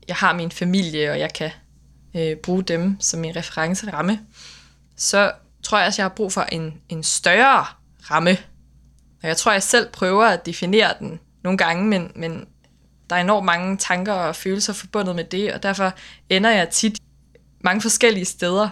jeg 0.07 0.15
har 0.15 0.33
min 0.33 0.51
familie, 0.51 1.11
og 1.11 1.19
jeg 1.19 1.33
kan 1.33 1.51
øh, 2.15 2.37
bruge 2.37 2.63
dem 2.63 2.97
som 2.99 3.19
min 3.19 3.35
referenceramme, 3.35 4.19
så 4.95 5.31
tror 5.63 5.77
jeg 5.77 5.87
også, 5.87 6.01
jeg 6.01 6.09
har 6.09 6.15
brug 6.15 6.33
for 6.33 6.41
en, 6.41 6.81
en 6.89 7.03
større 7.03 7.65
ramme. 8.11 8.37
Og 9.21 9.27
jeg 9.27 9.37
tror, 9.37 9.51
jeg 9.51 9.63
selv 9.63 9.89
prøver 9.91 10.25
at 10.25 10.45
definere 10.45 10.93
den 10.99 11.19
nogle 11.47 11.57
gange, 11.57 11.85
men, 11.85 12.11
men 12.15 12.45
der 13.09 13.15
er 13.15 13.21
enormt 13.21 13.45
mange 13.45 13.77
tanker 13.77 14.13
og 14.13 14.35
følelser 14.35 14.73
forbundet 14.73 15.15
med 15.15 15.23
det, 15.23 15.53
og 15.53 15.63
derfor 15.63 15.93
ender 16.29 16.49
jeg 16.49 16.69
tit 16.69 16.99
mange 17.63 17.81
forskellige 17.81 18.25
steder. 18.25 18.69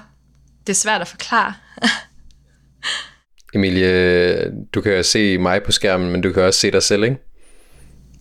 Det 0.68 0.74
er 0.74 0.78
svært 0.78 1.02
at 1.02 1.08
forklare. 1.08 1.54
Emilie, 3.54 4.52
du 4.74 4.82
kan 4.82 4.92
jo 4.92 5.04
se 5.04 5.38
mig 5.38 5.64
på 5.64 5.72
skærmen, 5.72 6.12
men 6.12 6.22
du 6.22 6.34
kan 6.34 6.44
også 6.44 6.60
se 6.60 6.72
dig 6.72 6.84
selv, 6.84 7.04
ikke? 7.04 7.18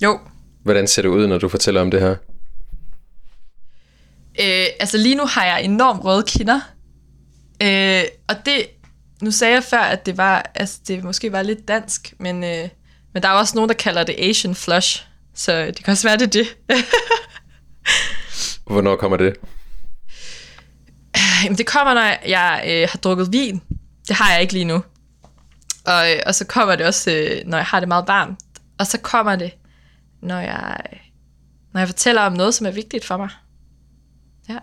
jo, 0.02 0.20
Hvordan 0.62 0.86
ser 0.86 1.02
det 1.02 1.09
ud, 1.09 1.26
når 1.26 1.38
du 1.38 1.48
fortæller 1.48 1.80
om 1.80 1.90
det 1.90 2.00
her? 2.00 2.16
øh, 4.40 4.66
altså 4.80 4.98
lige 4.98 5.14
nu 5.14 5.24
har 5.26 5.46
jeg 5.46 5.64
enormt 5.64 6.05
røde 6.05 6.22
kinder. 6.26 6.61
Øh, 7.62 8.02
og 8.28 8.36
det, 8.46 8.66
nu 9.22 9.30
sagde 9.30 9.55
jeg 9.55 9.64
før, 9.64 9.78
at 9.78 10.07
det 10.07 10.16
var, 10.16 10.50
altså 10.55 10.80
det 10.88 11.05
måske 11.05 11.32
var 11.32 11.42
lidt 11.42 11.68
dansk, 11.68 12.14
men, 12.18 12.44
øh, 12.44 12.68
men 13.14 13.22
der 13.22 13.28
er 13.28 13.32
også 13.32 13.54
nogen, 13.54 13.68
der 13.68 13.74
kalder 13.74 14.04
det 14.04 14.14
Asian 14.18 14.54
flush, 14.54 15.06
så 15.34 15.66
det 15.66 15.84
kan 15.84 15.92
også 15.92 16.08
være, 16.08 16.16
det 16.16 16.36
er 16.36 16.44
det. 16.44 16.56
Hvornår 18.72 18.96
kommer 18.96 19.16
det? 19.16 19.36
Jamen, 21.44 21.58
det 21.58 21.66
kommer, 21.66 21.94
når 21.94 22.28
jeg 22.28 22.64
øh, 22.66 22.88
har 22.90 22.98
drukket 22.98 23.32
vin. 23.32 23.62
Det 24.08 24.16
har 24.16 24.32
jeg 24.32 24.40
ikke 24.40 24.52
lige 24.52 24.64
nu. 24.64 24.84
Og, 25.86 26.12
øh, 26.12 26.20
og 26.26 26.34
så 26.34 26.46
kommer 26.46 26.76
det 26.76 26.86
også, 26.86 27.10
øh, 27.10 27.46
når 27.46 27.58
jeg 27.58 27.66
har 27.66 27.80
det 27.80 27.88
meget 27.88 28.08
varmt. 28.08 28.40
Og 28.78 28.86
så 28.86 28.98
kommer 28.98 29.36
det, 29.36 29.54
når 30.20 30.38
jeg, 30.38 30.76
når 31.72 31.80
jeg 31.80 31.88
fortæller 31.88 32.22
om 32.22 32.32
noget, 32.32 32.54
som 32.54 32.66
er 32.66 32.70
vigtigt 32.70 33.04
for 33.04 33.16
mig. 33.16 33.28
Ja. 34.48 34.58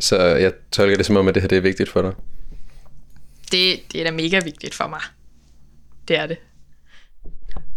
Så 0.00 0.22
jeg 0.22 0.52
tolker 0.72 0.96
det 0.96 1.06
som 1.06 1.16
om, 1.16 1.28
at 1.28 1.34
det 1.34 1.42
her 1.42 1.48
det 1.48 1.58
er 1.58 1.62
vigtigt 1.62 1.88
for 1.88 2.02
dig. 2.02 2.12
Det, 3.52 3.92
det 3.92 4.00
er 4.00 4.04
da 4.04 4.10
mega 4.10 4.40
vigtigt 4.44 4.74
for 4.74 4.86
mig. 4.86 5.00
Det 6.08 6.18
er 6.18 6.26
det. 6.26 6.38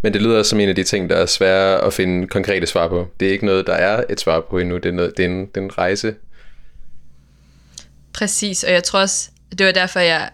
Men 0.03 0.13
det 0.13 0.21
lyder 0.21 0.43
som 0.43 0.59
en 0.59 0.69
af 0.69 0.75
de 0.75 0.83
ting, 0.83 1.09
der 1.09 1.15
er 1.15 1.25
svære 1.25 1.81
at 1.81 1.93
finde 1.93 2.27
konkrete 2.27 2.67
svar 2.67 2.87
på. 2.87 3.07
Det 3.19 3.27
er 3.27 3.31
ikke 3.31 3.45
noget, 3.45 3.67
der 3.67 3.73
er 3.73 4.03
et 4.09 4.19
svar 4.19 4.41
på 4.49 4.57
endnu. 4.57 4.77
Det 4.77 4.85
er, 4.85 4.91
noget, 4.91 5.17
det 5.17 5.25
er, 5.25 5.29
en, 5.29 5.45
det 5.45 5.57
er 5.57 5.61
en 5.61 5.77
rejse. 5.77 6.15
Præcis, 8.13 8.63
og 8.63 8.71
jeg 8.71 8.83
tror 8.83 8.99
også, 8.99 9.29
det 9.57 9.65
var 9.65 9.71
derfor, 9.71 9.99
jeg 9.99 10.29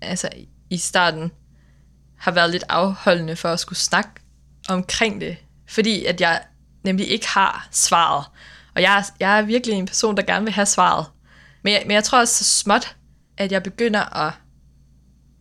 altså, 0.00 0.28
i 0.70 0.76
starten 0.76 1.32
har 2.16 2.32
været 2.32 2.50
lidt 2.50 2.64
afholdende 2.68 3.36
for 3.36 3.48
at 3.48 3.60
skulle 3.60 3.78
snakke 3.78 4.10
omkring 4.68 5.20
det. 5.20 5.36
Fordi 5.68 6.04
at 6.04 6.20
jeg 6.20 6.42
nemlig 6.84 7.08
ikke 7.08 7.28
har 7.28 7.68
svaret. 7.70 8.24
Og 8.74 8.82
jeg, 8.82 9.04
jeg 9.20 9.38
er 9.38 9.42
virkelig 9.42 9.76
en 9.76 9.86
person, 9.86 10.16
der 10.16 10.22
gerne 10.22 10.44
vil 10.44 10.52
have 10.52 10.66
svaret. 10.66 11.06
Men 11.62 11.72
jeg, 11.72 11.82
men 11.86 11.94
jeg 11.94 12.04
tror 12.04 12.18
også 12.18 12.44
så 12.44 12.44
småt, 12.44 12.96
at 13.36 13.52
jeg 13.52 13.62
begynder 13.62 14.16
at, 14.26 14.32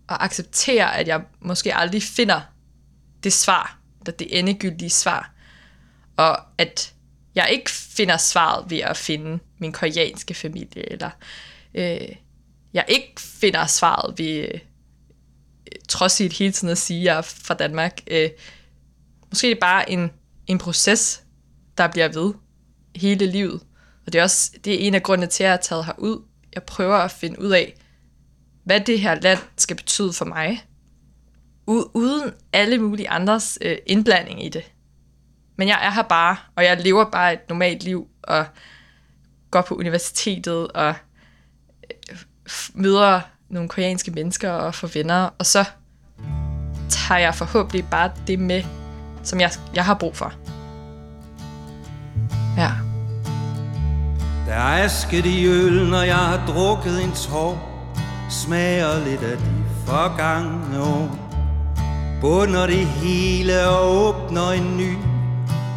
at 0.09 0.17
acceptere, 0.19 0.97
at 0.97 1.07
jeg 1.07 1.21
måske 1.41 1.75
aldrig 1.75 2.03
finder 2.03 2.41
det 3.27 3.33
svar, 3.33 3.79
eller 3.99 4.11
det 4.17 4.39
endegyldige 4.39 4.89
svar. 4.89 5.33
Og 6.17 6.39
at 6.57 6.93
jeg 7.35 7.49
ikke 7.51 7.71
finder 7.71 8.17
svaret 8.17 8.69
ved 8.69 8.77
at 8.77 8.97
finde 8.97 9.39
min 9.57 9.71
koreanske 9.71 10.33
familie, 10.33 10.91
eller 10.91 11.09
øh, 11.73 12.15
jeg 12.73 12.85
ikke 12.87 13.21
finder 13.21 13.65
svaret 13.65 14.19
ved 14.19 14.47
øh, 14.53 14.59
trodsigt 15.89 16.33
hele 16.33 16.51
tiden 16.51 16.71
at 16.71 16.77
sige, 16.77 16.99
at 16.99 17.05
jeg 17.05 17.17
er 17.17 17.21
fra 17.21 17.53
Danmark. 17.53 18.01
Øh, 18.07 18.29
måske 19.29 19.47
er 19.47 19.51
det 19.51 19.59
bare 19.59 19.89
en, 19.89 20.11
en 20.47 20.57
proces, 20.57 21.23
der 21.77 21.87
bliver 21.87 22.07
ved 22.07 22.33
hele 22.95 23.25
livet. 23.31 23.61
Og 24.05 24.13
det 24.13 24.19
er 24.19 24.23
også 24.23 24.51
det 24.63 24.73
er 24.73 24.87
en 24.87 24.95
af 24.95 25.03
grundene 25.03 25.27
til, 25.27 25.43
at 25.43 25.45
jeg 25.45 25.53
har 25.53 25.57
taget 25.57 25.85
herud. 25.85 26.23
Jeg 26.55 26.63
prøver 26.63 26.97
at 26.97 27.11
finde 27.11 27.41
ud 27.41 27.51
af, 27.51 27.75
hvad 28.63 28.81
det 28.81 28.99
her 28.99 29.15
land 29.15 29.39
skal 29.57 29.75
betyde 29.75 30.13
for 30.13 30.25
mig, 30.25 30.66
uden 31.67 32.33
alle 32.53 32.77
mulige 32.77 33.09
andres 33.09 33.57
øh, 33.61 33.77
indblanding 33.85 34.45
i 34.45 34.49
det. 34.49 34.71
Men 35.55 35.67
jeg 35.67 35.79
er 35.81 35.91
her 35.91 36.01
bare, 36.01 36.37
og 36.55 36.63
jeg 36.63 36.81
lever 36.81 37.05
bare 37.11 37.33
et 37.33 37.39
normalt 37.49 37.83
liv, 37.83 38.07
og 38.23 38.45
går 39.51 39.61
på 39.61 39.75
universitetet, 39.75 40.67
og 40.67 40.95
øh, 42.09 42.17
møder 42.73 43.21
nogle 43.49 43.69
koreanske 43.69 44.11
mennesker 44.11 44.51
og 44.51 44.75
får 44.75 44.89
venner, 44.93 45.29
og 45.37 45.45
så 45.45 45.65
tager 46.89 47.19
jeg 47.19 47.35
forhåbentlig 47.35 47.85
bare 47.91 48.11
det 48.27 48.39
med, 48.39 48.63
som 49.23 49.39
jeg, 49.39 49.51
jeg 49.75 49.85
har 49.85 49.93
brug 49.93 50.15
for. 50.15 50.33
Ja. 52.57 52.71
Der 54.47 54.53
er 54.53 54.83
asket 54.83 55.25
i 55.25 55.45
øl, 55.45 55.89
når 55.89 56.01
jeg 56.01 56.15
har 56.15 56.45
drukket 56.47 57.03
en 57.03 57.11
tår 57.11 57.73
Smager 58.29 59.05
lidt 59.05 59.23
af 59.23 59.37
de 59.37 59.63
forgangne 59.85 60.81
år 60.81 61.26
Bunder 62.21 62.67
det 62.67 62.85
hele 62.87 63.67
og 63.67 63.95
åbner 63.95 64.49
en 64.51 64.77
ny 64.77 64.97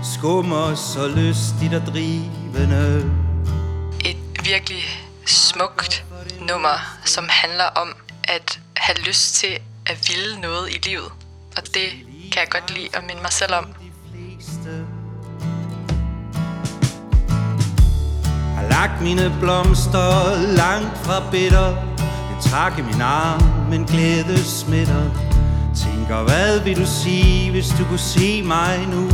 Skummer 0.03 0.75
så 0.75 1.09
lystigt 1.09 1.75
og 1.75 1.87
drivende 1.87 3.11
Et 4.05 4.17
virkelig 4.45 4.83
smukt 5.27 6.05
nummer, 6.49 6.99
som 7.05 7.25
handler 7.29 7.65
om 7.65 7.89
at 8.25 8.61
have 8.77 8.99
lyst 8.99 9.35
til 9.35 9.59
at 9.87 10.09
ville 10.09 10.41
noget 10.41 10.71
i 10.71 10.89
livet. 10.89 11.13
Og 11.57 11.63
det 11.75 11.91
kan 12.33 12.41
jeg 12.41 12.49
godt 12.51 12.75
lide 12.75 12.89
at 12.95 13.03
minde 13.07 13.23
mig 13.23 13.33
selv 13.33 13.55
om. 13.55 13.67
Har 18.57 18.69
lagt 18.69 19.03
mine 19.03 19.37
blomster 19.41 20.37
langt 20.57 20.99
fra 20.99 21.31
bitter 21.31 21.69
Det 22.01 22.51
trak 22.51 22.79
i 22.79 22.83
min 22.83 23.01
arm, 23.01 23.43
men 23.71 23.85
glæde 23.85 24.45
smitter 24.45 25.31
Tænker, 25.75 26.23
hvad 26.23 26.61
vil 26.61 26.77
du 26.77 26.87
sige, 26.87 27.51
hvis 27.51 27.69
du 27.69 27.85
kunne 27.85 27.99
se 27.99 28.43
mig 28.43 28.89
nu? 28.95 29.11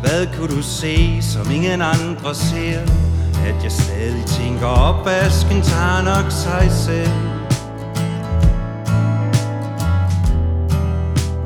Hvad 0.00 0.26
kunne 0.36 0.56
du 0.56 0.62
se, 0.62 1.22
som 1.22 1.50
ingen 1.50 1.82
andre 1.82 2.34
ser? 2.34 2.80
At 3.46 3.62
jeg 3.62 3.72
stadig 3.72 4.24
tænker, 4.26 4.66
opvasken 4.66 5.62
tager 5.62 6.02
nok 6.02 6.30
sig 6.30 6.68
selv 6.70 7.10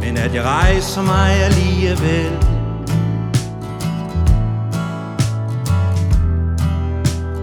Men 0.01 0.16
at 0.16 0.35
jeg 0.35 0.45
rejser 0.45 1.03
mig 1.03 1.31
alligevel 1.31 2.39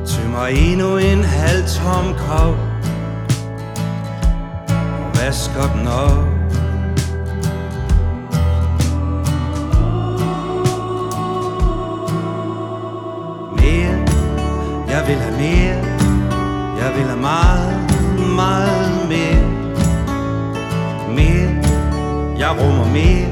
Tømmer 0.08 0.46
endnu 0.46 0.98
en 0.98 1.24
halv 1.24 1.64
tom 1.68 2.14
kop 2.28 2.56
Og 4.78 5.22
vasker 5.22 5.74
den 5.74 5.88
op 5.88 6.35
jeg 14.96 15.08
vil 15.08 15.16
have 15.16 15.38
mere. 15.38 15.78
Jeg 16.78 16.94
vil 16.96 17.04
have 17.04 17.20
meget, 17.20 17.92
meget 18.36 19.10
mere. 19.10 19.46
Mere, 21.16 21.50
jeg 22.38 22.50
rummer 22.62 22.86
mere. 22.86 23.28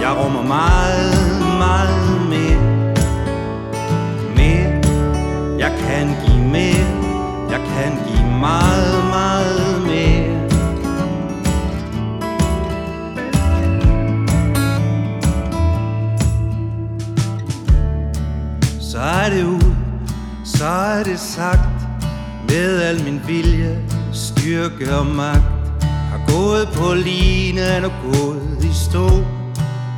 Jeg 0.00 0.24
rummer 0.24 0.42
meget, 0.42 1.14
meget 1.58 2.28
mere. 2.28 2.60
Mere, 4.36 4.70
jeg 5.58 5.72
kan 5.78 6.06
give 6.26 6.44
mere. 6.44 6.88
Jeg 7.50 7.60
kan 7.60 7.92
give 8.08 8.30
meget, 8.40 9.04
meget 9.04 9.82
mere. 9.86 10.48
Så 18.80 18.98
er 18.98 19.30
det 19.30 19.44
ud, 19.44 19.67
så 20.58 20.64
er 20.64 21.02
det 21.04 21.20
sagt 21.20 21.88
Med 22.48 22.82
al 22.82 23.04
min 23.04 23.20
vilje, 23.26 23.78
styrke 24.12 24.96
og 24.96 25.06
magt 25.06 25.42
Har 25.82 26.20
gået 26.28 26.68
på 26.74 26.94
linen 26.94 27.84
og 27.84 27.92
gået 28.02 28.64
i 28.64 28.74
stå. 28.74 29.08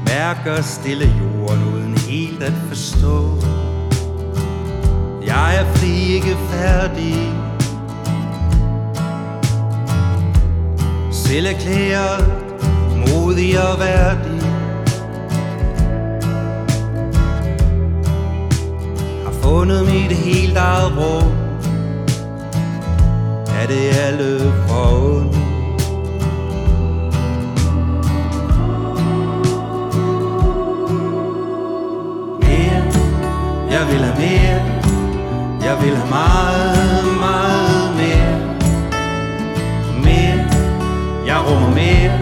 Mærker 0.07 0.63
stille 0.63 1.13
jorden 1.21 1.65
uden 1.75 1.99
helt 1.99 2.43
at 2.43 2.53
forstå. 2.69 3.43
Jeg 5.27 5.57
er 5.57 5.75
fri, 5.75 6.15
ikke 6.15 6.37
færdig. 6.51 7.33
Selv 11.13 11.47
erklæret, 11.47 12.27
modig 12.97 13.71
og 13.71 13.79
værdig. 13.79 14.40
Fundet 19.51 19.85
mit 19.87 20.13
helt 20.13 20.57
eget 20.57 20.93
rum. 20.99 21.33
Er 23.61 23.67
det 23.67 23.85
alle 24.07 24.53
forundt 24.69 25.37
Mere, 32.41 32.83
jeg 33.71 33.87
vil 33.91 34.05
have 34.05 34.19
mere. 34.19 34.61
Jeg 35.69 35.77
vil 35.83 35.97
have 35.97 36.09
meget, 36.09 37.05
meget 37.21 37.97
mere. 38.01 38.33
Mere, 40.05 40.41
jeg 41.27 41.39
rummer 41.49 41.71
mere. 41.71 42.19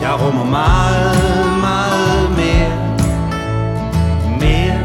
Jeg 0.00 0.12
rummer 0.22 0.44
meget, 0.44 1.60
meget 1.60 2.30
mere. 2.30 2.72
Mere, 4.40 4.78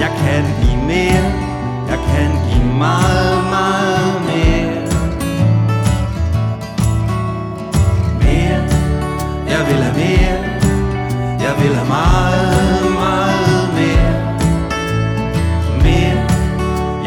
jeg 0.00 0.10
kan 0.18 0.61
mere. 0.92 1.26
Jeg 1.90 1.98
kan 2.10 2.30
give 2.48 2.74
meget, 2.78 3.44
meget 3.54 4.14
mere. 4.28 4.72
Mere, 8.22 8.60
jeg 9.52 9.60
vil 9.68 9.80
have 9.86 9.96
mere. 10.02 10.38
Jeg 11.44 11.54
vil 11.60 11.74
have 11.74 11.88
meget, 11.88 12.84
meget 13.02 13.68
mere. 13.78 14.12
Mere, 15.84 16.18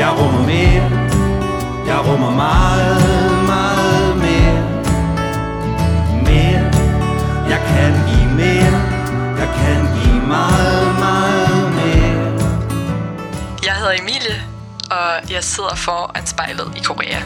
jeg 0.01 0.09
rummer 0.19 0.43
mere. 0.53 0.85
Jeg 1.87 1.99
rummer 2.07 2.31
meget, 2.31 3.45
meget 3.51 4.17
mere. 4.25 4.57
Mere, 6.27 6.63
jeg 7.51 7.59
kan 7.71 7.91
give 8.09 8.29
mere. 8.41 8.75
Jeg 9.39 9.49
kan 9.59 9.79
give 9.95 10.27
meget, 10.27 10.27
meget 10.27 10.74
jeg 15.35 15.43
sidder 15.43 15.75
foran 15.75 16.27
spejlet 16.27 16.73
i 16.77 16.79
Korea. 16.83 17.19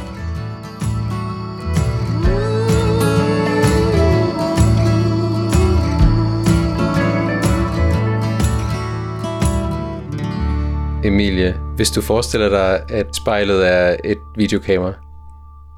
Emilie, 11.03 11.53
hvis 11.76 11.91
du 11.91 12.01
forestiller 12.01 12.49
dig, 12.49 12.84
at 12.89 13.16
spejlet 13.16 13.68
er 13.68 13.97
et 14.03 14.18
videokamera, 14.38 14.93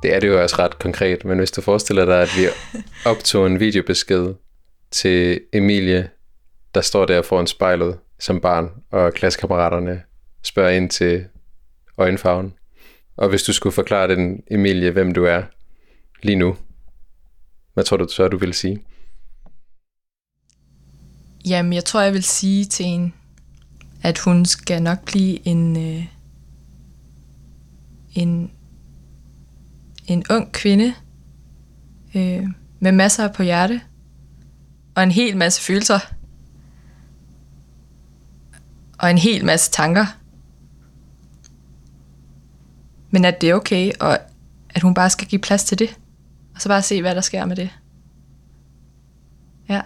Det 0.04 0.16
er 0.16 0.20
det 0.20 0.28
jo 0.28 0.42
også 0.42 0.56
ret 0.60 0.80
konkret, 0.80 1.26
men 1.26 1.38
hvis 1.38 1.52
du 1.52 1.62
forestiller 1.62 2.06
dig, 2.06 2.22
at 2.22 2.30
vi 2.38 2.46
optog 3.12 3.48
en 3.48 3.60
videobesked 3.60 4.34
til 4.92 5.42
Emilie, 5.54 6.10
der 6.76 6.82
står 6.82 7.06
der 7.06 7.22
foran 7.22 7.48
spejlet 7.48 7.98
som 8.20 8.40
barn, 8.40 8.70
og 8.92 9.14
klassekammeraterne 9.14 10.02
spørger 10.44 10.70
ind 10.70 10.90
til 10.90 11.26
øjenfarven. 12.02 12.54
Og 13.18 13.30
hvis 13.30 13.44
du 13.44 13.54
skulle 13.54 13.74
forklare 13.74 14.16
den 14.16 14.44
Emilie, 14.52 14.92
hvem 14.92 15.14
du 15.14 15.24
er 15.24 15.44
lige 16.24 16.36
nu, 16.36 16.56
hvad 17.74 17.84
tror 17.84 17.98
du 17.98 18.08
så, 18.10 18.28
du 18.28 18.38
vil 18.38 18.54
sige? 18.54 18.84
Jamen, 21.46 21.74
jeg 21.74 21.86
tror, 21.86 22.02
jeg 22.02 22.14
vil 22.14 22.24
sige 22.24 22.66
til 22.66 22.86
en, 22.86 23.14
at 24.04 24.20
hun 24.20 24.46
skal 24.46 24.84
nok 24.84 25.06
blive 25.06 25.48
en, 25.48 25.78
øh, 25.78 26.06
en, 28.16 28.52
en 30.08 30.24
ung 30.30 30.52
kvinde 30.52 30.94
øh, 32.16 32.48
med 32.80 32.92
masser 32.92 33.34
på 33.34 33.44
hjerte 33.44 33.82
og 34.96 35.04
en 35.04 35.12
hel 35.12 35.38
masse 35.38 35.62
følelser 35.62 36.00
og 39.00 39.12
en 39.12 39.18
hel 39.18 39.46
masse 39.46 39.72
tanker. 39.72 40.06
Men 43.12 43.26
at 43.26 43.42
det 43.42 43.50
er 43.50 43.54
okay, 43.54 43.92
og 44.00 44.20
at 44.70 44.82
hun 44.82 44.94
bare 44.94 45.10
skal 45.10 45.28
give 45.28 45.42
plads 45.42 45.64
til 45.64 45.80
det. 45.80 45.98
Og 46.56 46.62
så 46.62 46.70
bare 46.70 46.82
se, 46.82 47.02
hvad 47.02 47.16
der 47.16 47.22
sker 47.22 47.46
med 47.46 47.56
det. 47.56 47.70
Ja. 49.70 49.82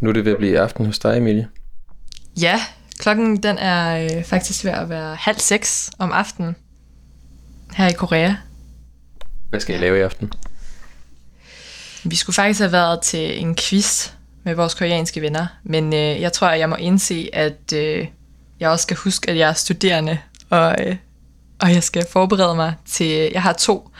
Nu 0.00 0.08
er 0.08 0.12
det 0.12 0.24
ved 0.24 0.32
at 0.32 0.38
blive 0.38 0.60
aften 0.60 0.86
hos 0.86 0.98
dig, 0.98 1.16
Emilie. 1.16 1.48
Ja, 2.40 2.60
klokken 2.98 3.42
den 3.42 3.58
er 3.58 4.04
øh, 4.04 4.24
faktisk 4.24 4.64
ved 4.64 4.72
at 4.72 4.88
være 4.88 5.14
halv 5.14 5.38
seks 5.38 5.90
om 5.98 6.12
aftenen 6.12 6.56
her 7.74 7.88
i 7.88 7.92
Korea. 7.92 8.34
Hvad 9.50 9.60
skal 9.60 9.74
I 9.74 9.78
lave 9.78 9.98
i 9.98 10.00
aften? 10.00 10.32
Vi 12.04 12.16
skulle 12.16 12.34
faktisk 12.34 12.60
have 12.60 12.72
været 12.72 13.02
til 13.02 13.40
en 13.40 13.56
quiz 13.56 14.10
med 14.44 14.54
vores 14.54 14.74
koreanske 14.74 15.22
venner, 15.22 15.46
men 15.64 15.92
øh, 15.92 16.20
jeg 16.20 16.32
tror, 16.32 16.48
at 16.48 16.58
jeg 16.58 16.68
må 16.68 16.74
indse, 16.74 17.30
at 17.32 17.72
øh, 17.74 18.08
jeg 18.60 18.70
også 18.70 18.82
skal 18.82 18.96
huske, 18.96 19.30
at 19.30 19.36
jeg 19.36 19.48
er 19.48 19.52
studerende, 19.52 20.18
og, 20.50 20.76
øh, 20.86 20.96
og 21.60 21.74
jeg 21.74 21.82
skal 21.82 22.06
forberede 22.10 22.54
mig 22.54 22.74
til... 22.86 23.30
Jeg 23.32 23.42
har 23.42 23.52
to 23.52 23.90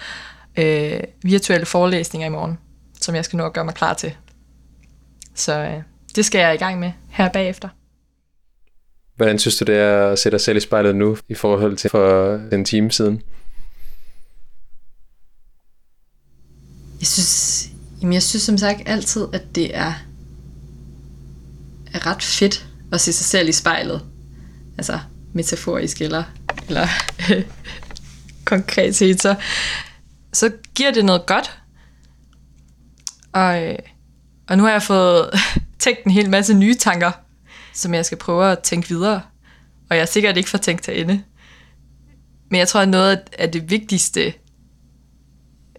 øh, 0.59 1.01
virtuelle 1.23 1.67
forelæsninger 1.67 2.27
i 2.27 2.31
morgen, 2.31 2.59
som 3.01 3.15
jeg 3.15 3.25
skal 3.25 3.37
nå 3.37 3.47
at 3.47 3.53
gøre 3.53 3.65
mig 3.65 3.75
klar 3.75 3.95
til. 3.95 4.13
Så 5.35 5.61
øh, 5.61 5.83
det 6.17 6.25
skal 6.25 6.39
jeg 6.39 6.55
i 6.55 6.59
gang 6.59 6.81
med 6.81 6.93
her 7.09 7.29
bagefter. 7.29 7.69
Hvordan 9.17 9.39
synes 9.39 9.57
du, 9.57 9.65
det 9.65 9.77
er 9.77 10.09
at 10.09 10.19
sætte 10.19 10.39
dig 10.39 10.45
selv 10.45 10.57
i 10.57 10.61
spejlet 10.61 10.97
nu, 10.97 11.17
i 11.29 11.35
forhold 11.35 11.77
til 11.77 11.91
for 11.91 12.35
en 12.53 12.65
time 12.65 12.91
siden? 12.91 13.23
Jeg 17.01 17.07
synes, 17.07 17.69
jamen 18.01 18.13
jeg 18.13 18.23
synes 18.23 18.43
som 18.43 18.59
sagt 18.59 18.81
altid, 18.87 19.27
at 19.33 19.43
det 19.55 19.77
er, 19.77 19.93
er 21.95 22.07
ret 22.07 22.23
fedt 22.23 22.67
at 22.93 23.01
se 23.01 23.13
sig 23.13 23.27
selv 23.27 23.49
i 23.49 23.53
spejlet. 23.53 24.03
Altså 24.79 24.99
metaforisk 25.33 26.01
eller, 26.01 26.25
eller 26.71 26.89
konkret 28.45 28.97
set, 28.97 29.23
så, 29.23 29.35
så 30.33 30.53
giver 30.75 30.91
det 30.91 31.05
noget 31.05 31.27
godt. 31.27 31.61
Og, 33.33 33.63
øh, 33.63 33.79
og 34.49 34.57
nu 34.57 34.65
har 34.65 34.71
jeg 34.71 34.83
fået 34.83 35.31
tænkt 35.79 36.05
en 36.05 36.11
hel 36.11 36.31
masse 36.31 36.55
nye 36.55 36.75
tanker, 36.75 37.13
som 37.75 37.95
jeg 37.95 38.05
skal 38.05 38.19
prøve 38.19 38.53
at 38.53 38.59
tænke 38.59 38.89
videre. 38.89 39.23
Og 39.91 39.97
jeg 39.97 40.03
er 40.03 40.07
sikkert 40.07 40.37
ikke 40.37 40.51
for 40.51 40.59
tænkt 40.59 40.83
til 40.83 41.01
ende. 41.01 41.23
Men 42.51 42.59
jeg 42.59 42.69
tror, 42.69 42.81
at 42.81 42.89
noget 42.89 43.21
af 43.39 43.53
det 43.53 43.71
vigtigste 43.71 44.35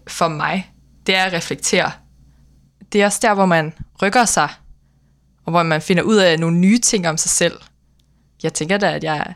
for 0.06 0.28
mig, 0.28 0.72
det 1.06 1.16
er 1.16 1.24
at 1.24 1.32
reflektere. 1.32 1.92
Det 2.92 3.02
er 3.02 3.06
også 3.06 3.18
der, 3.22 3.34
hvor 3.34 3.46
man 3.46 3.72
rykker 4.02 4.24
sig, 4.24 4.48
og 5.44 5.50
hvor 5.50 5.62
man 5.62 5.82
finder 5.82 6.02
ud 6.02 6.16
af 6.16 6.40
nogle 6.40 6.58
nye 6.58 6.78
ting 6.78 7.08
om 7.08 7.16
sig 7.16 7.30
selv. 7.30 7.60
Jeg 8.42 8.52
tænker 8.52 8.78
da, 8.78 8.94
at 8.94 9.04
jeg, 9.04 9.34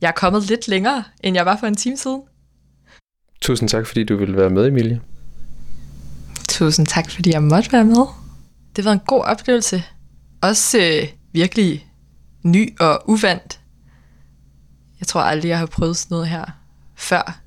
jeg 0.00 0.08
er 0.08 0.12
kommet 0.12 0.42
lidt 0.42 0.68
længere, 0.68 1.04
end 1.20 1.36
jeg 1.36 1.46
var 1.46 1.56
for 1.56 1.66
en 1.66 1.76
time 1.76 1.96
siden. 1.96 2.22
Tusind 3.40 3.68
tak, 3.68 3.86
fordi 3.86 4.04
du 4.04 4.16
ville 4.16 4.36
være 4.36 4.50
med, 4.50 4.66
Emilie. 4.66 5.00
Tusind 6.48 6.86
tak, 6.86 7.10
fordi 7.10 7.30
jeg 7.32 7.42
måtte 7.42 7.72
være 7.72 7.84
med. 7.84 8.06
Det 8.76 8.84
var 8.84 8.92
en 8.92 9.00
god 9.06 9.24
oplevelse. 9.24 9.84
Også 10.42 10.78
øh, 10.78 11.08
virkelig 11.32 11.86
ny 12.42 12.78
og 12.80 13.02
uvandt. 13.06 13.60
Jeg 15.00 15.06
tror 15.06 15.20
aldrig, 15.20 15.48
jeg 15.48 15.58
har 15.58 15.66
prøvet 15.66 15.96
sådan 15.96 16.14
noget 16.14 16.28
her 16.28 16.44
før. 16.94 17.40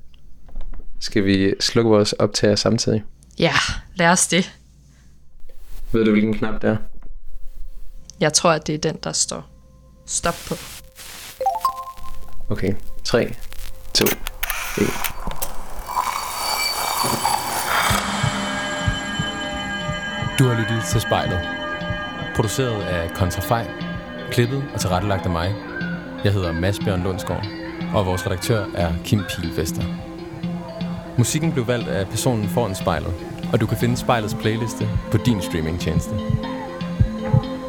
Skal 1.00 1.24
vi 1.24 1.54
slukke 1.60 1.90
vores 1.90 2.12
optager 2.12 2.56
samtidig? 2.56 3.04
Ja, 3.38 3.52
lad 3.94 4.08
os 4.08 4.28
det. 4.28 4.58
Ved 5.92 6.04
du, 6.04 6.10
hvilken 6.10 6.34
knap 6.34 6.62
det 6.62 6.70
er? 6.70 6.76
Jeg 8.20 8.32
tror, 8.32 8.50
at 8.50 8.66
det 8.66 8.74
er 8.74 8.78
den, 8.78 8.96
der 9.02 9.12
står 9.12 9.50
stop 10.06 10.34
på. 10.48 10.54
Okay, 12.50 12.74
3, 13.04 13.34
2, 13.94 14.04
1. 14.04 14.12
Du 20.38 20.44
har 20.44 20.54
lyttet 20.60 20.84
til 20.90 21.00
spejlet. 21.00 21.40
Produceret 22.36 22.82
af 22.82 23.10
Kontrafej, 23.14 23.66
klippet 24.30 24.64
og 24.74 24.80
tilrettelagt 24.80 25.24
af 25.24 25.30
mig. 25.30 25.54
Jeg 26.24 26.32
hedder 26.32 26.52
Mads 26.52 26.78
Bjørn 26.78 27.02
Lundsgaard, 27.02 27.46
og 27.94 28.06
vores 28.06 28.26
redaktør 28.26 28.66
er 28.74 28.92
Kim 29.04 29.22
Pilvester. 29.28 29.82
Musikken 31.18 31.52
blev 31.52 31.66
valgt 31.66 31.88
af 31.88 32.08
personen 32.08 32.48
foran 32.48 32.74
spejlet, 32.74 33.14
og 33.52 33.60
du 33.60 33.66
kan 33.66 33.78
finde 33.78 33.96
spejlets 33.96 34.34
playliste 34.34 34.88
på 35.10 35.16
din 35.16 35.42
streamingtjeneste. 35.42 36.14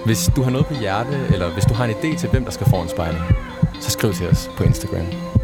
Hvis 0.05 0.31
du 0.35 0.43
har 0.43 0.51
noget 0.51 0.67
på 0.67 0.73
hjerte, 0.73 1.27
eller 1.33 1.49
hvis 1.53 1.65
du 1.65 1.73
har 1.73 1.85
en 1.85 1.91
idé 1.91 2.17
til, 2.17 2.29
hvem 2.29 2.43
der 2.43 2.51
skal 2.51 2.69
foran 2.69 2.89
spejlet, 2.89 3.21
så 3.79 3.91
skriv 3.91 4.13
til 4.13 4.27
os 4.27 4.51
på 4.57 4.63
Instagram. 4.63 5.38